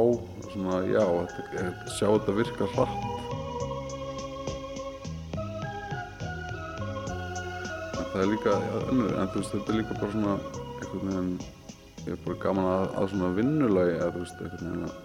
svona 0.52 0.80
já, 0.86 1.02
þetta, 1.34 1.72
sjá 1.96 2.06
þetta 2.06 2.36
virka 2.38 2.70
hratt 2.76 3.47
það 8.18 8.24
er 8.26 8.32
líka 8.32 8.52
önnur, 8.90 9.12
en 9.14 9.28
þú 9.30 9.38
veist, 9.38 9.52
þetta 9.52 9.70
er 9.70 9.76
líka 9.78 9.96
bara 9.98 10.08
svona 10.10 10.32
einhvern 10.58 11.04
veginn, 11.08 11.28
ég 12.02 12.08
er 12.10 12.22
bara 12.24 12.38
gaman 12.42 12.64
að, 12.66 12.86
að 12.98 13.10
svona 13.12 13.28
vinnulagi, 13.36 13.92
eða 13.94 14.08
þú 14.14 14.22
veist, 14.24 14.40
einhvern 14.42 14.64
veginn 14.64 14.86
að, 14.88 14.96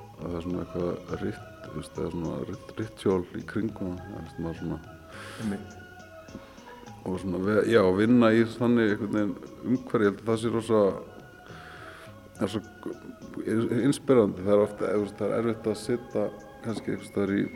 að 0.00 0.24
það 0.24 0.34
er 0.38 0.46
svona 0.46 0.62
eitthvað 0.64 1.20
ritt, 1.20 1.44
þú 1.62 1.74
veist, 1.76 2.00
eða 2.00 2.10
svona 2.14 2.38
ritt, 2.48 2.72
rittjól 2.80 3.20
í 3.22 3.42
kringum, 3.52 3.92
það, 4.00 4.16
veist, 4.16 4.40
maður 4.42 4.58
svona, 4.62 4.78
og 7.06 7.20
svona, 7.22 7.58
já, 7.70 7.82
vinna 8.00 8.32
í 8.34 8.40
þannig 8.56 8.94
einhvern 8.96 9.14
veginn 9.14 9.36
umhverju, 9.76 10.08
ég 10.08 10.10
held 10.10 10.24
að 10.24 10.32
það 10.32 10.40
sé 10.42 10.54
rosa, 10.56 10.80
það 12.40 12.48
er 12.48 12.54
svo 12.56 12.64
inspirandi, 13.86 14.42
það 14.42 14.56
er 14.56 14.64
ofta, 14.64 14.96
veist, 15.04 15.20
það 15.20 15.28
er 15.28 15.38
erfitt 15.38 15.70
að 15.70 15.78
sitja 15.84 16.26
kannski 16.66 16.96
einhvers 16.96 17.12
staðar 17.14 17.36
í, 17.36 17.46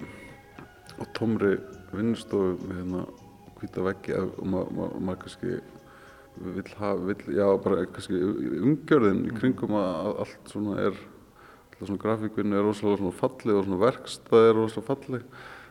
á 0.94 1.04
tómri 1.18 1.56
vinnustofu 1.90 2.54
með 2.62 2.78
hérna 2.84 3.02
hvíta 3.61 3.84
veggi 3.84 4.16
og 4.16 4.42
maður 4.42 4.74
ma 4.76 4.88
ma 5.06 5.16
kannski 5.20 5.61
vill 6.40 6.74
hafa, 6.78 7.00
vill, 7.04 7.24
já 7.36 7.46
bara 7.62 7.86
kannski 7.86 8.20
umgjörðin 8.20 9.26
í 9.28 9.34
kringum 9.36 9.74
að, 9.76 10.12
allt 10.24 10.52
svona 10.52 10.78
er 10.86 10.94
alltaf 11.80 11.88
svona 11.88 12.02
grafíkvinni 12.02 12.56
er 12.56 12.64
rosalega 12.64 13.00
svona 13.00 13.16
falleg 13.16 13.56
og 13.56 13.64
svona 13.66 13.80
verkstað 13.80 14.48
er 14.48 14.56
rosalega 14.58 14.88
falleg. 14.88 15.22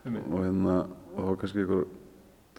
Og 0.06 0.40
hérna 0.42 0.76
og 0.86 1.18
það 1.18 1.28
var 1.28 1.40
kannski 1.42 1.64
einhver 1.64 1.84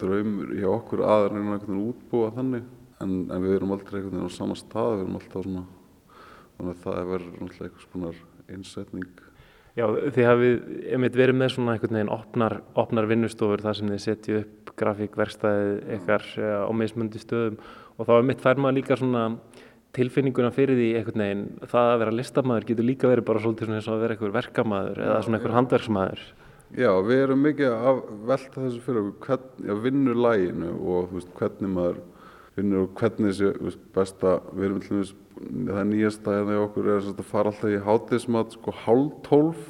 draumur 0.01 0.53
hjá 0.55 0.69
okkur 0.71 1.03
að 1.07 1.27
reyna 1.31 1.55
einhvern 1.55 1.73
veginn 1.73 1.89
útbúa 1.91 2.31
þannig. 2.37 2.69
En, 3.01 3.15
en 3.33 3.43
við 3.43 3.57
erum 3.57 3.75
aldrei 3.75 3.99
einhvern 3.99 4.19
veginn 4.19 4.31
á 4.31 4.39
sama 4.39 4.59
stað 4.59 4.93
við 4.95 5.05
erum 5.05 5.19
alltaf 5.21 5.47
svona 5.47 5.65
þannig 6.57 6.73
að 6.75 6.85
það 6.85 7.01
er 7.01 7.11
verið 7.15 7.35
náttúrulega 7.41 7.69
einhvers 7.71 7.91
konar 7.95 8.23
innsetning. 8.51 9.11
Já, 9.79 9.85
þið 9.87 10.27
hafið 10.27 10.57
einmitt 10.91 11.17
verið 11.17 11.39
með 11.41 11.53
svona 11.55 11.75
einhvern 11.75 11.97
veginn 11.97 12.15
opnar, 12.15 12.57
opnar 12.79 13.07
vinnustofur 13.11 13.63
þar 13.65 13.79
sem 13.79 13.93
þið 13.93 14.03
setju 14.05 14.41
upp 14.41 14.60
grafíkverkstæðið 14.81 15.97
ykkar 15.99 16.29
eh, 16.41 16.61
á 16.65 16.71
mismundi 16.77 17.23
stöðum. 17.23 17.59
Og 17.97 18.09
þá 18.09 18.15
einmitt 18.19 18.45
fær 18.45 18.61
maður 18.61 18.79
líka 18.81 18.99
svona 18.99 19.25
tilfinninguna 19.97 20.53
fyrir 20.55 20.79
því 20.79 20.91
einhvern 21.01 21.25
veginn 21.25 21.47
það 21.71 21.89
að 21.95 22.03
vera 22.05 22.15
listamaður 22.15 22.69
getur 22.69 22.87
líka 22.87 23.11
verið 23.11 23.27
bara 23.31 23.43
svolítið 23.43 23.69
svona 23.69 23.81
eins 23.81 23.89
og 23.89 23.97
að 23.97 24.05
vera 24.05 24.17
einhver 24.17 24.37
verkamaður 24.37 25.03
eða 25.07 25.19
svona 25.25 25.41
einhver 25.41 25.57
handverksmaður. 25.57 26.23
Já, 26.79 26.91
við 27.03 27.25
erum 27.25 27.41
mikið 27.43 27.73
að 27.75 27.97
velta 28.29 28.61
þessu 28.63 28.85
fyrir 28.85 29.09
okkur 29.09 29.41
já, 29.67 29.73
vinnur 29.83 30.21
læginu 30.23 30.71
og 30.95 31.11
veist, 31.17 31.33
hvernig 31.35 31.73
maður 31.75 31.99
vinnur 32.55 32.85
og 32.85 33.01
hvernig 33.01 33.35
þessi 33.35 33.81
besta, 33.97 34.37
við 34.55 34.69
erum 34.69 34.85
dæmis, 34.85 35.13
það 35.41 35.81
er 35.81 35.89
nýjasta 35.91 36.37
hérna 36.37 36.55
í 36.55 36.63
okkur 36.63 36.93
er 36.95 37.11
að 37.11 37.25
fara 37.27 37.51
alltaf 37.51 37.75
í 37.75 37.83
hátismat 37.89 38.55
sko 38.55 38.75
hálf 38.85 39.19
tólf 39.27 39.67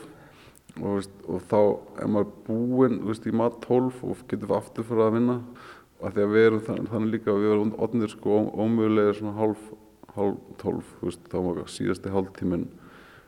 og, 0.78 1.06
og 1.26 1.44
þá 1.50 1.58
er 2.02 2.10
maður 2.14 2.32
búinn 2.46 2.98
í 3.10 3.34
mat 3.36 3.58
tólf 3.64 4.02
og 4.06 4.24
getur 4.30 4.56
aftur 4.56 4.86
fyrir 4.86 5.06
að 5.06 5.16
vinna. 5.18 5.38
Að 6.00 6.16
því 6.16 6.24
að 6.24 6.34
við 6.34 6.46
erum 6.48 6.62
þannig, 6.66 6.90
þannig 6.94 7.14
líka 7.14 7.32
að 7.32 7.42
við 7.42 7.54
erum 7.54 7.72
odnir 7.84 8.12
sko 8.12 8.36
ómögulegir 8.56 9.18
svona 9.18 9.34
hálf, 9.36 9.66
hálf 10.14 10.38
tólf, 10.62 10.94
þú 11.00 11.10
veist, 11.10 11.26
þá 11.28 11.38
var 11.44 11.60
síðasti 11.74 12.14
hálftíminn. 12.14 12.68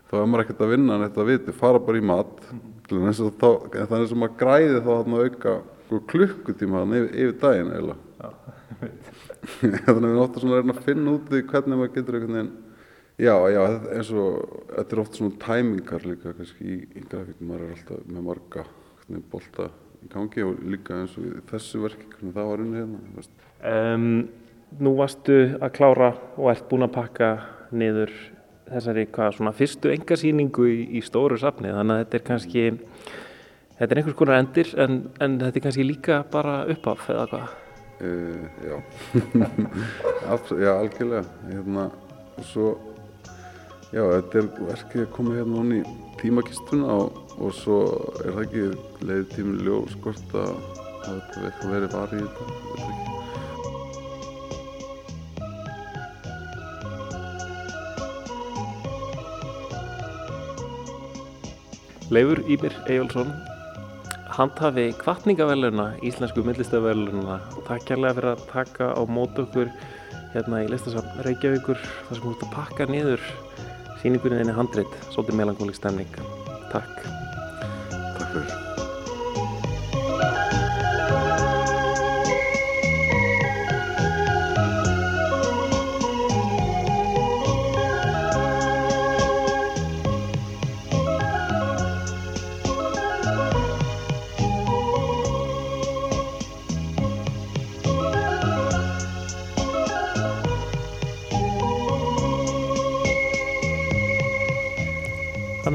Þá 0.09 0.17
er 0.21 0.31
maður 0.31 0.45
ekkert 0.47 0.65
að 0.65 0.73
vinna 0.73 0.97
en 0.97 1.05
þetta 1.07 1.29
viti, 1.29 1.57
fara 1.57 1.83
bara 1.83 2.01
í 2.01 2.07
mat. 2.13 2.33
Mm. 2.53 3.13
þá, 3.41 3.49
þannig 3.77 4.09
sem 4.09 4.23
maður 4.23 4.39
græði 4.41 4.81
þá 4.81 4.91
að 4.95 5.15
auka 5.21 5.55
sko, 5.87 6.01
klukkutíma 6.13 6.87
yfir, 6.89 7.13
yfir 7.13 7.39
daginn 7.43 7.73
eiginlega. 7.77 8.33
Þannig 9.63 9.89
að 9.89 9.97
við 9.97 10.09
erum 10.09 10.21
ofta 10.23 10.43
svona 10.43 10.61
að 10.61 10.71
að 10.73 10.85
finna 10.87 11.17
út 11.17 11.33
í 11.35 11.41
hvernig 11.51 11.79
maður 11.79 11.95
getur 11.97 12.19
einhvern 12.19 12.37
veginn 12.39 12.53
já, 13.19 13.35
já, 13.53 13.63
þetta- 13.69 13.95
eins 13.97 14.11
og 14.13 14.67
þetta 14.77 14.93
er 14.97 15.01
ofta 15.03 15.17
svona 15.21 15.39
tæmingar 15.47 16.07
líka 16.09 16.33
kannski 16.37 16.65
í, 16.65 16.77
í 16.97 17.03
grafík 17.09 17.41
maður 17.41 17.65
er 17.67 17.75
alltaf 17.77 18.05
með 18.09 18.23
marga 18.29 18.65
bolta 19.33 19.69
í 20.03 20.09
gangi 20.13 20.43
og 20.47 20.61
líka 20.65 21.01
eins 21.03 21.17
og 21.21 21.43
þessu 21.51 21.83
verki 21.83 22.07
hvernig 22.11 22.35
það 22.35 22.49
var 22.51 22.63
unni 22.65 22.81
hérna. 22.81 23.25
Um, 23.63 24.29
nú 24.81 24.95
varstu 24.97 25.59
að 25.61 25.73
klára 25.77 26.13
og 26.39 26.49
ert 26.51 26.69
búin 26.71 26.87
að 26.87 26.95
pakka 26.97 27.33
niður 27.73 28.13
þessari 28.73 29.07
hvað, 29.13 29.35
svona 29.37 29.53
fyrstu 29.53 29.91
engasýningu 29.93 30.65
í, 30.71 30.79
í 30.97 31.03
stóru 31.05 31.37
safni 31.39 31.69
þannig 31.75 31.99
að 31.99 32.05
þetta 32.05 32.17
er 32.19 32.25
kannski 32.31 32.63
þetta 33.77 33.91
er 33.91 34.01
einhvers 34.01 34.17
konar 34.17 34.39
endir 34.41 34.71
en, 34.81 35.03
en 35.21 35.37
þetta 35.43 35.59
er 35.61 35.65
kannski 35.67 35.85
líka 35.87 36.23
bara 36.33 36.63
uppaf 36.73 37.11
eða 37.13 37.27
hvað 37.35 37.59
Uh, 38.03 38.49
já, 38.67 38.77
já, 40.65 40.71
algjörlega. 40.75 41.21
Hérna, 41.47 41.85
og 42.35 42.45
svo, 42.49 42.65
já, 43.93 44.03
þetta 44.03 44.41
er 44.41 44.47
verkið 44.71 45.05
að 45.05 45.13
koma 45.17 45.37
hérna 45.37 45.61
hún 45.61 45.77
í 45.77 45.83
tímakistuna 46.21 46.89
og, 47.05 47.19
og 47.39 47.51
svo 47.57 47.79
er 48.23 48.31
það 48.33 48.45
ekki 48.47 48.65
leiðið 49.07 49.29
tíminn 49.37 49.65
ljós 49.67 49.93
hvort 50.05 50.37
að 50.43 50.53
þetta 51.03 51.47
eitthvað 51.49 51.75
verið 51.77 51.97
varið 51.97 52.19
í 52.19 52.23
þetta, 52.27 52.45
ég 52.53 52.59
veit 52.73 52.87
ekki. 52.93 53.13
Leifur 62.13 62.43
Ímir 62.45 62.75
Eyjólfsson 62.93 63.31
handhafi 64.37 64.91
kvartningaveluna 65.01 65.87
Íslensku 66.05 66.43
myndlistaveluna 66.45 67.39
takk 67.69 67.87
kærlega 67.89 68.17
fyrir 68.19 68.31
að 68.35 68.43
taka 68.51 68.91
á 68.93 69.03
mót 69.09 69.39
okkur 69.41 69.69
hérna 70.35 70.61
í 70.65 70.69
listasafn 70.73 71.25
Reykjavíkur 71.25 71.81
þar 71.81 72.19
sem 72.19 72.25
þú 72.25 72.33
ert 72.35 72.45
að 72.47 72.55
pakka 72.57 72.89
niður 72.91 73.25
síningunni 74.03 74.41
þinni 74.41 74.57
handrit, 74.57 74.99
svolítið 75.15 75.39
melankólik 75.39 75.79
stemning 75.79 76.21
Takk 76.75 77.07
Takk 78.19 78.29
fyrir. 78.35 78.62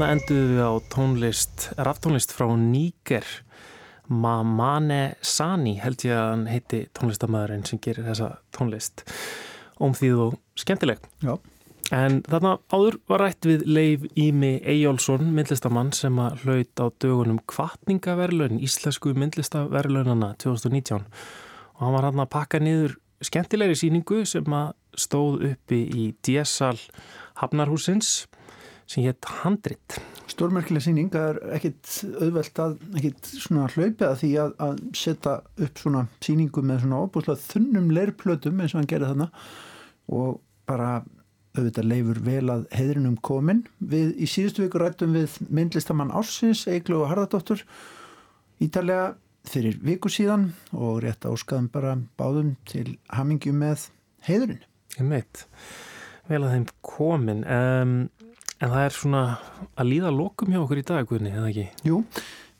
Enduðum 0.08 0.54
við 0.54 0.64
á 0.64 0.72
tónlist, 0.92 1.68
raftónlist 1.76 2.32
frá 2.32 2.48
Níger. 2.56 3.26
Mamane 4.08 5.18
Sani 5.20 5.74
held 5.82 6.06
ég 6.06 6.16
að 6.16 6.30
hann 6.30 6.46
heiti 6.48 6.80
tónlistamæðurinn 6.96 7.66
sem 7.68 7.80
gerir 7.84 8.06
þessa 8.08 8.30
tónlist. 8.56 9.04
Ómþýð 9.84 10.22
og 10.24 10.38
skemmtileg. 10.58 11.04
Já. 11.20 11.36
En 11.94 12.22
þarna 12.28 12.54
áður 12.72 12.98
var 13.08 13.22
rætt 13.24 13.48
við 13.48 13.66
Leif 13.68 14.06
Ími 14.16 14.58
Eyjálsson, 14.60 15.28
myndlistamann 15.36 15.92
sem 15.96 16.16
að 16.20 16.42
hlaut 16.44 16.82
á 16.84 16.86
dögunum 17.04 17.38
kvartningaverlun, 17.48 18.58
íslensku 18.64 19.14
myndlistaverlunana 19.16 20.34
2019 20.40 21.04
og 21.78 21.84
hann 21.84 21.94
var 21.94 22.08
hann 22.08 22.24
að 22.24 22.32
pakka 22.34 22.60
niður 22.60 22.96
skemmtilegri 23.24 23.76
síningu 23.78 24.24
sem 24.28 24.56
að 24.56 24.74
stóð 24.98 25.44
uppi 25.52 25.84
í 25.86 26.08
DS-sal 26.26 26.76
Hafnarhúsins 27.38 28.26
sem 28.88 29.04
hétt 29.04 29.28
Handrit. 29.42 29.98
Stórmerkileg 30.28 30.84
síning, 30.84 31.12
er 31.16 31.38
ekkit 31.56 31.92
auðvelt 32.22 32.60
að 32.62 32.74
ekkit 32.96 33.30
svona 33.34 33.68
hlaupið 33.74 34.06
að 34.08 34.18
því 34.22 34.32
að, 34.42 34.56
að 34.64 34.82
setja 34.96 35.36
upp 35.66 35.82
svona 35.82 36.04
síningu 36.24 36.64
með 36.64 36.82
svona 36.84 37.02
óbúslega 37.04 37.44
þunnum 37.44 37.92
leirplötum 37.96 38.60
eins 38.62 38.74
og 38.74 38.80
hann 38.80 38.90
gerði 38.90 39.12
þarna 39.12 39.30
og 40.18 40.40
bara 40.68 40.90
auðvitað 41.58 41.88
leifur 41.90 42.20
vel 42.24 42.44
að 42.52 42.66
heiðrinum 42.76 43.16
komin. 43.24 43.64
Við 43.78 44.12
í 44.22 44.28
síðustu 44.30 44.64
viku 44.64 44.80
rættum 44.82 45.16
við 45.16 45.38
myndlistamann 45.52 46.12
Ársins, 46.14 46.66
Eiglu 46.70 47.02
og 47.02 47.10
Harðardóttur 47.10 47.64
ítalega 48.62 49.16
fyrir 49.48 49.78
viku 49.84 50.10
síðan 50.12 50.50
og 50.76 51.02
rétt 51.04 51.26
áskaðum 51.28 51.70
bara 51.72 51.96
báðum 52.20 52.54
til 52.68 52.98
hamingju 53.14 53.54
með 53.56 53.88
heiðurinn. 54.28 54.64
Ég 54.98 55.08
meit, 55.08 55.44
vel 56.28 56.42
að 56.42 56.54
þeim 56.54 56.66
komin. 56.84 57.44
Um, 57.44 57.94
en 58.58 58.72
það 58.72 58.84
er 58.84 58.94
svona 58.94 59.22
að 59.78 59.90
líða 59.92 60.12
lokum 60.14 60.52
hjá 60.52 60.60
okkur 60.62 60.80
í 60.80 60.86
dag, 60.86 61.08
Guðni, 61.08 61.32
eða 61.34 61.50
ekki? 61.52 61.66
Jú, 61.86 62.00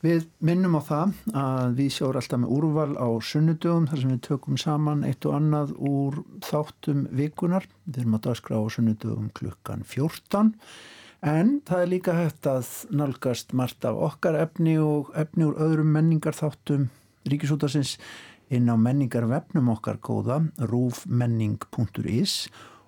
við 0.05 0.27
minnum 0.45 0.77
á 0.79 0.81
það 0.87 1.17
að 1.41 1.73
við 1.79 1.89
sjáum 1.95 2.19
alltaf 2.21 2.41
með 2.43 2.53
úrval 2.55 2.93
á 2.95 3.07
sunnudögum 3.29 3.89
þar 3.89 4.03
sem 4.03 4.13
við 4.13 4.21
tökum 4.29 4.61
saman 4.61 5.03
eitt 5.07 5.27
og 5.27 5.35
annað 5.39 5.73
úr 5.77 6.21
þáttum 6.47 7.03
vikunar. 7.19 7.67
Við 7.83 8.03
erum 8.03 8.15
að 8.19 8.23
dagskrá 8.29 8.61
á 8.63 8.65
sunnudögum 8.71 9.27
klukkan 9.35 9.83
14 9.83 10.55
en 11.29 11.57
það 11.67 11.83
er 11.83 11.91
líka 11.91 12.15
hægt 12.15 12.47
að 12.47 12.69
nálgast 12.95 13.51
margt 13.51 13.83
af 13.83 13.97
okkar 14.07 14.37
efni 14.39 14.77
og 14.79 15.11
efni 15.19 15.49
úr 15.49 15.59
öðrum 15.59 15.91
menningarþáttum 15.97 16.87
ríkisútasins 17.27 17.97
inn 18.49 18.71
á 18.71 18.75
menningarvefnum 18.79 19.67
okkar 19.75 19.99
góða 19.99 20.39
rúfmenning.is 20.57 22.37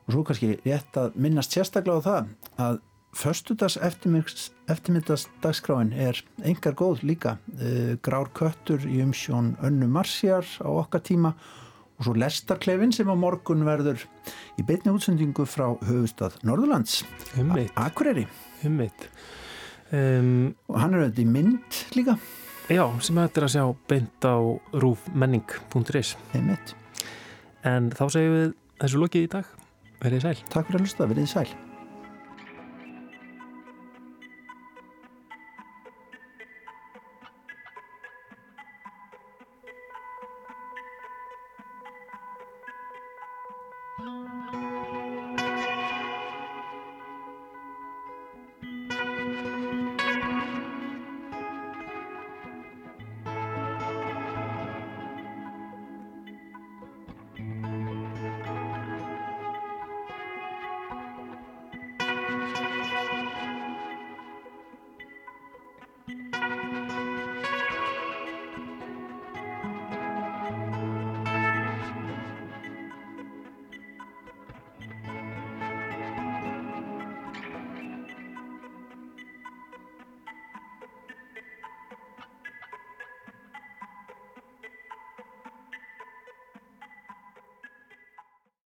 og 0.05 0.15
svo 0.15 0.23
kannski 0.25 0.55
rétt 0.63 0.95
að 0.97 1.19
minnast 1.19 1.53
sérstaklega 1.53 1.99
á 1.99 2.07
það 2.07 2.31
að 2.65 2.79
Föstudags 3.11 3.75
eftirmyndas 3.77 5.25
dagskráin 5.43 5.91
er 5.93 6.15
engar 6.47 6.73
góð 6.79 7.01
líka. 7.03 7.37
Uh, 7.59 7.97
Grár 8.03 8.29
köttur 8.33 8.85
í 8.87 9.01
umsjón 9.03 9.57
Önnu 9.61 9.89
Marsjar 9.91 10.47
á 10.63 10.69
okkar 10.71 11.03
tíma 11.03 11.33
og 11.99 12.05
svo 12.07 12.13
Lestarklefin 12.17 12.93
sem 12.95 13.09
á 13.11 13.15
morgun 13.19 13.65
verður 13.67 13.99
í 14.57 14.63
beitni 14.65 14.93
útsendingu 14.95 15.43
frá 15.45 15.67
höfustad 15.85 16.39
Norðurlands. 16.47 17.01
Ummitt. 17.37 17.73
Akureyri. 17.75 18.27
Ummitt. 18.65 19.09
Um, 19.91 20.55
Og 20.71 20.79
hann 20.79 20.95
er 20.95 21.03
auðvitað 21.03 21.25
í 21.25 21.27
mynd 21.27 21.81
líka. 21.97 22.15
já, 22.71 22.85
sem 23.03 23.15
þetta 23.19 23.41
er 23.41 23.45
að 23.49 23.53
sjá 23.57 23.65
beint 23.91 24.23
á 24.23 24.35
rúfmenning.is. 24.71 26.15
Einmitt. 26.33 26.75
En 27.67 27.91
þá 27.91 28.05
segjum 28.15 28.37
við 28.37 28.53
þessu 28.79 29.03
lokið 29.03 29.27
í 29.27 29.31
dag. 29.35 29.51
Verðið 30.01 30.23
sæl. 30.23 30.37
Takk 30.47 30.71
fyrir 30.71 30.79
að 30.79 30.87
hlusta, 30.87 31.09
verið 31.11 31.29
sæl. 31.29 31.70